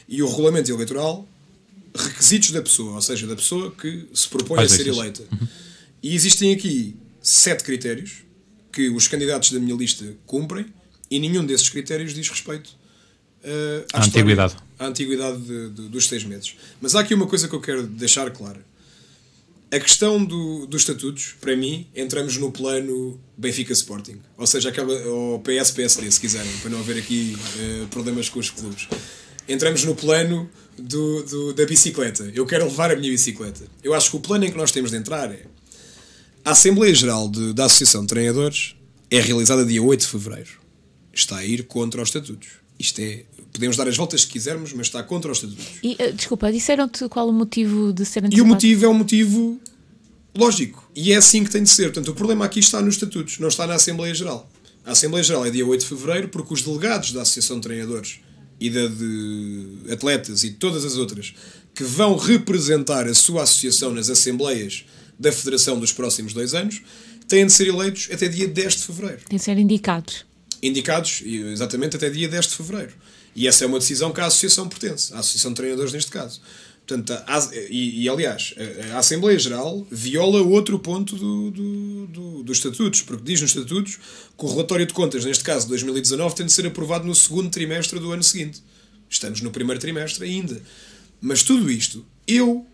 e 0.08 0.22
o 0.22 0.28
regulamento 0.28 0.70
eleitoral, 0.70 1.28
requisitos 1.94 2.50
da 2.52 2.62
pessoa, 2.62 2.94
ou 2.94 3.02
seja, 3.02 3.26
da 3.26 3.36
pessoa 3.36 3.70
que 3.72 4.06
se 4.14 4.28
propõe 4.28 4.56
Faz 4.58 4.72
a 4.72 4.76
ser 4.76 4.86
eleita. 4.86 5.22
E 6.02 6.14
existem 6.14 6.54
aqui 6.54 6.96
sete 7.20 7.64
critérios 7.64 8.22
que 8.72 8.88
os 8.88 9.08
candidatos 9.08 9.50
da 9.50 9.58
minha 9.58 9.74
lista 9.74 10.04
cumprem 10.26 10.66
e 11.10 11.18
nenhum 11.18 11.44
desses 11.44 11.68
critérios 11.68 12.14
diz 12.14 12.28
respeito 12.28 12.68
uh, 13.42 13.86
à 13.92 14.00
À 14.00 14.04
antiguidade. 14.04 14.56
À 14.78 14.86
antiguidade 14.86 15.38
de- 15.40 15.70
de- 15.70 15.88
dos 15.88 16.06
seis 16.06 16.24
meses. 16.24 16.54
Mas 16.80 16.94
há 16.94 17.00
aqui 17.00 17.14
uma 17.14 17.26
coisa 17.26 17.48
que 17.48 17.54
eu 17.54 17.60
quero 17.60 17.86
deixar 17.86 18.30
clara. 18.30 18.64
A 19.70 19.80
questão 19.80 20.24
do, 20.24 20.64
dos 20.66 20.82
estatutos, 20.82 21.34
para 21.40 21.56
mim, 21.56 21.88
entramos 21.94 22.36
no 22.36 22.52
plano 22.52 23.20
Benfica 23.36 23.72
Sporting. 23.72 24.20
Ou 24.38 24.46
seja, 24.46 24.68
aquela, 24.68 24.92
ou 25.08 25.40
PS-PSD, 25.40 26.08
se 26.10 26.20
quiserem, 26.20 26.50
para 26.58 26.70
não 26.70 26.78
haver 26.78 26.98
aqui 26.98 27.36
eh, 27.58 27.86
problemas 27.90 28.28
com 28.28 28.38
os 28.38 28.48
clubes. 28.48 28.86
Entramos 29.48 29.82
no 29.84 29.94
plano 29.96 30.48
do, 30.78 31.22
do- 31.24 31.52
da 31.52 31.66
bicicleta. 31.66 32.30
Eu 32.34 32.46
quero 32.46 32.64
levar 32.64 32.92
a 32.92 32.96
minha 32.96 33.10
bicicleta. 33.10 33.64
Eu 33.82 33.92
acho 33.92 34.10
que 34.10 34.16
o 34.16 34.20
plano 34.20 34.44
em 34.44 34.50
que 34.52 34.56
nós 34.56 34.70
temos 34.70 34.92
de 34.92 34.96
entrar 34.98 35.32
é. 35.32 35.46
A 36.44 36.52
Assembleia 36.52 36.94
Geral 36.94 37.28
de- 37.28 37.52
da 37.52 37.64
Associação 37.64 38.02
de 38.02 38.08
Treinadores 38.08 38.76
é 39.10 39.20
realizada 39.20 39.64
dia 39.64 39.82
8 39.82 40.00
de 40.02 40.06
fevereiro. 40.06 40.50
Está 41.12 41.38
a 41.38 41.44
ir 41.44 41.64
contra 41.64 42.00
os 42.00 42.08
estatutos. 42.08 42.48
Isto 42.78 43.00
é. 43.00 43.24
Podemos 43.56 43.76
dar 43.76 43.88
as 43.88 43.96
voltas 43.96 44.24
que 44.24 44.32
quisermos, 44.32 44.72
mas 44.72 44.86
está 44.86 45.02
contra 45.02 45.32
os 45.32 45.38
estatutos. 45.38 45.66
E, 45.82 45.96
eh, 45.98 46.12
desculpa, 46.12 46.52
disseram-te 46.52 47.08
qual 47.08 47.28
o 47.28 47.32
motivo 47.32 47.92
de 47.92 48.04
ser 48.04 48.20
E 48.20 48.24
o 48.24 48.26
antecipado? 48.26 48.48
motivo 48.54 48.84
é 48.84 48.88
um 48.88 48.94
motivo 48.94 49.60
lógico. 50.36 50.88
E 50.94 51.12
é 51.12 51.16
assim 51.16 51.42
que 51.44 51.50
tem 51.50 51.62
de 51.62 51.70
ser. 51.70 51.84
Portanto, 51.92 52.08
o 52.10 52.14
problema 52.14 52.44
aqui 52.44 52.60
está 52.60 52.80
nos 52.82 52.94
estatutos, 52.94 53.38
não 53.38 53.48
está 53.48 53.66
na 53.66 53.74
Assembleia 53.74 54.14
Geral. 54.14 54.48
A 54.84 54.92
Assembleia 54.92 55.24
Geral 55.24 55.44
é 55.46 55.50
dia 55.50 55.66
8 55.66 55.80
de 55.80 55.86
fevereiro 55.86 56.28
porque 56.28 56.52
os 56.54 56.62
delegados 56.62 57.12
da 57.12 57.22
Associação 57.22 57.56
de 57.56 57.62
Treinadores 57.62 58.20
e 58.60 58.70
da 58.70 58.86
de 58.86 59.92
atletas 59.92 60.44
e 60.44 60.50
todas 60.50 60.84
as 60.84 60.96
outras 60.96 61.34
que 61.74 61.82
vão 61.84 62.16
representar 62.16 63.06
a 63.06 63.14
sua 63.14 63.42
associação 63.42 63.92
nas 63.92 64.08
Assembleias 64.08 64.84
da 65.18 65.32
Federação 65.32 65.78
dos 65.78 65.92
próximos 65.92 66.32
dois 66.32 66.54
anos 66.54 66.80
têm 67.28 67.44
de 67.46 67.52
ser 67.52 67.66
eleitos 67.68 68.08
até 68.12 68.28
dia 68.28 68.46
10 68.46 68.76
de 68.76 68.82
fevereiro 68.84 69.20
Tem 69.28 69.38
de 69.38 69.44
ser 69.44 69.58
indicados. 69.58 70.24
indicados 70.62 71.22
exatamente 71.26 71.96
até 71.96 72.08
dia 72.08 72.28
10 72.28 72.46
de 72.46 72.54
fevereiro. 72.54 72.92
E 73.36 73.46
essa 73.46 73.64
é 73.64 73.66
uma 73.66 73.78
decisão 73.78 74.12
que 74.12 74.20
a 74.20 74.26
Associação 74.26 74.66
pertence, 74.68 75.12
a 75.14 75.18
Associação 75.18 75.50
de 75.52 75.56
Treinadores 75.56 75.92
neste 75.92 76.10
caso. 76.10 76.40
Portanto, 76.86 77.12
a- 77.26 77.50
e, 77.68 78.04
e, 78.04 78.08
aliás, 78.08 78.54
a, 78.94 78.98
Assembleia 78.98 79.38
Geral 79.38 79.86
viola 79.90 80.40
outro 80.40 80.78
ponto 80.78 81.16
do, 81.16 81.50
do, 81.50 82.06
do- 82.06 82.42
dos 82.44 82.56
estatutos, 82.58 83.02
porque 83.02 83.24
diz 83.24 83.40
nos 83.42 83.50
estatutos 83.50 83.96
que 84.38 84.44
o 84.44 84.48
relatório 84.48 84.86
de 84.86 84.94
contas, 84.94 85.24
neste 85.24 85.44
caso 85.44 85.68
2019, 85.68 86.34
tem 86.34 86.46
de 86.46 86.52
ser 86.52 86.66
aprovado 86.66 87.04
no 87.06 87.14
segundo 87.14 87.50
trimestre 87.50 87.98
do 88.00 88.10
ano 88.12 88.22
seguinte. 88.22 88.62
Estamos 89.10 89.40
no 89.42 89.50
primeiro 89.50 89.80
trimestre 89.80 90.24
ainda. 90.24 90.60
Mas 91.20 91.42
tudo 91.42 91.70
isto, 91.70 92.04
eu, 92.26 92.64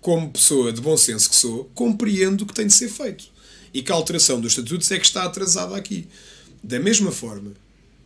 como 0.00 0.30
pessoa 0.32 0.72
de 0.72 0.80
bom 0.80 0.96
senso 0.96 1.28
que 1.30 1.36
sou, 1.36 1.70
compreendo 1.74 2.44
que 2.46 2.54
tem 2.54 2.66
de 2.66 2.72
ser 2.74 2.88
feito. 2.88 3.24
E 3.72 3.82
que 3.82 3.92
a 3.92 3.94
alteração 3.94 4.40
dos 4.40 4.52
estatutos 4.52 4.90
é 4.90 4.98
que 4.98 5.06
está 5.06 5.24
atrasada 5.24 5.76
aqui. 5.76 6.06
Da 6.62 6.78
mesma 6.80 7.12
forma 7.12 7.52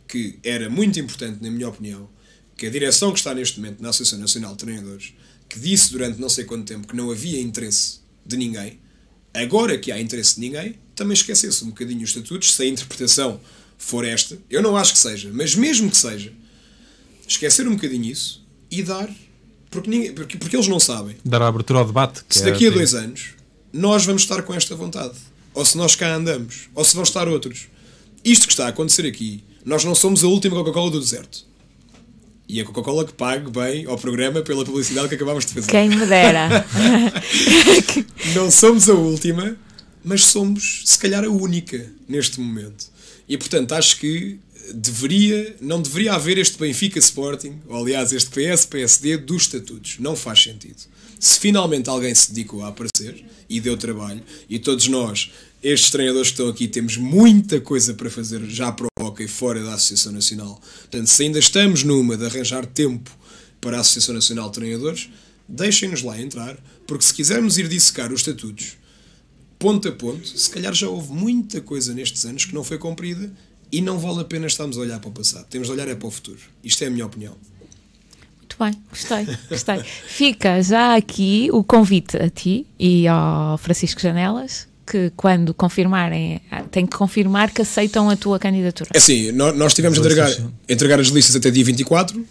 que 0.07 0.39
era 0.43 0.69
muito 0.69 0.99
importante, 0.99 1.41
na 1.43 1.49
minha 1.51 1.67
opinião, 1.67 2.09
que 2.55 2.65
a 2.65 2.69
direção 2.69 3.11
que 3.11 3.19
está 3.19 3.33
neste 3.33 3.59
momento 3.59 3.81
na 3.81 3.89
Associação 3.89 4.19
Nacional 4.19 4.51
de 4.53 4.57
Treinadores, 4.59 5.13
que 5.49 5.59
disse 5.59 5.91
durante 5.91 6.19
não 6.19 6.29
sei 6.29 6.45
quanto 6.45 6.65
tempo 6.65 6.87
que 6.87 6.95
não 6.95 7.11
havia 7.11 7.39
interesse 7.39 7.99
de 8.25 8.37
ninguém, 8.37 8.79
agora 9.33 9.77
que 9.77 9.91
há 9.91 9.99
interesse 9.99 10.35
de 10.35 10.41
ninguém, 10.41 10.75
também 10.95 11.13
esquecesse 11.13 11.63
um 11.63 11.67
bocadinho 11.67 12.03
os 12.03 12.09
estatutos, 12.09 12.53
se 12.53 12.63
a 12.63 12.65
interpretação 12.65 13.39
for 13.77 14.03
esta, 14.03 14.37
eu 14.49 14.61
não 14.61 14.75
acho 14.75 14.93
que 14.93 14.99
seja, 14.99 15.29
mas 15.31 15.53
mesmo 15.55 15.89
que 15.91 15.97
seja, 15.97 16.33
esquecer 17.27 17.67
um 17.67 17.75
bocadinho 17.75 18.05
isso 18.05 18.45
e 18.71 18.81
dar, 18.81 19.09
porque, 19.69 19.89
ninguém, 19.89 20.13
porque, 20.13 20.37
porque 20.37 20.55
eles 20.55 20.67
não 20.67 20.79
sabem 20.79 21.17
Dar 21.23 21.41
a 21.41 21.47
abertura 21.47 21.79
ao 21.79 21.85
debate. 21.85 22.23
que 22.27 22.33
se 22.35 22.41
é- 22.47 22.51
daqui 22.51 22.67
a 22.67 22.71
dois 22.71 22.93
anos 22.95 23.35
nós 23.71 24.05
vamos 24.05 24.23
estar 24.23 24.41
com 24.41 24.53
esta 24.53 24.75
vontade, 24.75 25.13
ou 25.53 25.63
se 25.65 25.77
nós 25.77 25.95
cá 25.95 26.15
andamos, 26.15 26.69
ou 26.73 26.83
se 26.83 26.95
vão 26.95 27.03
estar 27.03 27.27
outros. 27.27 27.67
Isto 28.23 28.47
que 28.47 28.53
está 28.53 28.65
a 28.65 28.69
acontecer 28.69 29.05
aqui, 29.05 29.43
nós 29.65 29.83
não 29.83 29.95
somos 29.95 30.23
a 30.23 30.27
última 30.27 30.55
Coca-Cola 30.55 30.91
do 30.91 30.99
deserto. 30.99 31.45
E 32.47 32.61
a 32.61 32.65
Coca-Cola 32.65 33.03
que 33.05 33.11
pague 33.11 33.49
bem 33.51 33.85
ao 33.85 33.97
programa 33.97 34.41
pela 34.41 34.63
publicidade 34.63 35.09
que 35.09 35.15
acabámos 35.15 35.45
de 35.45 35.53
fazer. 35.53 35.69
Quem 35.69 35.89
me 35.89 36.05
dera. 36.05 36.65
Não 38.33 38.49
somos 38.49 38.89
a 38.89 38.93
última, 38.93 39.57
mas 40.03 40.23
somos, 40.23 40.83
se 40.85 40.97
calhar, 40.97 41.25
a 41.25 41.29
única 41.29 41.91
neste 42.07 42.39
momento. 42.39 42.87
E 43.27 43.37
portanto, 43.37 43.73
acho 43.73 43.97
que 43.97 44.39
deveria, 44.73 45.55
não 45.61 45.81
deveria 45.81 46.13
haver 46.13 46.37
este 46.37 46.57
Benfica 46.57 46.99
Sporting, 46.99 47.59
ou 47.67 47.77
aliás, 47.77 48.11
este 48.11 48.29
PS 48.29 48.65
PSD 48.65 49.17
dos 49.17 49.43
estatutos. 49.43 49.97
Não 49.99 50.15
faz 50.15 50.43
sentido. 50.43 50.77
Se 51.19 51.39
finalmente 51.39 51.89
alguém 51.89 52.13
se 52.13 52.31
dedicou 52.31 52.63
a 52.63 52.69
aparecer 52.69 53.25
e 53.49 53.59
deu 53.59 53.75
trabalho, 53.75 54.21
e 54.49 54.59
todos 54.59 54.87
nós, 54.87 55.31
estes 55.63 55.89
treinadores 55.89 56.29
que 56.29 56.33
estão 56.33 56.49
aqui, 56.49 56.67
temos 56.67 56.97
muita 56.97 57.59
coisa 57.59 57.93
para 57.93 58.09
fazer 58.09 58.45
já 58.45 58.71
para 58.71 58.87
o 58.96 58.96
hockey 59.17 59.27
fora 59.27 59.63
da 59.63 59.73
Associação 59.73 60.11
Nacional. 60.11 60.61
Portanto, 60.81 61.07
se 61.07 61.23
ainda 61.23 61.39
estamos 61.39 61.83
numa 61.83 62.15
de 62.15 62.25
arranjar 62.25 62.65
tempo 62.67 63.09
para 63.59 63.77
a 63.77 63.79
Associação 63.79 64.13
Nacional 64.13 64.49
de 64.49 64.53
Treinadores, 64.53 65.09
deixem-nos 65.47 66.03
lá 66.03 66.21
entrar, 66.21 66.55
porque 66.85 67.03
se 67.03 67.13
quisermos 67.13 67.57
ir 67.57 67.67
dissecar 67.67 68.13
os 68.13 68.21
estatutos 68.21 68.77
ponto 69.57 69.87
a 69.87 69.91
ponto, 69.91 70.27
se 70.27 70.49
calhar 70.51 70.71
já 70.71 70.87
houve 70.87 71.11
muita 71.11 71.59
coisa 71.59 71.91
nestes 71.91 72.25
anos 72.25 72.45
que 72.45 72.53
não 72.53 72.63
foi 72.63 72.77
cumprida 72.77 73.33
e 73.71 73.81
não 73.81 73.97
vale 73.97 74.21
a 74.21 74.23
pena 74.23 74.45
estarmos 74.45 74.77
a 74.77 74.81
olhar 74.81 74.99
para 74.99 75.09
o 75.09 75.13
passado. 75.13 75.47
Temos 75.47 75.67
de 75.67 75.73
olhar 75.73 75.87
é 75.87 75.95
para 75.95 76.07
o 76.07 76.11
futuro. 76.11 76.39
Isto 76.63 76.83
é 76.83 76.87
a 76.87 76.89
minha 76.91 77.07
opinião. 77.07 77.35
Muito 78.37 78.55
bem, 78.59 78.79
gostei, 78.89 79.25
gostei. 79.49 79.83
Fica 80.07 80.61
já 80.61 80.95
aqui 80.95 81.49
o 81.51 81.63
convite 81.63 82.17
a 82.17 82.29
ti 82.29 82.67
e 82.79 83.07
ao 83.07 83.57
Francisco 83.57 83.99
Janelas 83.99 84.66
que 84.89 85.11
quando 85.15 85.53
confirmarem, 85.53 86.41
têm 86.71 86.85
que 86.85 86.95
confirmar 86.95 87.51
que 87.51 87.61
aceitam 87.61 88.09
a 88.09 88.15
tua 88.15 88.39
candidatura. 88.39 88.89
É 88.93 88.97
assim, 88.97 89.31
nós 89.33 89.73
tivemos 89.73 89.97
a 89.97 90.01
entregar, 90.01 90.31
entregar 90.69 90.99
as 90.99 91.07
listas 91.07 91.35
até 91.35 91.51
dia 91.51 91.63
24 91.65 92.17
uh, 92.17 92.21
uh, 92.21 92.25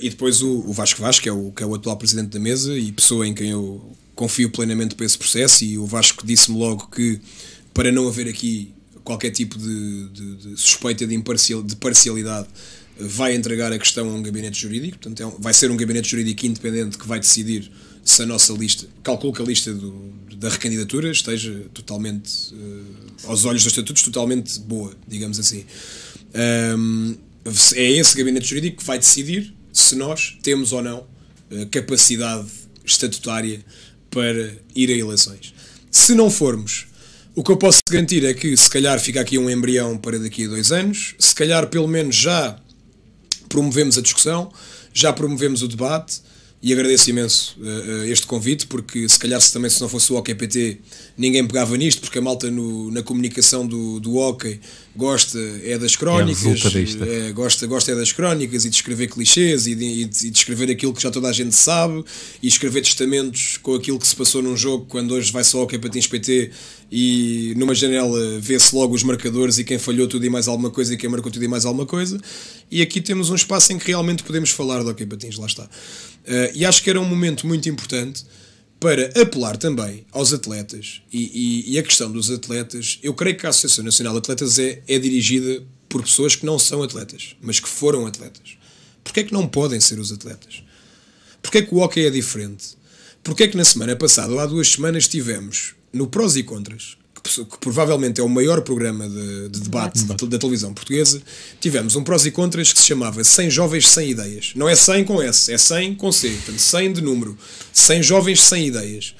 e 0.00 0.08
depois 0.08 0.40
o, 0.40 0.64
o 0.66 0.72
Vasco 0.72 1.02
Vasco, 1.02 1.22
que 1.22 1.28
é 1.28 1.32
o, 1.32 1.52
que 1.52 1.62
é 1.62 1.66
o 1.66 1.74
atual 1.74 1.96
presidente 1.96 2.30
da 2.30 2.40
mesa 2.40 2.76
e 2.76 2.90
pessoa 2.90 3.26
em 3.26 3.34
quem 3.34 3.50
eu 3.50 3.92
confio 4.14 4.50
plenamente 4.50 4.94
para 4.94 5.04
esse 5.04 5.18
processo 5.18 5.62
e 5.62 5.76
o 5.76 5.84
Vasco 5.84 6.26
disse-me 6.26 6.58
logo 6.58 6.88
que 6.88 7.20
para 7.74 7.92
não 7.92 8.08
haver 8.08 8.26
aqui 8.26 8.72
qualquer 9.04 9.30
tipo 9.30 9.58
de, 9.58 10.08
de, 10.08 10.36
de 10.36 10.56
suspeita 10.56 11.06
de, 11.06 11.14
imparcial, 11.14 11.62
de 11.62 11.76
parcialidade 11.76 12.48
vai 12.98 13.34
entregar 13.34 13.72
a 13.72 13.78
questão 13.78 14.08
a 14.08 14.12
um 14.12 14.22
gabinete 14.22 14.58
jurídico, 14.58 14.98
portanto 14.98 15.22
é 15.22 15.26
um, 15.26 15.30
vai 15.38 15.52
ser 15.52 15.70
um 15.70 15.76
gabinete 15.76 16.10
jurídico 16.10 16.46
independente 16.46 16.96
que 16.96 17.06
vai 17.06 17.20
decidir 17.20 17.70
se 18.16 18.22
a 18.22 18.26
nossa 18.26 18.52
lista, 18.54 18.86
calculo 19.02 19.32
que 19.32 19.42
a 19.42 19.44
lista 19.44 19.74
do, 19.74 19.92
da 20.36 20.48
recandidatura 20.48 21.10
esteja 21.10 21.66
totalmente, 21.74 22.54
uh, 22.54 23.28
aos 23.28 23.44
olhos 23.44 23.62
dos 23.62 23.72
estatutos, 23.72 24.02
totalmente 24.02 24.58
boa, 24.60 24.94
digamos 25.06 25.38
assim. 25.38 25.66
Um, 26.74 27.14
é 27.74 27.90
esse 27.92 28.16
gabinete 28.16 28.48
jurídico 28.48 28.78
que 28.78 28.84
vai 28.84 28.98
decidir 28.98 29.54
se 29.70 29.94
nós 29.96 30.38
temos 30.42 30.72
ou 30.72 30.82
não 30.82 31.00
uh, 31.00 31.66
capacidade 31.70 32.48
estatutária 32.84 33.62
para 34.08 34.54
ir 34.74 34.88
a 34.88 34.96
eleições. 34.96 35.52
Se 35.90 36.14
não 36.14 36.30
formos, 36.30 36.86
o 37.34 37.44
que 37.44 37.52
eu 37.52 37.58
posso 37.58 37.80
garantir 37.90 38.24
é 38.24 38.32
que 38.32 38.56
se 38.56 38.70
calhar 38.70 38.98
fica 38.98 39.20
aqui 39.20 39.36
um 39.36 39.50
embrião 39.50 39.98
para 39.98 40.18
daqui 40.18 40.46
a 40.46 40.48
dois 40.48 40.72
anos, 40.72 41.14
se 41.18 41.34
calhar 41.34 41.66
pelo 41.66 41.86
menos 41.86 42.16
já 42.16 42.58
promovemos 43.46 43.98
a 43.98 44.00
discussão, 44.00 44.50
já 44.94 45.12
promovemos 45.12 45.60
o 45.60 45.68
debate 45.68 46.24
e 46.66 46.72
agradeço 46.72 47.08
imenso 47.10 47.56
uh, 47.60 48.06
este 48.06 48.26
convite, 48.26 48.66
porque 48.66 49.08
se 49.08 49.16
calhar 49.20 49.40
se 49.40 49.52
também 49.52 49.70
se 49.70 49.80
não 49.80 49.88
fosse 49.88 50.12
o 50.12 50.16
OKPT 50.16 50.80
ninguém 51.16 51.46
pegava 51.46 51.76
nisto, 51.76 52.00
porque 52.00 52.18
a 52.18 52.20
malta 52.20 52.50
no, 52.50 52.90
na 52.90 53.04
comunicação 53.04 53.64
do, 53.64 54.00
do 54.00 54.16
hockey 54.16 54.58
gosta 54.96 55.38
é 55.62 55.78
das 55.78 55.94
crónicas, 55.94 56.44
é, 56.44 57.28
é, 57.28 57.32
gosta, 57.32 57.68
gosta 57.68 57.92
é 57.92 57.94
das 57.94 58.10
crónicas 58.10 58.64
e 58.64 58.68
de 58.68 58.74
escrever 58.74 59.06
clichês 59.06 59.68
e 59.68 59.76
de, 59.76 59.84
e 59.84 60.04
de, 60.06 60.32
escrever 60.32 60.68
aquilo 60.68 60.92
que 60.92 61.00
já 61.00 61.08
toda 61.08 61.28
a 61.28 61.32
gente 61.32 61.54
sabe 61.54 62.04
e 62.42 62.48
escrever 62.48 62.80
testamentos 62.80 63.58
com 63.58 63.76
aquilo 63.76 63.96
que 63.96 64.06
se 64.08 64.16
passou 64.16 64.42
num 64.42 64.56
jogo 64.56 64.86
quando 64.88 65.12
hoje 65.12 65.30
vai 65.30 65.44
só 65.44 65.58
ao 65.58 65.64
hockey 65.64 65.78
patins 65.78 66.08
PT 66.08 66.50
e 66.90 67.54
numa 67.56 67.76
janela 67.76 68.40
vê-se 68.40 68.74
logo 68.74 68.92
os 68.92 69.04
marcadores 69.04 69.58
e 69.58 69.62
quem 69.62 69.78
falhou 69.78 70.08
tudo 70.08 70.26
e 70.26 70.30
mais 70.30 70.48
alguma 70.48 70.70
coisa 70.70 70.94
e 70.94 70.96
quem 70.96 71.08
marcou 71.08 71.30
tudo 71.30 71.44
e 71.44 71.48
mais 71.48 71.64
alguma 71.64 71.86
coisa 71.86 72.20
e 72.72 72.82
aqui 72.82 73.00
temos 73.00 73.30
um 73.30 73.36
espaço 73.36 73.72
em 73.72 73.78
que 73.78 73.86
realmente 73.86 74.24
podemos 74.24 74.50
falar 74.50 74.82
do 74.82 74.90
hockey 74.90 75.06
patins, 75.06 75.36
lá 75.36 75.46
está. 75.46 75.68
Uh, 76.26 76.50
e 76.54 76.64
acho 76.64 76.82
que 76.82 76.90
era 76.90 77.00
um 77.00 77.04
momento 77.04 77.46
muito 77.46 77.68
importante 77.68 78.24
para 78.80 79.06
apelar 79.20 79.56
também 79.56 80.04
aos 80.12 80.32
atletas 80.32 81.00
e, 81.12 81.64
e, 81.66 81.72
e, 81.72 81.78
a 81.78 81.82
questão 81.82 82.10
dos 82.10 82.30
atletas, 82.30 82.98
eu 83.02 83.14
creio 83.14 83.36
que 83.36 83.46
a 83.46 83.48
Associação 83.48 83.84
Nacional 83.84 84.12
de 84.14 84.18
Atletas 84.18 84.58
é, 84.58 84.82
é 84.86 84.98
dirigida 84.98 85.64
por 85.88 86.02
pessoas 86.02 86.36
que 86.36 86.44
não 86.44 86.58
são 86.58 86.82
atletas, 86.82 87.36
mas 87.40 87.58
que 87.58 87.68
foram 87.68 88.06
atletas. 88.06 88.58
Porquê 89.02 89.20
é 89.20 89.24
que 89.24 89.32
não 89.32 89.46
podem 89.46 89.80
ser 89.80 89.98
os 89.98 90.12
atletas? 90.12 90.62
Porquê 91.40 91.58
é 91.58 91.62
que 91.62 91.74
o 91.74 91.78
hockey 91.78 92.06
é 92.06 92.10
diferente? 92.10 92.76
Porquê 93.22 93.44
é 93.44 93.48
que 93.48 93.56
na 93.56 93.64
semana 93.64 93.96
passada, 93.96 94.32
ou 94.32 94.40
há 94.40 94.46
duas 94.46 94.68
semanas, 94.68 95.08
tivemos 95.08 95.74
no 95.92 96.06
prós 96.08 96.36
e 96.36 96.42
contras 96.42 96.98
que 97.26 97.58
provavelmente 97.58 98.20
é 98.20 98.24
o 98.24 98.28
maior 98.28 98.60
programa 98.62 99.08
de, 99.08 99.48
de 99.48 99.60
debate 99.60 100.04
da 100.04 100.38
televisão 100.38 100.72
portuguesa, 100.72 101.20
tivemos 101.60 101.96
um 101.96 102.02
prós 102.02 102.24
e 102.26 102.30
contras 102.30 102.72
que 102.72 102.78
se 102.78 102.86
chamava 102.86 103.22
100 103.22 103.50
jovens 103.50 103.88
sem 103.88 104.10
ideias. 104.10 104.52
Não 104.54 104.68
é 104.68 104.74
100 104.74 105.04
com 105.04 105.22
S, 105.22 105.52
é 105.52 105.58
100 105.58 105.94
com 105.96 106.12
C, 106.12 106.30
portanto 106.30 106.58
100 106.58 106.92
de 106.94 107.00
número. 107.00 107.36
100 107.72 108.02
jovens 108.02 108.40
sem 108.42 108.66
ideias. 108.66 109.14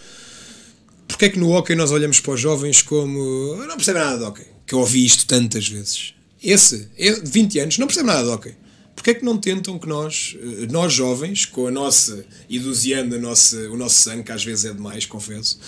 Porquê 1.06 1.26
é 1.26 1.28
que 1.28 1.38
no 1.38 1.50
hockey 1.52 1.74
nós 1.74 1.90
olhamos 1.90 2.20
para 2.20 2.32
os 2.32 2.40
jovens 2.40 2.82
como 2.82 3.56
não 3.66 3.76
percebe 3.76 3.98
nada 3.98 4.18
de 4.18 4.24
hockey? 4.24 4.46
Que 4.66 4.74
eu 4.74 4.80
ouvi 4.80 5.04
isto 5.04 5.26
tantas 5.26 5.68
vezes. 5.68 6.14
Esse, 6.42 6.88
de 6.98 7.30
20 7.30 7.60
anos, 7.60 7.78
não 7.78 7.86
percebe 7.86 8.08
nada 8.08 8.24
de 8.24 8.28
hockey. 8.28 8.54
Porquê 8.94 9.10
é 9.10 9.14
que 9.14 9.24
não 9.24 9.36
tentam 9.36 9.78
que 9.78 9.86
nós, 9.86 10.36
eh, 10.40 10.66
nós 10.70 10.92
jovens, 10.92 11.44
com 11.44 11.66
a 11.66 11.70
nossa 11.70 12.24
iduziando 12.48 13.14
a 13.14 13.18
nossa, 13.18 13.56
o 13.70 13.76
nosso 13.76 14.00
sangue, 14.00 14.24
que 14.24 14.32
às 14.32 14.42
vezes 14.42 14.64
é 14.64 14.72
demais, 14.72 15.04
confesso, 15.04 15.58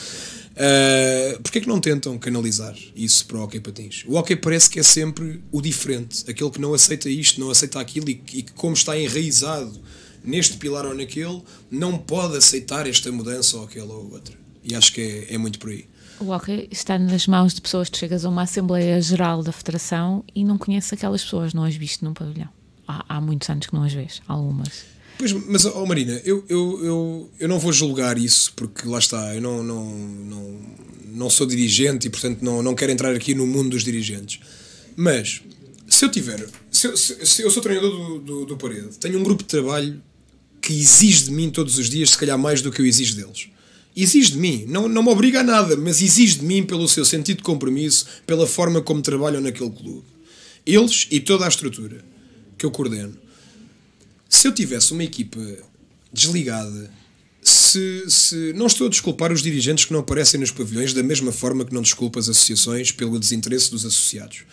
Uh, 0.59 1.41
Porquê 1.41 1.59
é 1.59 1.61
que 1.61 1.69
não 1.69 1.81
tentam 1.81 2.19
canalizar 2.19 2.77
isso 2.97 3.25
para 3.27 3.39
o 3.39 3.43
hockey 3.43 3.61
patins? 3.61 4.05
O 4.07 4.17
hockey 4.17 4.35
parece 4.35 4.69
que 4.69 4.81
é 4.81 4.83
sempre 4.83 5.41
o 5.53 5.63
diferente, 5.63 6.29
aquele 6.29 6.51
que 6.51 6.61
não 6.61 6.75
aceita 6.75 7.09
isto, 7.09 7.41
não 7.41 7.51
aceita 7.51 7.79
aquilo 7.79 8.11
e 8.11 8.15
que, 8.17 8.43
como 8.53 8.75
está 8.75 8.99
enraizado 8.99 9.81
neste 10.25 10.57
pilar 10.57 10.85
ou 10.85 10.95
naquele, 10.95 11.43
não 11.71 11.97
pode 11.97 12.37
aceitar 12.37 12.89
esta 12.89 13.13
mudança 13.13 13.57
ou 13.57 13.65
aquela 13.65 13.95
ou 13.95 14.13
outra. 14.13 14.35
E 14.65 14.75
acho 14.75 14.93
que 14.93 15.01
é, 15.01 15.35
é 15.35 15.39
muito 15.39 15.61
por 15.61 15.71
aí. 15.71 15.87
O 16.21 16.33
hockey 16.33 16.69
está 16.73 16.99
nas 16.99 17.29
mãos 17.29 17.55
de 17.55 17.61
pessoas. 17.61 17.89
Tu 17.89 17.99
chegas 17.99 18.25
a 18.25 18.29
uma 18.29 18.43
Assembleia 18.43 19.01
Geral 19.01 19.43
da 19.43 19.53
Federação 19.53 20.25
e 20.35 20.45
não 20.45 20.59
conheces 20.59 20.93
aquelas 20.93 21.23
pessoas, 21.23 21.55
não 21.55 21.63
as 21.63 21.77
viste 21.77 22.05
num 22.05 22.13
pavilhão. 22.13 22.49
Há, 22.87 23.17
há 23.17 23.21
muitos 23.21 23.49
anos 23.49 23.67
que 23.67 23.75
não 23.75 23.85
as 23.85 23.93
vês, 23.93 24.21
algumas. 24.27 24.98
Pois, 25.19 25.33
mas, 25.33 25.65
oh 25.65 25.85
Marina, 25.85 26.23
eu, 26.25 26.45
eu, 26.49 26.85
eu, 26.85 27.31
eu 27.41 27.49
não 27.49 27.59
vou 27.59 27.73
julgar 27.73 28.17
isso, 28.17 28.53
porque 28.55 28.87
lá 28.87 29.01
está, 29.01 29.35
eu 29.35 29.41
não, 29.41 29.65
não, 29.65 29.85
não, 29.85 30.61
não 31.13 31.31
sou 31.31 31.45
dirigente 31.45 32.07
e, 32.07 32.11
portanto, 32.11 32.41
não, 32.41 32.63
não 32.63 32.73
quero 32.73 32.93
entrar 32.93 33.13
aqui 33.13 33.35
no 33.35 33.45
mundo 33.45 33.71
dos 33.71 33.83
dirigentes. 33.83 34.39
Mas, 34.95 35.43
se 35.89 36.05
eu 36.05 36.09
tiver. 36.09 36.49
Se 36.71 36.87
eu, 36.87 36.97
se, 36.97 37.43
eu 37.43 37.51
sou 37.51 37.61
treinador 37.61 37.91
do, 37.91 38.19
do, 38.21 38.47
do 38.47 38.57
Parede, 38.57 38.97
tenho 39.01 39.19
um 39.19 39.25
grupo 39.25 39.43
de 39.43 39.49
trabalho 39.49 40.01
que 40.63 40.73
exige 40.73 41.25
de 41.25 41.31
mim 41.33 41.51
todos 41.51 41.79
os 41.79 41.91
dias, 41.91 42.11
se 42.11 42.19
calhar 42.19 42.39
mais 42.39 42.63
do 42.63 42.71
que 42.71 42.81
eu 42.81 42.87
exijo 42.87 43.17
deles. 43.17 43.49
Exige 43.97 44.33
de 44.33 44.39
mim, 44.39 44.67
não, 44.69 44.89
não 44.89 45.03
me 45.03 45.09
obriga 45.09 45.41
a 45.41 45.43
nada, 45.43 45.77
mas 45.77 46.01
exige 46.01 46.39
de 46.39 46.45
mim 46.45 46.63
pelo 46.63 46.87
seu 46.87 47.05
sentido 47.05 47.39
de 47.39 47.43
compromisso, 47.43 48.07
pela 48.25 48.47
forma 48.47 48.81
como 48.81 49.03
trabalham 49.03 49.41
naquele 49.41 49.71
clube. 49.71 50.05
Eles 50.65 51.09
e 51.11 51.19
toda 51.19 51.45
a 51.45 51.49
estrutura 51.49 52.05
que 52.57 52.65
eu 52.65 52.71
coordeno 52.71 53.17
se 54.29 54.47
eu 54.47 54.53
tivesse 54.53 54.93
uma 54.93 55.05
equipa 55.05 55.41
desligada, 56.13 56.91
se, 57.43 58.05
se 58.09 58.53
não 58.55 58.67
estou 58.67 58.87
a 58.87 58.91
desculpar 58.91 59.33
os 59.33 59.43
dirigentes 59.43 59.85
que 59.85 59.93
não 59.93 60.01
aparecem 60.01 60.39
nos 60.39 60.51
pavilhões 60.51 60.93
da 60.93 61.03
mesma 61.03 61.33
forma 61.33 61.65
que 61.65 61.73
não 61.73 61.83
desculpo 61.83 62.19
as 62.19 62.29
associações 62.29 62.93
pelo 62.93 63.19
desinteresse 63.19 63.71
dos 63.71 63.87
associados. 63.87 64.45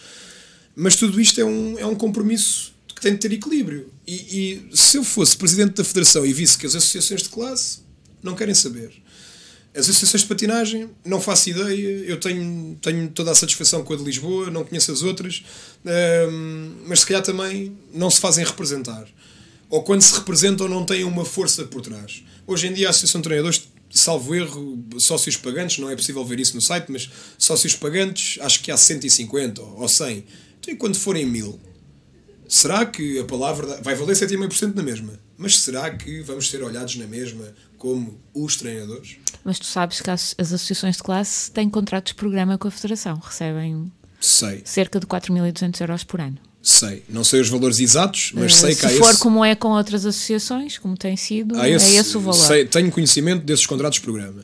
Mas 0.76 0.96
tudo 0.96 1.20
isto 1.20 1.40
é 1.40 1.46
um, 1.46 1.78
é 1.80 1.86
um 1.86 1.96
compromisso 1.96 2.74
que 2.94 3.02
tem 3.02 3.14
de 3.14 3.20
ter 3.20 3.32
equilíbrio. 3.34 3.90
E, 4.08 4.70
e 4.72 4.78
se 4.78 4.98
eu 4.98 5.04
fosse 5.04 5.36
presidente 5.36 5.74
da 5.74 5.84
federação 5.84 6.26
e 6.26 6.32
visse 6.32 6.58
que 6.58 6.66
as 6.66 6.76
associações 6.76 7.24
de 7.24 7.30
classe 7.30 7.80
não 8.24 8.36
querem 8.36 8.56
saber, 8.56 8.92
as 9.74 9.90
associações 9.90 10.22
de 10.22 10.28
patinagem, 10.28 10.90
não 11.04 11.20
faço 11.20 11.50
ideia. 11.50 12.06
Eu 12.06 12.18
tenho, 12.18 12.78
tenho 12.82 13.10
toda 13.10 13.32
a 13.32 13.36
satisfação 13.36 13.84
com 13.84 13.94
a 13.94 13.98
de 13.98 14.04
Lisboa, 14.04 14.50
não 14.50 14.64
conheço 14.64 14.92
as 14.92 15.02
outras, 15.02 15.44
mas 16.86 17.02
se 17.02 17.06
calhar 17.06 17.22
também 17.22 17.78
não 17.94 18.10
se 18.10 18.22
fazem 18.22 18.46
representar 18.46 19.06
ou 19.76 19.84
quando 19.84 20.02
se 20.02 20.16
representam 20.16 20.70
não 20.70 20.86
têm 20.86 21.04
uma 21.04 21.26
força 21.26 21.66
por 21.66 21.82
trás. 21.82 22.24
Hoje 22.48 22.68
em 22.68 22.74
dia 22.74 22.88
a 22.88 22.92
Associação 22.92 23.20
de 23.20 23.26
Treinadores, 23.26 23.68
salvo 23.92 24.34
erro, 24.34 24.82
sócios 24.98 25.36
pagantes, 25.36 25.80
não 25.80 25.90
é 25.90 25.96
possível 25.98 26.24
ver 26.24 26.40
isso 26.40 26.56
no 26.56 26.62
site, 26.62 26.90
mas 26.90 27.10
sócios 27.38 27.76
pagantes 27.76 28.42
acho 28.42 28.62
que 28.62 28.72
há 28.72 28.78
150 28.78 29.62
ou 29.62 29.86
100. 29.86 30.24
Então 30.62 30.74
e 30.74 30.78
quando 30.78 30.96
forem 30.96 31.26
mil? 31.26 31.60
Será 32.48 32.86
que 32.86 33.20
a 33.20 33.26
palavra 33.26 33.82
vai 33.82 33.96
valer 33.96 34.16
7,5% 34.16 34.76
na 34.76 34.82
mesma? 34.82 35.20
Mas 35.38 35.60
será 35.60 35.92
que 35.92 36.22
vamos 36.22 36.50
ser 36.50 36.64
olhados 36.64 36.96
na 36.96 37.06
mesma 37.06 37.54
como 37.78 38.18
os 38.34 38.56
treinadores? 38.56 39.18
Mas 39.44 39.60
tu 39.60 39.66
sabes 39.66 40.00
que 40.00 40.10
as, 40.10 40.34
associações 40.38 40.96
de 40.96 41.04
classe 41.04 41.52
têm 41.52 41.70
contratos 41.70 42.14
de 42.14 42.16
programa 42.16 42.58
com 42.58 42.70
a 42.70 42.72
Federação, 42.72 43.18
recebem 43.18 43.92
Sei. 44.22 44.62
cerca 44.64 45.02
de 45.02 45.06
4.200 45.06 45.82
euros 45.82 46.06
por 46.06 46.22
ano. 46.22 46.38
Sei. 46.66 47.04
Não 47.08 47.24
sei 47.24 47.42
os 47.42 47.48
valores 47.48 47.80
exatos, 47.80 48.32
mas 48.34 48.54
uh, 48.54 48.62
sei 48.62 48.76
que 48.76 48.84
há 48.88 48.90
Se 48.90 48.98
for 48.98 49.12
esse... 49.12 49.20
como 49.20 49.46
é 49.46 49.54
com 49.54 49.68
outras 49.68 50.04
associações, 50.04 50.80
como 50.80 50.98
tem 50.98 51.16
sido, 51.16 51.56
esse, 51.64 51.96
é 51.96 52.00
esse 52.00 52.18
o 52.18 52.20
valor. 52.20 52.34
Sei, 52.34 52.66
tenho 52.66 52.92
conhecimento 52.92 53.46
desses 53.46 53.68
contratos 53.68 54.00
de 54.00 54.02
programa. 54.02 54.44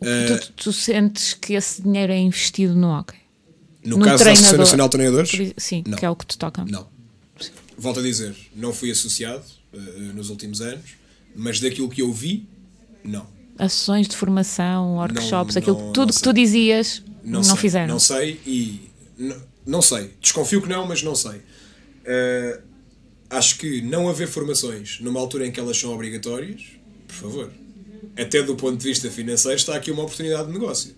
Uh, 0.00 0.38
tu, 0.40 0.52
tu, 0.56 0.72
sentes 0.72 1.34
que 1.34 1.52
esse 1.52 1.82
dinheiro 1.82 2.10
é 2.14 2.18
investido 2.18 2.74
no 2.74 2.88
hockey? 2.88 3.18
No, 3.84 3.98
no 3.98 4.04
caso 4.06 4.24
da 4.24 4.32
Associação 4.32 4.58
Nacional 4.58 4.88
de 4.88 4.92
Treinadores? 4.92 5.52
Sim, 5.58 5.84
não. 5.86 5.98
que 5.98 6.06
é 6.06 6.08
o 6.08 6.16
que 6.16 6.24
te 6.24 6.38
toca. 6.38 6.64
Não. 6.64 6.88
Sim. 7.38 7.50
Volto 7.76 8.00
a 8.00 8.02
dizer, 8.02 8.34
não 8.56 8.72
fui 8.72 8.90
associado 8.90 9.44
uh, 9.74 9.78
nos 10.14 10.30
últimos 10.30 10.62
anos, 10.62 10.92
mas 11.36 11.60
daquilo 11.60 11.90
que 11.90 12.00
eu 12.00 12.10
vi, 12.10 12.48
não. 13.04 13.26
As 13.58 13.74
sessões 13.74 14.08
de 14.08 14.16
formação, 14.16 14.94
workshops, 14.94 15.56
não, 15.56 15.60
aquilo, 15.60 15.78
não, 15.78 15.92
tudo 15.92 16.10
que 16.10 16.22
tu 16.22 16.32
dizias, 16.32 17.02
não, 17.22 17.42
não 17.42 17.54
fizeram. 17.54 17.88
Não 17.88 17.98
sei 18.00 18.40
e 18.46 18.90
não 19.66 19.82
sei. 19.82 20.10
Desconfio 20.20 20.60
que 20.60 20.68
não, 20.68 20.86
mas 20.86 21.02
não 21.02 21.14
sei. 21.14 21.36
Uh, 21.36 22.62
acho 23.30 23.58
que 23.58 23.80
não 23.82 24.08
haver 24.08 24.28
formações 24.28 25.00
numa 25.00 25.18
altura 25.18 25.46
em 25.46 25.52
que 25.52 25.58
elas 25.58 25.76
são 25.78 25.92
obrigatórias, 25.92 26.62
por 27.06 27.14
favor, 27.14 27.52
até 28.16 28.42
do 28.42 28.54
ponto 28.56 28.76
de 28.76 28.84
vista 28.84 29.10
financeiro, 29.10 29.56
está 29.56 29.74
aqui 29.74 29.90
uma 29.90 30.02
oportunidade 30.02 30.46
de 30.46 30.52
negócio. 30.52 30.94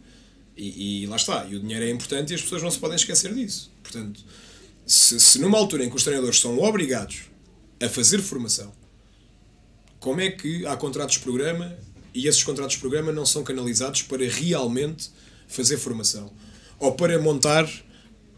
E, 0.56 1.02
e 1.02 1.06
lá 1.06 1.16
está, 1.16 1.46
e 1.46 1.54
o 1.54 1.60
dinheiro 1.60 1.84
é 1.84 1.90
importante 1.90 2.32
e 2.32 2.34
as 2.34 2.42
pessoas 2.42 2.62
não 2.62 2.70
se 2.70 2.78
podem 2.78 2.96
esquecer 2.96 3.32
disso. 3.34 3.70
Portanto, 3.82 4.24
se, 4.86 5.20
se 5.20 5.38
numa 5.38 5.58
altura 5.58 5.84
em 5.84 5.90
que 5.90 5.96
os 5.96 6.02
treinadores 6.02 6.40
são 6.40 6.58
obrigados 6.58 7.22
a 7.80 7.88
fazer 7.88 8.20
formação, 8.22 8.72
como 10.00 10.20
é 10.20 10.30
que 10.30 10.64
há 10.66 10.76
contratos 10.76 11.16
de 11.16 11.20
programa 11.20 11.76
e 12.14 12.26
esses 12.26 12.42
contratos 12.42 12.74
de 12.74 12.80
programa 12.80 13.12
não 13.12 13.26
são 13.26 13.42
canalizados 13.42 14.02
para 14.02 14.26
realmente 14.28 15.10
fazer 15.48 15.76
formação? 15.76 16.32
Ou 16.78 16.92
para 16.92 17.18
montar 17.18 17.68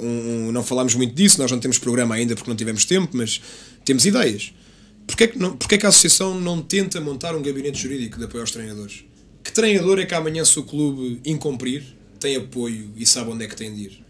um, 0.01 0.49
um, 0.49 0.53
não 0.53 0.63
falámos 0.63 0.95
muito 0.95 1.15
disso, 1.15 1.39
nós 1.39 1.51
não 1.51 1.59
temos 1.59 1.79
programa 1.79 2.15
ainda 2.15 2.35
porque 2.35 2.51
não 2.51 2.57
tivemos 2.57 2.85
tempo, 2.85 3.17
mas 3.17 3.41
temos 3.85 4.05
ideias. 4.05 4.53
Porquê 5.07 5.25
é 5.25 5.27
que, 5.29 5.39
não, 5.39 5.57
porquê 5.57 5.79
que 5.79 5.87
a 5.87 5.89
associação 5.89 6.39
não 6.39 6.61
tenta 6.61 7.01
montar 7.01 7.35
um 7.35 7.43
gabinete 7.43 7.81
jurídico 7.81 8.19
de 8.19 8.25
apoio 8.25 8.43
aos 8.43 8.51
treinadores? 8.51 9.05
Que 9.43 9.53
treinador 9.53 9.99
é 9.99 10.05
que 10.05 10.15
amanhã, 10.15 10.45
se 10.45 10.59
o 10.59 10.63
clube 10.63 11.21
incumprir, 11.25 11.83
tem 12.21 12.37
apoio 12.37 12.91
e 12.97 13.07
sabe 13.07 13.31
onde 13.31 13.45
é 13.45 13.49
que 13.49 13.57
tem 13.57 13.75
de 13.75 13.83
ir? 13.85 14.09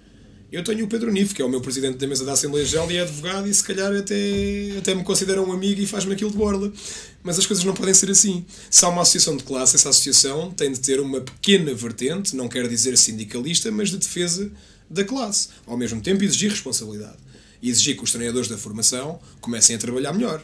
Eu 0.50 0.64
tenho 0.64 0.86
o 0.86 0.88
Pedro 0.88 1.12
Nif, 1.12 1.34
que 1.34 1.42
é 1.42 1.44
o 1.44 1.48
meu 1.48 1.60
presidente 1.60 1.98
da 1.98 2.06
mesa 2.06 2.24
da 2.24 2.32
Assembleia 2.32 2.64
Geral 2.64 2.90
e 2.90 2.96
é 2.96 3.02
advogado 3.02 3.46
e 3.46 3.52
se 3.52 3.62
calhar 3.62 3.94
até, 3.94 4.16
até 4.78 4.94
me 4.94 5.04
considera 5.04 5.42
um 5.42 5.52
amigo 5.52 5.80
e 5.80 5.86
faz-me 5.86 6.14
aquilo 6.14 6.30
de 6.30 6.38
borda. 6.38 6.72
Mas 7.22 7.38
as 7.38 7.44
coisas 7.44 7.62
não 7.64 7.74
podem 7.74 7.92
ser 7.92 8.10
assim. 8.10 8.46
Se 8.70 8.82
há 8.82 8.88
uma 8.88 9.02
associação 9.02 9.36
de 9.36 9.44
classe, 9.44 9.76
essa 9.76 9.90
associação 9.90 10.50
tem 10.50 10.72
de 10.72 10.80
ter 10.80 11.00
uma 11.00 11.20
pequena 11.20 11.74
vertente, 11.74 12.34
não 12.34 12.48
quero 12.48 12.66
dizer 12.66 12.96
sindicalista, 12.96 13.70
mas 13.70 13.90
de 13.90 13.98
defesa 13.98 14.50
da 14.90 15.04
classe. 15.04 15.48
Ao 15.66 15.76
mesmo 15.76 16.00
tempo, 16.00 16.24
exigir 16.24 16.50
responsabilidade. 16.50 17.18
E 17.60 17.68
exigir 17.68 17.96
que 17.96 18.04
os 18.04 18.12
treinadores 18.12 18.48
da 18.48 18.56
formação 18.56 19.20
comecem 19.40 19.76
a 19.76 19.78
trabalhar 19.78 20.12
melhor 20.12 20.42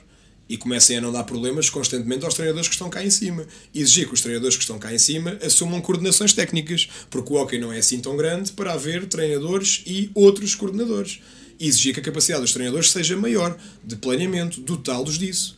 e 0.49 0.57
comecem 0.57 0.99
a 0.99 1.01
não 1.01 1.13
dar 1.13 1.25
problemas 1.25 1.71
constantemente 1.71 2.25
aos 2.25 2.35
treinadores 2.35 2.69
que 2.69 2.75
estão 2.75 2.91
cá 2.91 3.05
em 3.05 3.11
cima. 3.11 3.47
Exigir 3.75 4.07
que 4.07 4.15
os 4.15 4.21
treinadores 4.21 4.57
que 4.57 4.63
estão 4.63 4.79
cá 4.79 4.93
em 4.93 4.99
cima 4.99 5.39
assumam 5.43 5.81
coordenações 5.81 6.33
técnicas, 6.33 6.89
porque 7.11 7.33
o 7.33 7.37
hockey 7.37 7.59
não 7.59 7.73
é 7.73 7.79
assim 7.79 7.99
tão 7.99 8.17
grande 8.17 8.53
para 8.53 8.73
haver 8.73 9.07
treinadores 9.07 9.83
e 9.87 10.11
outros 10.15 10.55
coordenadores. 10.55 11.21
Exigir 11.59 11.95
que 11.95 12.01
a 12.01 12.03
capacidade 12.03 12.43
dos 12.43 12.53
treinadores 12.53 12.91
seja 12.91 13.17
maior, 13.17 13.57
de 13.83 13.97
planeamento, 13.97 14.61
dotá-los 14.61 15.19
disso. 15.19 15.57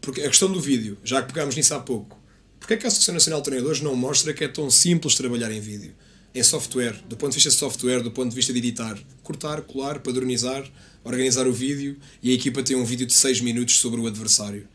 Porque 0.00 0.22
a 0.22 0.28
questão 0.28 0.50
do 0.50 0.60
vídeo, 0.60 0.96
já 1.04 1.20
que 1.22 1.32
pegámos 1.32 1.56
nisso 1.56 1.74
há 1.74 1.80
pouco, 1.80 2.18
porque 2.58 2.74
é 2.74 2.76
que 2.78 2.86
a 2.86 2.88
Associação 2.88 3.14
Nacional 3.14 3.40
de 3.40 3.44
Treinadores 3.44 3.82
não 3.82 3.94
mostra 3.94 4.32
que 4.32 4.42
é 4.42 4.48
tão 4.48 4.70
simples 4.70 5.14
trabalhar 5.14 5.52
em 5.52 5.60
vídeo? 5.60 5.94
Em 6.34 6.42
software, 6.42 7.00
do 7.08 7.16
ponto 7.16 7.30
de 7.30 7.36
vista 7.36 7.48
de 7.48 7.54
software, 7.54 8.02
do 8.02 8.10
ponto 8.10 8.30
de 8.30 8.34
vista 8.34 8.52
de 8.52 8.58
editar, 8.58 8.98
cortar, 9.22 9.62
colar, 9.62 10.00
padronizar, 10.00 10.68
organizar 11.04 11.46
o 11.46 11.52
vídeo 11.52 11.96
e 12.20 12.32
a 12.32 12.34
equipa 12.34 12.60
tem 12.60 12.74
um 12.74 12.84
vídeo 12.84 13.06
de 13.06 13.12
6 13.12 13.40
minutos 13.40 13.78
sobre 13.78 14.00
o 14.00 14.06
adversário. 14.08 14.66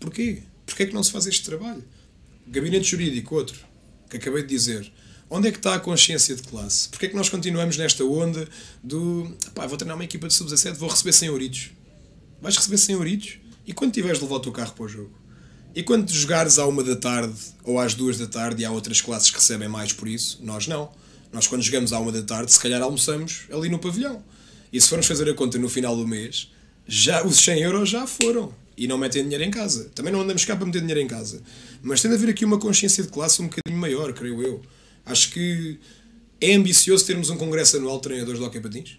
Porquê? 0.00 0.44
Porquê 0.64 0.84
é 0.84 0.86
que 0.86 0.94
não 0.94 1.02
se 1.02 1.12
faz 1.12 1.26
este 1.26 1.44
trabalho? 1.44 1.84
Gabinete 2.46 2.88
jurídico, 2.88 3.34
outro, 3.34 3.60
que 4.08 4.16
acabei 4.16 4.40
de 4.40 4.48
dizer. 4.48 4.90
Onde 5.28 5.48
é 5.48 5.52
que 5.52 5.58
está 5.58 5.74
a 5.74 5.78
consciência 5.78 6.34
de 6.34 6.42
classe? 6.44 6.88
Porquê 6.88 7.04
é 7.04 7.08
que 7.10 7.16
nós 7.16 7.28
continuamos 7.28 7.76
nesta 7.76 8.02
onda 8.02 8.48
do 8.82 9.36
pá, 9.54 9.66
vou 9.66 9.76
treinar 9.76 9.94
uma 9.94 10.04
equipa 10.04 10.26
de 10.26 10.32
sub-17, 10.32 10.72
vou 10.76 10.88
receber 10.88 11.12
100 11.12 11.28
euritos? 11.28 11.70
Vais 12.40 12.56
receber 12.56 12.78
100 12.78 12.94
euritos? 12.94 13.38
E 13.66 13.74
quando 13.74 13.92
tiveres 13.92 14.16
de 14.16 14.24
levar 14.24 14.36
o 14.36 14.40
teu 14.40 14.52
carro 14.52 14.72
para 14.72 14.84
o 14.86 14.88
jogo? 14.88 15.12
E 15.74 15.82
quando 15.82 16.10
jogares 16.10 16.58
à 16.58 16.66
uma 16.66 16.82
da 16.82 16.96
tarde 16.96 17.34
ou 17.62 17.78
às 17.78 17.94
duas 17.94 18.18
da 18.18 18.26
tarde 18.26 18.62
e 18.62 18.64
há 18.64 18.70
outras 18.70 19.00
classes 19.00 19.30
que 19.30 19.36
recebem 19.36 19.68
mais 19.68 19.92
por 19.92 20.08
isso, 20.08 20.40
nós 20.42 20.66
não. 20.66 20.90
Nós 21.32 21.46
quando 21.46 21.62
jogamos 21.62 21.92
à 21.92 22.00
uma 22.00 22.10
da 22.10 22.22
tarde, 22.22 22.52
se 22.52 22.58
calhar 22.58 22.80
almoçamos 22.82 23.42
ali 23.52 23.68
no 23.68 23.78
pavilhão. 23.78 24.22
E 24.72 24.80
se 24.80 24.88
formos 24.88 25.06
fazer 25.06 25.28
a 25.28 25.34
conta 25.34 25.58
no 25.58 25.68
final 25.68 25.96
do 25.96 26.06
mês, 26.06 26.50
já 26.86 27.24
os 27.24 27.36
100 27.36 27.62
euros 27.62 27.88
já 27.88 28.06
foram. 28.06 28.52
E 28.76 28.86
não 28.86 28.96
metem 28.96 29.24
dinheiro 29.24 29.44
em 29.44 29.50
casa. 29.50 29.90
Também 29.94 30.12
não 30.12 30.20
andamos 30.20 30.44
cá 30.44 30.56
para 30.56 30.64
meter 30.64 30.80
dinheiro 30.80 31.00
em 31.00 31.06
casa. 31.06 31.42
Mas 31.82 32.00
tem 32.00 32.10
de 32.10 32.16
haver 32.16 32.30
aqui 32.30 32.44
uma 32.44 32.58
consciência 32.58 33.02
de 33.02 33.10
classe 33.10 33.42
um 33.42 33.48
bocadinho 33.48 33.80
maior, 33.80 34.12
creio 34.12 34.40
eu. 34.42 34.62
Acho 35.04 35.30
que 35.32 35.78
é 36.40 36.54
ambicioso 36.54 37.04
termos 37.04 37.28
um 37.30 37.36
congresso 37.36 37.76
anual 37.76 37.96
de 37.96 38.02
treinadores 38.02 38.38
de 38.38 38.46
hockey 38.46 38.60
patins? 38.60 38.98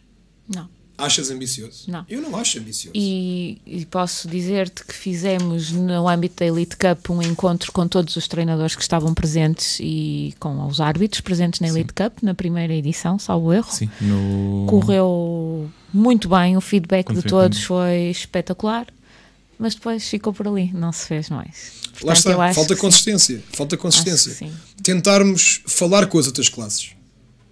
Não. 0.53 0.69
Achas 0.99 1.31
ambicioso? 1.31 1.85
Não. 1.87 2.05
Eu 2.09 2.21
não 2.21 2.35
acho 2.35 2.59
ambicioso. 2.59 2.91
E, 2.93 3.61
e 3.65 3.85
posso 3.85 4.27
dizer-te 4.27 4.83
que 4.83 4.93
fizemos 4.93 5.71
no 5.71 6.07
âmbito 6.07 6.35
da 6.37 6.45
Elite 6.45 6.75
Cup 6.75 7.09
um 7.09 7.21
encontro 7.21 7.71
com 7.71 7.87
todos 7.87 8.15
os 8.15 8.27
treinadores 8.27 8.75
que 8.75 8.81
estavam 8.81 9.13
presentes 9.13 9.77
e 9.79 10.33
com 10.39 10.67
os 10.67 10.81
árbitros 10.81 11.21
presentes 11.21 11.61
na 11.61 11.69
Elite 11.69 11.93
Cup, 11.93 12.17
na 12.21 12.33
primeira 12.33 12.73
edição, 12.73 13.17
salvo 13.17 13.53
erro. 13.53 13.71
Sim, 13.71 13.89
no... 14.01 14.65
Correu 14.67 15.69
muito 15.93 16.27
bem, 16.27 16.57
o 16.57 16.61
feedback 16.61 17.07
Quando 17.07 17.21
de 17.21 17.27
todos 17.27 17.63
foi 17.63 18.09
espetacular, 18.09 18.85
mas 19.57 19.75
depois 19.75 20.07
ficou 20.07 20.33
por 20.33 20.47
ali, 20.47 20.71
não 20.73 20.91
se 20.91 21.05
fez 21.05 21.29
mais. 21.29 21.79
Portanto, 21.99 22.05
Lá 22.05 22.13
está, 22.13 22.53
falta 22.53 22.75
sim. 22.75 22.81
consistência. 22.81 23.43
Falta 23.51 23.77
consistência. 23.77 24.33
Sim. 24.33 24.53
Tentarmos 24.83 25.61
falar 25.65 26.07
com 26.07 26.17
as 26.17 26.27
outras 26.27 26.47
classes. 26.47 26.91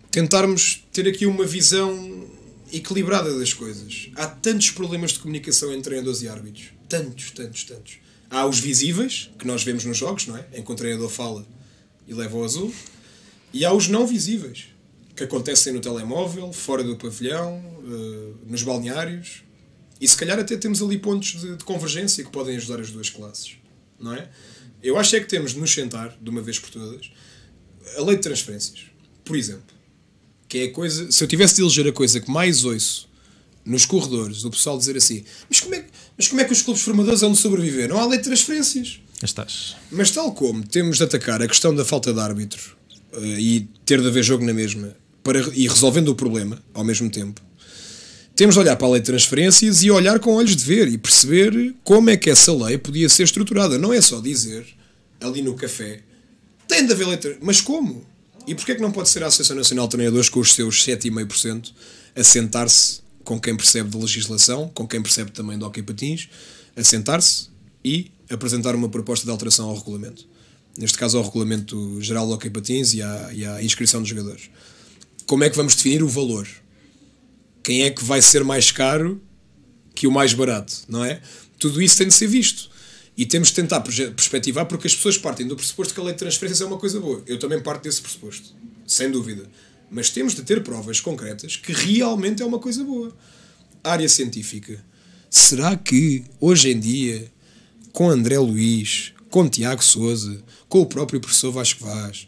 Tentarmos 0.09 0.85
ter 0.91 1.07
aqui 1.07 1.25
uma 1.25 1.45
visão 1.45 2.25
equilibrada 2.71 3.37
das 3.37 3.53
coisas. 3.53 4.09
Há 4.15 4.27
tantos 4.27 4.71
problemas 4.71 5.11
de 5.11 5.19
comunicação 5.19 5.69
entre 5.71 5.83
treinadores 5.83 6.21
e 6.21 6.27
árbitros. 6.27 6.71
Tantos, 6.89 7.31
tantos, 7.31 7.63
tantos. 7.63 7.99
Há 8.29 8.45
os 8.45 8.59
visíveis, 8.59 9.31
que 9.39 9.47
nós 9.47 9.63
vemos 9.63 9.85
nos 9.85 9.97
jogos, 9.97 10.27
não 10.27 10.37
é? 10.37 10.45
Em 10.53 10.63
que 10.63 10.71
o 10.71 10.75
treinador 10.75 11.09
fala 11.09 11.45
e 12.07 12.13
leva 12.13 12.37
o 12.37 12.43
azul. 12.43 12.73
E 13.53 13.63
há 13.63 13.73
os 13.73 13.87
não 13.87 14.05
visíveis, 14.05 14.65
que 15.15 15.23
acontecem 15.23 15.73
no 15.73 15.79
telemóvel, 15.79 16.51
fora 16.51 16.83
do 16.83 16.95
pavilhão, 16.95 17.61
eh, 17.85 18.33
nos 18.45 18.63
balneários. 18.63 19.43
E 19.99 20.07
se 20.07 20.15
calhar 20.15 20.37
até 20.37 20.57
temos 20.57 20.81
ali 20.81 20.97
pontos 20.97 21.41
de, 21.41 21.55
de 21.55 21.63
convergência 21.63 22.23
que 22.23 22.31
podem 22.31 22.57
ajudar 22.57 22.81
as 22.81 22.91
duas 22.91 23.09
classes. 23.09 23.57
Não 23.99 24.13
é? 24.13 24.29
Eu 24.83 24.97
acho 24.97 25.15
é 25.15 25.19
que 25.19 25.27
temos 25.27 25.53
de 25.53 25.59
nos 25.59 25.73
sentar, 25.73 26.15
de 26.21 26.29
uma 26.29 26.41
vez 26.41 26.59
por 26.59 26.69
todas, 26.69 27.09
a 27.97 28.01
lei 28.01 28.15
de 28.15 28.21
transferências, 28.21 28.85
por 29.23 29.35
exemplo, 29.35 29.75
que 30.47 30.57
é 30.59 30.63
a 30.65 30.71
coisa. 30.71 31.11
Se 31.11 31.23
eu 31.23 31.27
tivesse 31.27 31.55
de 31.55 31.61
eleger 31.61 31.87
a 31.87 31.91
coisa 31.91 32.19
que 32.19 32.29
mais 32.31 32.63
ouço 32.63 33.07
nos 33.65 33.85
corredores, 33.85 34.43
o 34.45 34.49
pessoal 34.49 34.77
dizer 34.77 34.95
assim: 34.97 35.23
mas 35.49 35.59
como 35.59 35.75
é, 35.75 35.79
que- 35.79 35.89
mas 36.17 36.27
como 36.27 36.41
é 36.41 36.45
que 36.45 36.53
os 36.53 36.61
clubes 36.61 36.81
formadores 36.83 37.21
vão 37.21 37.35
sobreviver? 37.35 37.89
Não 37.89 37.99
há 37.99 38.05
lei 38.05 38.17
de 38.17 38.23
transferências. 38.25 38.99
Estás. 39.21 39.75
Mas 39.91 40.11
tal 40.11 40.31
como 40.31 40.65
temos 40.65 40.97
de 40.97 41.03
atacar 41.03 41.41
a 41.41 41.47
questão 41.47 41.73
da 41.73 41.83
falta 41.83 42.13
de 42.13 42.19
árbitro 42.19 42.77
eh, 43.13 43.39
e 43.39 43.67
ter 43.85 43.99
de 44.01 44.07
haver 44.07 44.23
jogo 44.23 44.45
na 44.45 44.53
mesma 44.53 44.95
para, 45.23 45.39
e 45.55 45.67
resolvendo 45.67 46.09
o 46.09 46.15
problema 46.15 46.61
ao 46.73 46.83
mesmo 46.83 47.09
tempo, 47.09 47.41
temos 48.35 48.53
de 48.53 48.59
olhar 48.61 48.75
para 48.75 48.85
a 48.87 48.91
lei 48.91 49.01
de 49.01 49.07
transferências 49.07 49.81
e 49.83 49.89
olhar 49.89 50.19
com 50.19 50.35
olhos 50.35 50.55
de 50.55 50.63
ver 50.63 50.87
e 50.87 50.97
perceber 50.99 51.73
como 51.83 52.09
é 52.11 52.15
que 52.15 52.29
essa 52.29 52.53
lei 52.53 52.77
podia 52.77 53.09
ser 53.09 53.23
estruturada. 53.23 53.77
Não 53.79 53.91
é 53.91 53.99
só 53.99 54.21
dizer 54.21 54.65
ali 55.19 55.41
no 55.41 55.55
café 55.55 56.01
tem 56.67 56.85
de 56.85 56.93
haver 56.93 57.07
lei 57.07 57.15
de 57.15 57.21
tra- 57.23 57.37
Mas 57.41 57.59
como? 57.59 58.05
E 58.47 58.55
porquê 58.55 58.71
é 58.71 58.75
que 58.75 58.81
não 58.81 58.93
pode 58.93 59.09
ser 59.09 59.21
a 59.23 59.27
Associação 59.27 59.57
Nacional 59.57 59.87
de 59.87 59.91
Treinadores 59.91 60.29
com 60.29 60.39
os 60.39 60.53
seus 60.53 60.81
7,5% 60.81 61.73
a 62.15 62.23
sentar-se 62.23 63.01
com 63.25 63.37
quem 63.37 63.57
percebe 63.57 63.89
de 63.89 63.97
legislação, 63.97 64.71
com 64.73 64.87
quem 64.87 65.01
percebe 65.01 65.31
também 65.31 65.57
de 65.57 65.65
hockey 65.65 65.83
patins, 65.83 66.29
a 66.73 66.81
sentar-se 66.81 67.49
e 67.83 68.09
apresentar 68.29 68.73
uma 68.73 68.87
proposta 68.87 69.25
de 69.25 69.31
alteração 69.31 69.67
ao 69.67 69.75
regulamento. 69.75 70.25
Neste 70.77 70.97
caso 70.97 71.17
ao 71.17 71.25
regulamento 71.25 72.01
geral 72.01 72.25
do 72.25 72.33
hockey 72.33 72.49
patins 72.49 72.93
e 72.93 73.01
à, 73.01 73.33
e 73.33 73.45
à 73.45 73.61
inscrição 73.61 73.99
dos 73.99 74.09
jogadores. 74.09 74.49
Como 75.25 75.43
é 75.43 75.49
que 75.49 75.57
vamos 75.57 75.75
definir 75.75 76.01
o 76.01 76.07
valor? 76.07 76.47
Quem 77.61 77.83
é 77.83 77.91
que 77.91 78.01
vai 78.01 78.21
ser 78.21 78.45
mais 78.45 78.71
caro 78.71 79.21
que 79.93 80.07
o 80.07 80.11
mais 80.11 80.33
barato, 80.33 80.73
não 80.87 81.03
é? 81.03 81.21
Tudo 81.59 81.81
isso 81.81 81.97
tem 81.97 82.07
de 82.07 82.13
ser 82.13 82.27
visto. 82.27 82.69
E 83.17 83.25
temos 83.25 83.47
de 83.47 83.55
tentar 83.55 83.81
perspectivar 83.81 84.67
porque 84.67 84.85
as 84.85 84.95
pessoas 84.95 85.17
partem 85.17 85.47
do 85.47 85.55
pressuposto 85.55 85.91
que 85.91 85.99
a 85.99 86.03
lei 86.03 86.13
de 86.13 86.19
transferências 86.19 86.61
é 86.61 86.65
uma 86.65 86.77
coisa 86.77 86.99
boa. 86.99 87.23
Eu 87.25 87.39
também 87.39 87.59
parto 87.59 87.83
desse 87.83 87.99
pressuposto, 87.99 88.53
sem 88.85 89.09
dúvida. 89.09 89.49
Mas 89.89 90.11
temos 90.11 90.35
de 90.35 90.43
ter 90.43 90.63
provas 90.63 90.99
concretas 90.99 91.55
que 91.55 91.73
realmente 91.73 92.43
é 92.43 92.45
uma 92.45 92.59
coisa 92.59 92.83
boa. 92.83 93.15
Área 93.83 94.07
científica. 94.07 94.83
Será 95.31 95.75
que 95.75 96.25
hoje 96.39 96.71
em 96.71 96.79
dia, 96.79 97.31
com 97.91 98.07
André 98.07 98.37
Luiz, 98.37 99.13
com 99.31 99.49
Tiago 99.49 99.83
Souza, 99.83 100.43
com 100.69 100.81
o 100.81 100.85
próprio 100.85 101.19
professor 101.19 101.51
Vasco 101.51 101.85
Vaz, 101.85 102.27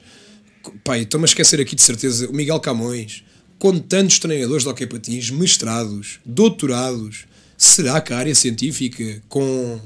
pai, 0.84 1.04
estou-me 1.04 1.26
a 1.26 1.28
esquecer 1.28 1.62
aqui 1.62 1.76
de 1.76 1.82
certeza, 1.82 2.28
o 2.30 2.34
Miguel 2.34 2.60
Camões, 2.60 3.24
com 3.60 3.78
tantos 3.78 4.20
treinadores 4.20 4.64
de 4.64 4.70
hockey 4.70 4.88
patins, 4.88 5.30
mestrados, 5.30 6.20
doutorados, 6.26 7.26
será 7.58 8.02
que 8.02 8.14
a 8.14 8.18
área 8.18 8.34
científica, 8.34 9.22
com 9.30 9.80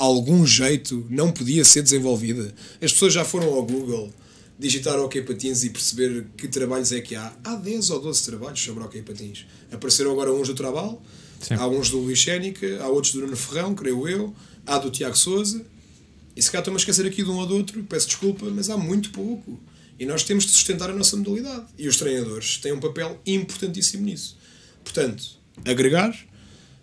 algum 0.00 0.46
jeito, 0.46 1.06
não 1.10 1.30
podia 1.30 1.62
ser 1.62 1.82
desenvolvida? 1.82 2.54
As 2.80 2.90
pessoas 2.92 3.12
já 3.12 3.22
foram 3.22 3.48
ao 3.52 3.62
Google 3.62 4.10
digitar 4.58 4.98
hockey 4.98 5.22
patins 5.22 5.62
e 5.62 5.70
perceber 5.70 6.26
que 6.36 6.48
trabalhos 6.48 6.90
é 6.90 7.00
que 7.00 7.14
há. 7.14 7.32
Há 7.44 7.54
10 7.54 7.90
ou 7.90 8.00
12 8.00 8.24
trabalhos 8.24 8.60
sobre 8.60 8.82
hockey 8.82 9.02
patins. 9.02 9.46
Apareceram 9.70 10.10
agora 10.10 10.32
uns 10.32 10.48
do 10.48 10.54
Trabalho, 10.54 10.98
Sim. 11.40 11.54
há 11.54 11.68
uns 11.68 11.90
do 11.90 11.98
Luís 11.98 12.20
Sénica, 12.22 12.82
há 12.82 12.88
outros 12.88 13.12
do 13.12 13.20
Nuno 13.20 13.36
Ferrão, 13.36 13.74
creio 13.74 14.08
eu, 14.08 14.34
há 14.66 14.78
do 14.78 14.90
Tiago 14.90 15.16
Souza. 15.16 15.64
E 16.34 16.42
se 16.42 16.50
calhar 16.50 16.62
estou-me 16.62 16.76
a 16.76 16.80
esquecer 16.80 17.06
aqui 17.06 17.22
de 17.22 17.30
um 17.30 17.36
ou 17.36 17.46
do 17.46 17.56
outro, 17.56 17.82
peço 17.84 18.06
desculpa, 18.06 18.46
mas 18.46 18.70
há 18.70 18.76
muito 18.76 19.10
pouco. 19.10 19.60
E 19.98 20.06
nós 20.06 20.24
temos 20.24 20.44
de 20.44 20.50
sustentar 20.50 20.88
a 20.88 20.94
nossa 20.94 21.14
modalidade. 21.14 21.66
E 21.78 21.86
os 21.86 21.98
treinadores 21.98 22.56
têm 22.56 22.72
um 22.72 22.80
papel 22.80 23.20
importantíssimo 23.26 24.04
nisso. 24.04 24.38
Portanto, 24.82 25.22
agregar 25.64 26.18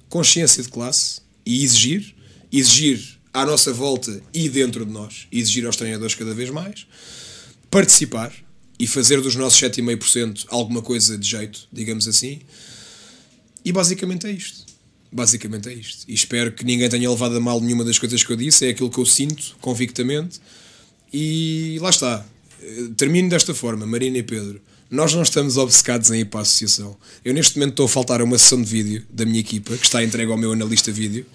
consciência 0.08 0.62
de 0.62 0.70
classe 0.70 1.22
e 1.46 1.64
exigir, 1.64 2.16
exigir 2.52 3.18
à 3.34 3.46
nossa 3.46 3.72
volta 3.72 4.22
e 4.34 4.50
dentro 4.50 4.86
de 4.86 4.92
nós, 4.92 5.28
exigir 5.32 5.66
aos 5.66 5.76
treinadores 5.76 6.16
cada 6.16 6.34
vez 6.34 6.50
mais, 6.50 6.88
participar, 7.70 8.34
e 8.80 8.86
fazer 8.86 9.22
dos 9.22 9.36
nossos 9.36 9.60
7,5% 9.60 10.46
alguma 10.50 10.82
coisa 10.82 11.18
de 11.18 11.28
jeito, 11.28 11.68
digamos 11.72 12.08
assim. 12.08 12.42
E 13.66 13.72
basicamente 13.72 14.28
é 14.28 14.32
isto. 14.32 14.66
Basicamente 15.12 15.70
é 15.70 15.74
isto. 15.74 16.06
E 16.08 16.14
espero 16.14 16.52
que 16.52 16.64
ninguém 16.64 16.88
tenha 16.90 17.10
levado 17.10 17.36
a 17.36 17.40
mal 17.40 17.60
nenhuma 17.60 17.84
das 17.84 17.98
coisas 17.98 18.24
que 18.24 18.32
eu 18.32 18.38
disse, 18.38 18.66
é 18.66 18.70
aquilo 18.70 18.90
que 18.90 19.00
eu 19.00 19.06
sinto, 19.06 19.56
convictamente. 19.60 20.40
E 21.12 21.78
lá 21.82 21.90
está. 21.90 22.26
Eh, 22.62 22.90
Termino 22.96 23.30
desta 23.30 23.54
forma, 23.54 23.86
Marina 23.86 24.18
e 24.18 24.24
Pedro. 24.24 24.62
Nós 24.90 25.14
não 25.14 25.24
estamos 25.24 25.58
obcecados 25.58 26.12
em 26.12 26.22
ir 26.22 26.26
para 26.26 26.42
a 26.42 26.44
associação. 26.44 26.96
Eu 27.26 27.34
neste 27.34 27.58
momento 27.58 27.72
estou 27.72 27.86
a 27.88 27.90
faltar 27.90 28.22
a 28.22 28.24
uma 28.24 28.38
sessão 28.38 28.62
de 28.62 28.70
vídeo 28.70 29.06
da 29.10 29.26
minha 29.26 29.40
equipa, 29.40 29.76
que 29.76 29.86
está 29.86 30.04
entregue 30.04 30.32
ao 30.32 30.38
meu 30.38 30.52
analista 30.52 30.92
vídeo, 30.92 31.26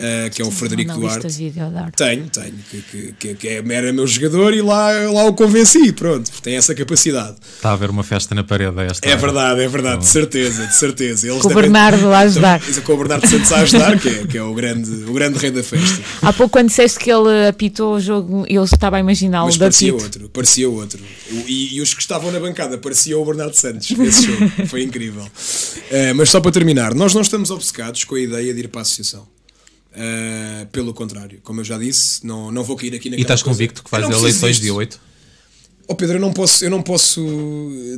eh, 0.00 0.30
que 0.30 0.40
é 0.42 0.44
o 0.44 0.50
Frederico 0.50 0.94
Duarte. 0.98 1.28
vídeo. 1.28 1.62
Tenho, 1.96 2.28
tenho, 2.28 2.54
que, 2.70 2.82
que, 2.82 3.12
que, 3.18 3.34
que 3.34 3.48
é, 3.48 3.62
era 3.72 3.92
meu 3.92 4.06
jogador 4.06 4.54
e 4.54 4.62
lá, 4.62 4.90
lá 5.12 5.24
o 5.26 5.34
convenci, 5.34 5.92
pronto, 5.92 6.30
tem 6.42 6.56
essa 6.56 6.74
capacidade. 6.74 7.36
Está 7.56 7.70
a 7.70 7.72
haver 7.74 7.90
uma 7.90 8.02
festa 8.02 8.34
na 8.34 8.42
parede 8.42 8.80
esta 8.80 9.08
É 9.08 9.16
verdade, 9.16 9.60
é 9.62 9.68
verdade, 9.68 10.00
de 10.00 10.06
certeza, 10.08 10.66
de 10.66 10.74
certeza. 10.74 11.28
Eles 11.28 11.40
Com 11.42 11.46
o 11.46 11.48
devem- 11.48 11.62
Bernardo 11.64 12.12
a 12.12 12.18
ajudar. 12.20 12.60
Então, 12.68 12.82
Com 12.82 12.92
o 12.94 12.96
Bernardo 12.98 13.26
Santos 13.28 13.52
a 13.52 13.56
ajudar, 13.60 13.98
que 13.98 14.08
é, 14.08 14.26
que 14.26 14.38
é 14.38 14.42
o, 14.42 14.54
grande, 14.54 14.90
o 15.04 15.12
grande 15.12 15.38
rei 15.38 15.50
da 15.50 15.62
festa. 15.62 16.00
Há 16.22 16.32
pouco, 16.32 16.52
quando 16.52 16.68
disseste 16.68 16.98
que 16.98 17.10
ele 17.10 17.48
apitou 17.48 17.94
o 17.96 18.00
jogo, 18.00 18.44
eu 18.48 18.64
estava 18.64 18.96
a 18.96 19.00
imaginá-lo 19.00 19.46
Mas 19.46 19.56
parecia 19.56 19.90
apito. 19.90 20.04
outro, 20.04 20.28
parecia 20.30 20.68
outro. 20.68 21.00
E, 21.46 21.76
e 21.76 21.80
os 21.80 21.92
que 21.94 22.00
estavam 22.00 22.30
na 22.32 22.40
bancada 22.40 22.78
pareciam 22.78 23.20
o 23.20 23.24
Bernardo 23.24 23.54
Santos 23.54 23.90
nesse 23.90 24.26
jogo. 24.26 24.50
Foi 24.66 24.82
incrível. 24.82 25.26
Eh, 25.90 26.12
mas 26.12 26.30
só 26.30 26.40
para 26.40 26.50
terminar, 26.52 26.94
nós 26.94 27.14
não 27.14 27.20
estamos 27.22 27.50
obcecados 27.50 28.04
com 28.04 28.14
a 28.14 28.20
ideia 28.20 28.52
de 28.54 28.60
ir 28.60 28.68
para 28.68 28.80
a 28.80 28.82
associação. 28.82 29.26
Eh, 29.92 30.66
pelo 30.70 30.94
contrário, 30.94 31.40
como 31.42 31.60
eu 31.60 31.64
já 31.64 31.76
disse, 31.78 32.24
não, 32.24 32.52
não 32.52 32.62
vou 32.62 32.76
cair 32.76 32.94
aqui 32.94 33.10
naquela 33.10 33.18
E 33.20 33.22
estás 33.22 33.42
coisa- 33.42 33.54
convicto 33.56 33.82
que 33.82 33.90
vais 33.90 34.04
a 34.04 34.06
preciso 34.06 34.24
eleições 34.26 34.50
disto. 34.52 34.62
dia 34.62 34.74
8? 34.74 35.00
Oh 35.88 35.96
Pedro, 35.96 36.16
eu 36.16 36.20
não 36.20 36.32
posso, 36.32 36.64
eu 36.64 36.70
não 36.70 36.80
posso 36.82 37.26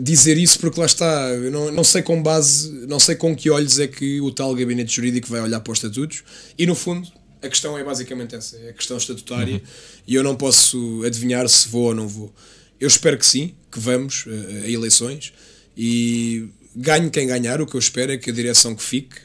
dizer 0.00 0.38
isso 0.38 0.58
porque 0.58 0.80
lá 0.80 0.86
está, 0.86 1.28
eu 1.34 1.50
não, 1.50 1.70
não 1.70 1.84
sei 1.84 2.00
com 2.00 2.22
base, 2.22 2.70
não 2.88 2.98
sei 2.98 3.14
com 3.16 3.36
que 3.36 3.50
olhos 3.50 3.78
é 3.78 3.86
que 3.86 4.18
o 4.22 4.30
tal 4.32 4.54
gabinete 4.54 4.94
jurídico 4.96 5.28
vai 5.28 5.42
olhar 5.42 5.60
para 5.60 5.70
os 5.72 5.76
estatutos 5.78 6.24
e 6.56 6.64
no 6.64 6.74
fundo 6.74 7.06
a 7.42 7.48
questão 7.50 7.76
é 7.76 7.84
basicamente 7.84 8.34
essa, 8.34 8.56
é 8.56 8.70
a 8.70 8.72
questão 8.72 8.96
estatutária 8.96 9.60
e 10.08 10.14
eu 10.14 10.22
não 10.22 10.34
posso 10.34 11.02
adivinhar 11.04 11.46
se 11.50 11.68
vou 11.68 11.88
ou 11.88 11.94
não 11.94 12.08
vou. 12.08 12.32
Eu 12.80 12.88
espero 12.88 13.18
que 13.18 13.26
sim, 13.26 13.52
que 13.70 13.78
vamos 13.78 14.24
eh, 14.26 14.62
a 14.64 14.70
eleições 14.70 15.34
e 15.76 16.48
ganhe 16.74 17.10
quem 17.10 17.26
ganhar, 17.26 17.60
o 17.60 17.66
que 17.66 17.74
eu 17.74 17.80
espero 17.80 18.10
é 18.12 18.16
que 18.16 18.30
a 18.30 18.32
direção 18.32 18.74
que 18.74 18.82
fique 18.82 19.16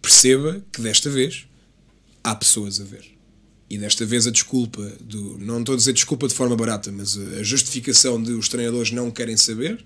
perceba 0.00 0.64
que 0.72 0.80
desta 0.80 1.10
vez 1.10 1.44
há 2.22 2.34
pessoas 2.34 2.80
a 2.80 2.84
ver. 2.84 3.18
E 3.70 3.76
desta 3.76 4.06
vez 4.06 4.26
a 4.26 4.30
desculpa 4.30 4.82
do. 5.00 5.38
Não 5.38 5.60
estou 5.60 5.74
a 5.74 5.76
dizer 5.76 5.92
desculpa 5.92 6.26
de 6.26 6.34
forma 6.34 6.56
barata, 6.56 6.90
mas 6.90 7.18
a 7.18 7.42
justificação 7.42 8.22
de 8.22 8.32
os 8.32 8.48
treinadores 8.48 8.90
não 8.90 9.10
querem 9.10 9.36
saber, 9.36 9.84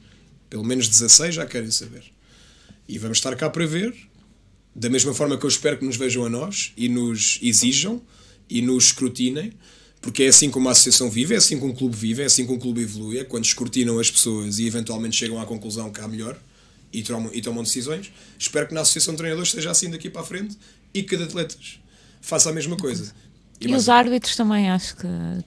pelo 0.48 0.64
menos 0.64 0.88
16 0.88 1.34
já 1.34 1.46
querem 1.46 1.70
saber. 1.70 2.04
E 2.88 2.96
vamos 2.98 3.18
estar 3.18 3.34
cá 3.34 3.50
para 3.50 3.66
ver, 3.66 3.92
da 4.74 4.88
mesma 4.88 5.12
forma 5.12 5.36
que 5.36 5.44
eu 5.44 5.48
espero 5.48 5.78
que 5.78 5.84
nos 5.84 5.96
vejam 5.96 6.24
a 6.24 6.30
nós 6.30 6.72
e 6.76 6.88
nos 6.88 7.40
exijam 7.42 8.00
e 8.48 8.62
nos 8.62 8.86
escrutinem, 8.86 9.52
porque 10.00 10.24
é 10.24 10.28
assim 10.28 10.48
como 10.48 10.68
a 10.68 10.72
associação 10.72 11.10
vive, 11.10 11.34
é 11.34 11.38
assim 11.38 11.58
que 11.58 11.64
um 11.64 11.72
clube 11.72 11.96
vive, 11.96 12.22
é 12.22 12.26
assim 12.26 12.46
que 12.46 12.52
um 12.52 12.58
clube 12.58 12.82
evolui, 12.82 13.18
é 13.18 13.24
quando 13.24 13.44
escrutinam 13.44 13.98
as 13.98 14.10
pessoas 14.10 14.58
e 14.60 14.66
eventualmente 14.66 15.16
chegam 15.16 15.40
à 15.40 15.46
conclusão 15.46 15.90
que 15.90 16.00
há 16.00 16.06
melhor 16.06 16.38
e 16.92 17.02
tomam, 17.02 17.30
e 17.34 17.42
tomam 17.42 17.64
decisões. 17.64 18.12
Espero 18.38 18.68
que 18.68 18.74
na 18.74 18.82
associação 18.82 19.14
de 19.14 19.18
treinadores 19.18 19.50
seja 19.50 19.72
assim 19.72 19.90
daqui 19.90 20.08
para 20.08 20.20
a 20.20 20.24
frente 20.24 20.56
e 20.94 21.02
que 21.02 21.16
de 21.16 21.24
atletas 21.24 21.81
faça 22.22 22.48
a 22.48 22.52
mesma 22.52 22.76
coisa. 22.76 23.12
E 23.60 23.68
mais- 23.68 23.82
os 23.82 23.88
árbitros 23.90 24.34
também, 24.34 24.70
acho 24.70 24.96
que. 24.96 25.06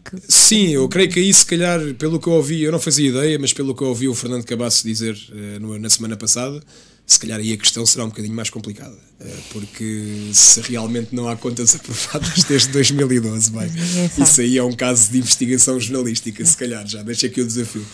que- 0.09 0.31
Sim, 0.31 0.67
eu 0.69 0.87
creio 0.87 1.09
que 1.09 1.19
aí, 1.19 1.33
se 1.33 1.45
calhar, 1.45 1.81
pelo 1.95 2.19
que 2.19 2.27
eu 2.27 2.33
ouvi, 2.33 2.61
eu 2.61 2.71
não 2.71 2.79
fazia 2.79 3.09
ideia, 3.09 3.37
mas 3.39 3.51
pelo 3.51 3.73
que 3.75 3.81
eu 3.81 3.87
ouvi 3.87 4.07
o 4.07 4.13
Fernando 4.15 4.45
Cabasso 4.45 4.83
dizer 4.87 5.17
no- 5.59 5.77
na 5.79 5.89
semana 5.89 6.15
passada, 6.15 6.61
se 7.05 7.19
calhar 7.19 7.39
aí 7.39 7.51
a 7.53 7.57
questão 7.57 7.85
será 7.85 8.05
um 8.05 8.09
bocadinho 8.09 8.33
mais 8.35 8.49
complicada. 8.49 8.95
eh, 9.19 9.33
porque 9.51 10.29
se 10.33 10.59
realmente 10.59 11.15
não 11.15 11.27
há 11.29 11.37
contas 11.37 11.73
aprovadas 11.75 12.43
desde 12.43 12.67
2012, 12.73 13.49
bem, 13.49 13.69
sabe. 13.69 14.23
isso 14.23 14.41
aí 14.41 14.57
é 14.57 14.63
um 14.63 14.73
caso 14.73 15.09
de 15.09 15.19
investigação 15.19 15.79
jornalística, 15.79 16.43
se 16.43 16.57
calhar, 16.57 16.85
já 16.85 17.01
deixa 17.01 17.27
aqui 17.27 17.39
o 17.41 17.45
desafio. 17.47 17.85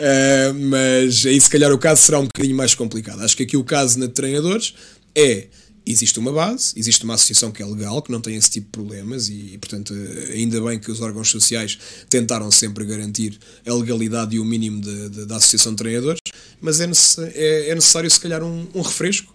Eh, 0.00 0.52
mas 0.52 1.24
aí, 1.26 1.40
se 1.40 1.48
calhar, 1.48 1.72
o 1.72 1.78
caso 1.78 2.02
será 2.02 2.18
um 2.18 2.24
bocadinho 2.24 2.56
mais 2.56 2.74
complicado. 2.74 3.20
Acho 3.22 3.36
que 3.36 3.44
aqui 3.44 3.56
o 3.56 3.62
caso 3.64 3.98
na 4.00 4.06
de 4.06 4.12
treinadores 4.12 4.74
é 5.14 5.46
existe 5.86 6.18
uma 6.18 6.32
base, 6.32 6.72
existe 6.76 7.04
uma 7.04 7.14
associação 7.14 7.50
que 7.52 7.62
é 7.62 7.66
legal, 7.66 8.00
que 8.02 8.10
não 8.10 8.20
tem 8.20 8.36
esse 8.36 8.50
tipo 8.50 8.66
de 8.66 8.72
problemas 8.72 9.28
e, 9.28 9.58
portanto, 9.60 9.92
ainda 10.32 10.60
bem 10.62 10.78
que 10.78 10.90
os 10.90 11.00
órgãos 11.00 11.28
sociais 11.30 11.78
tentaram 12.08 12.50
sempre 12.50 12.84
garantir 12.84 13.38
a 13.66 13.72
legalidade 13.74 14.36
e 14.36 14.40
o 14.40 14.44
mínimo 14.44 14.80
de- 14.80 15.08
de- 15.10 15.26
da 15.26 15.36
associação 15.36 15.72
de 15.72 15.78
treinadores, 15.78 16.20
mas 16.60 16.80
é, 16.80 16.86
necess- 16.86 17.18
é- 17.34 17.68
é 17.70 17.74
necessário, 17.74 18.10
se 18.10 18.18
calhar, 18.20 18.42
um, 18.42 18.66
um 18.74 18.80
refresco 18.80 19.34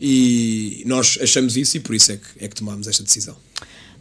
e 0.00 0.82
nós 0.86 1.18
achamos 1.20 1.56
isso 1.56 1.76
e 1.76 1.80
por 1.80 1.94
isso 1.94 2.12
é 2.12 2.16
que, 2.16 2.44
é 2.44 2.48
que 2.48 2.54
tomámos 2.54 2.86
esta 2.88 3.02
decisão. 3.02 3.36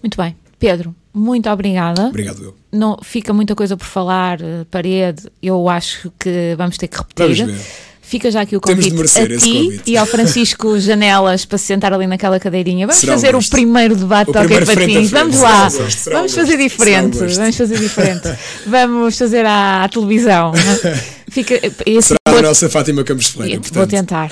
Muito 0.02 0.18
bem. 0.18 0.36
Pedro, 0.58 0.96
muito 1.14 1.50
obrigada. 1.50 2.08
Obrigado, 2.08 2.44
eu. 2.44 2.56
Não, 2.72 2.98
fica 3.04 3.34
muita 3.34 3.56
coisa 3.56 3.76
por 3.76 3.86
falar, 3.86 4.40
eh, 4.42 4.64
parede, 4.70 5.24
eu 5.42 5.68
acho 5.68 6.12
que 6.20 6.54
vamos 6.56 6.78
ter 6.78 6.88
que 6.88 6.98
repetir. 6.98 7.36
Vamos 7.46 7.54
ver. 7.58 7.66
Fica 8.12 8.30
já 8.30 8.42
aqui 8.42 8.58
o 8.58 8.60
convite 8.60 8.94
a 8.94 9.26
ti 9.38 9.54
convite. 9.64 9.84
e 9.86 9.96
ao 9.96 10.06
Francisco 10.06 10.78
Janelas 10.82 11.46
para 11.46 11.58
se 11.58 11.64
sentar 11.68 11.94
ali 11.94 12.06
naquela 12.06 12.38
cadeirinha. 12.42 12.86
Vamos 12.86 13.00
Será 13.00 13.14
um 13.14 13.16
fazer 13.16 13.30
o 13.30 13.32
gosto. 13.38 13.52
primeiro 13.52 13.96
debate 13.96 14.32
O 14.32 14.34
de 14.34 14.40
hockey 14.40 14.66
patins. 14.66 15.10
Vamos 15.12 15.40
lá. 15.40 15.68
um 15.68 15.72
gosto, 15.78 15.92
será 15.92 16.16
um 16.16 16.20
Vamos 16.20 16.34
fazer 16.36 16.58
diferente. 16.58 17.18
Um. 17.18 17.28
Vamos 17.28 17.56
fazer 17.56 17.80
diferente. 17.80 18.30
Vamos 18.68 19.18
fazer 19.18 19.46
à, 19.46 19.86
à 19.86 19.88
televisão. 19.88 20.52
Fica, 21.32 21.56
esse 21.86 22.10
Será 22.10 22.38
a 22.38 22.42
nossa 22.42 22.70
Fátima 22.70 23.02
Campos 23.06 23.28
Ferreira, 23.28 23.62
Vou 23.62 23.72
portanto. 23.72 23.90
tentar. 23.90 24.28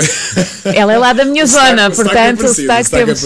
Ela 0.66 0.92
é 0.92 0.98
lá 0.98 1.14
da 1.14 1.24
minha 1.24 1.46
O 1.46 1.48
zona, 1.48 1.84
o 1.88 1.92
é 1.94 1.96
portanto, 1.96 2.42
o 2.42 2.46
o 2.46 2.54
sotaque 2.54 2.94
é 2.96 3.06
temos. 3.06 3.24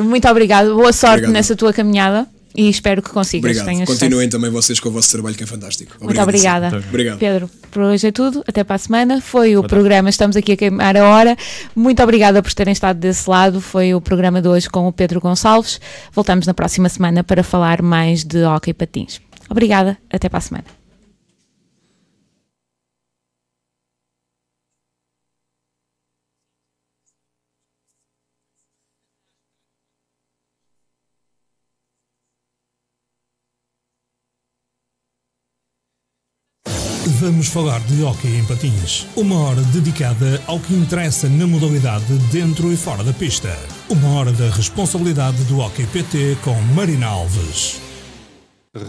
o 0.00 0.04
muito 0.04 0.26
obrigado. 0.28 0.74
Boa 0.74 0.92
sorte 0.92 1.12
Obrigado. 1.18 1.32
nessa 1.32 1.54
tua 1.54 1.72
caminhada 1.72 2.26
e 2.56 2.68
espero 2.68 3.00
que 3.02 3.10
consigas. 3.10 3.50
Obrigado. 3.50 3.66
tenhas 3.66 3.88
Continuem 3.88 4.26
sucesso. 4.26 4.30
também 4.30 4.50
vocês 4.50 4.80
com 4.80 4.88
o 4.88 4.92
vosso 4.92 5.10
trabalho 5.10 5.36
que 5.36 5.44
é 5.44 5.46
fantástico. 5.46 5.92
Muito 6.00 6.20
Obrigadíssimo. 6.20 6.56
obrigada. 6.56 6.86
Obrigado. 6.88 7.18
Pedro, 7.18 7.50
por 7.70 7.82
hoje 7.82 8.08
é 8.08 8.12
tudo. 8.12 8.42
Até 8.46 8.64
para 8.64 8.76
a 8.76 8.78
semana. 8.78 9.20
Foi 9.20 9.56
o 9.56 9.62
programa 9.62 10.10
Estamos 10.10 10.36
aqui 10.36 10.52
a 10.52 10.56
queimar 10.56 10.96
a 10.96 11.08
hora. 11.08 11.36
Muito 11.74 12.02
obrigada 12.02 12.42
por 12.42 12.52
terem 12.52 12.72
estado 12.72 12.98
desse 12.98 13.28
lado. 13.28 13.60
Foi 13.60 13.94
o 13.94 14.00
programa 14.00 14.42
de 14.42 14.48
hoje 14.48 14.68
com 14.68 14.86
o 14.88 14.92
Pedro 14.92 15.20
Gonçalves. 15.20 15.80
Voltamos 16.12 16.46
na 16.46 16.54
próxima 16.54 16.88
semana 16.88 17.22
para 17.22 17.42
falar 17.42 17.82
mais 17.82 18.24
de 18.24 18.42
hockey 18.44 18.72
patins. 18.74 19.20
Obrigada. 19.48 19.96
Até 20.12 20.28
para 20.28 20.38
a 20.38 20.42
semana. 20.42 20.79
Vamos 37.40 37.54
falar 37.54 37.80
de 37.86 38.02
hóquei 38.02 38.38
em 38.38 38.44
patins. 38.44 39.06
Uma 39.16 39.38
hora 39.38 39.62
dedicada 39.62 40.42
ao 40.46 40.60
que 40.60 40.74
interessa 40.74 41.26
na 41.26 41.46
modalidade 41.46 42.18
dentro 42.30 42.70
e 42.70 42.76
fora 42.76 43.02
da 43.02 43.14
pista. 43.14 43.48
Uma 43.88 44.10
hora 44.10 44.30
da 44.30 44.50
responsabilidade 44.50 45.42
do 45.44 45.58
Hóquei 45.58 45.86
PT 45.86 46.36
com 46.44 46.52
Marina 46.74 47.06
Alves. 47.06 47.80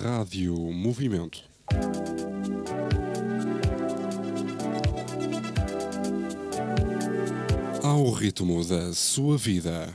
Rádio 0.03 0.53
Movimento. 0.53 1.39
Ao 7.81 8.11
ritmo 8.11 8.65
da 8.65 8.91
sua 8.91 9.37
vida. 9.37 9.87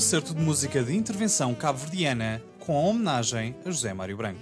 Concerto 0.00 0.32
de 0.32 0.40
música 0.40 0.82
de 0.82 0.96
intervenção 0.96 1.54
cabo-verdiana 1.54 2.42
com 2.58 2.74
a 2.74 2.88
homenagem 2.88 3.54
a 3.66 3.70
José 3.70 3.92
Mário 3.92 4.16
Branco. 4.16 4.40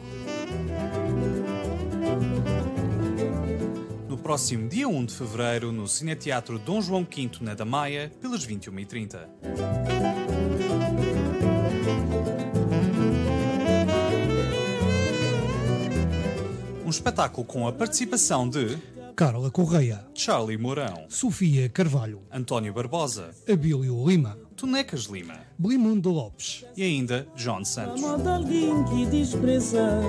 No 4.08 4.16
próximo 4.16 4.68
dia 4.68 4.86
1 4.86 5.06
de 5.06 5.14
fevereiro, 5.16 5.72
no 5.72 5.88
Cineteatro 5.88 6.60
Dom 6.60 6.80
João 6.80 7.02
V 7.02 7.30
na 7.40 7.54
Damaia, 7.54 8.08
pelas 8.20 8.46
21h30. 8.46 9.18
Um 16.86 16.88
espetáculo 16.88 17.44
com 17.44 17.66
a 17.66 17.72
participação 17.72 18.48
de 18.48 18.78
Carla 19.16 19.50
Correia, 19.50 20.06
Charlie 20.14 20.56
Mourão, 20.56 21.06
Sofia 21.08 21.68
Carvalho, 21.68 22.22
António 22.30 22.72
Barbosa, 22.72 23.30
Abílio 23.50 24.08
Lima, 24.08 24.38
Tonecas 24.58 25.04
Lima 25.04 25.38
Blimundo 25.56 26.10
Lopes. 26.10 26.64
e 26.76 26.82
ainda 26.82 27.28
John 27.36 27.64
Santos. 27.64 28.00
modo 28.00 28.28
alguém 28.28 28.84
que 28.86 29.06
desprezado 29.06 30.02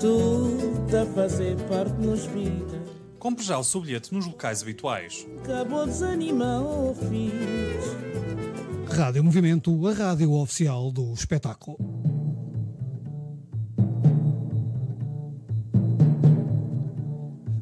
Tu 0.00 0.96
a 0.96 1.04
fazer 1.14 1.56
parte 1.68 2.00
nos 2.00 2.24
vida 2.26 2.78
Compre 3.18 3.44
já 3.44 3.58
o 3.58 3.64
seu 3.64 3.80
bilhete 3.80 4.14
nos 4.14 4.24
locais 4.24 4.62
habituais. 4.62 5.26
Acabou 5.42 5.84
desanimar 5.84 6.62
o 6.62 6.94
fiz 6.94 8.94
Rádio 8.96 9.24
Movimento, 9.24 9.84
a 9.88 9.92
rádio 9.92 10.32
oficial 10.34 10.92
do 10.92 11.12
espetáculo. 11.12 11.76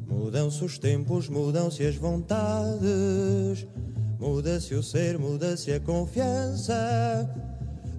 Mudam-se 0.07 0.63
os 0.63 0.77
tempos, 0.77 1.27
mudam-se 1.27 1.83
as 1.83 1.95
vontades, 1.95 3.65
Muda-se 4.19 4.73
é 4.73 4.77
o 4.77 4.83
ser, 4.83 5.19
muda-se 5.19 5.71
é 5.71 5.75
a 5.75 5.79
confiança. 5.79 7.29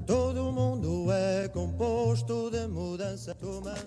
Todo 0.07 0.51
mundo 0.51 1.12
é 1.12 1.49
composto 1.49 2.51
de 2.51 2.66
mudança. 2.66 3.35
Tomando... 3.35 3.78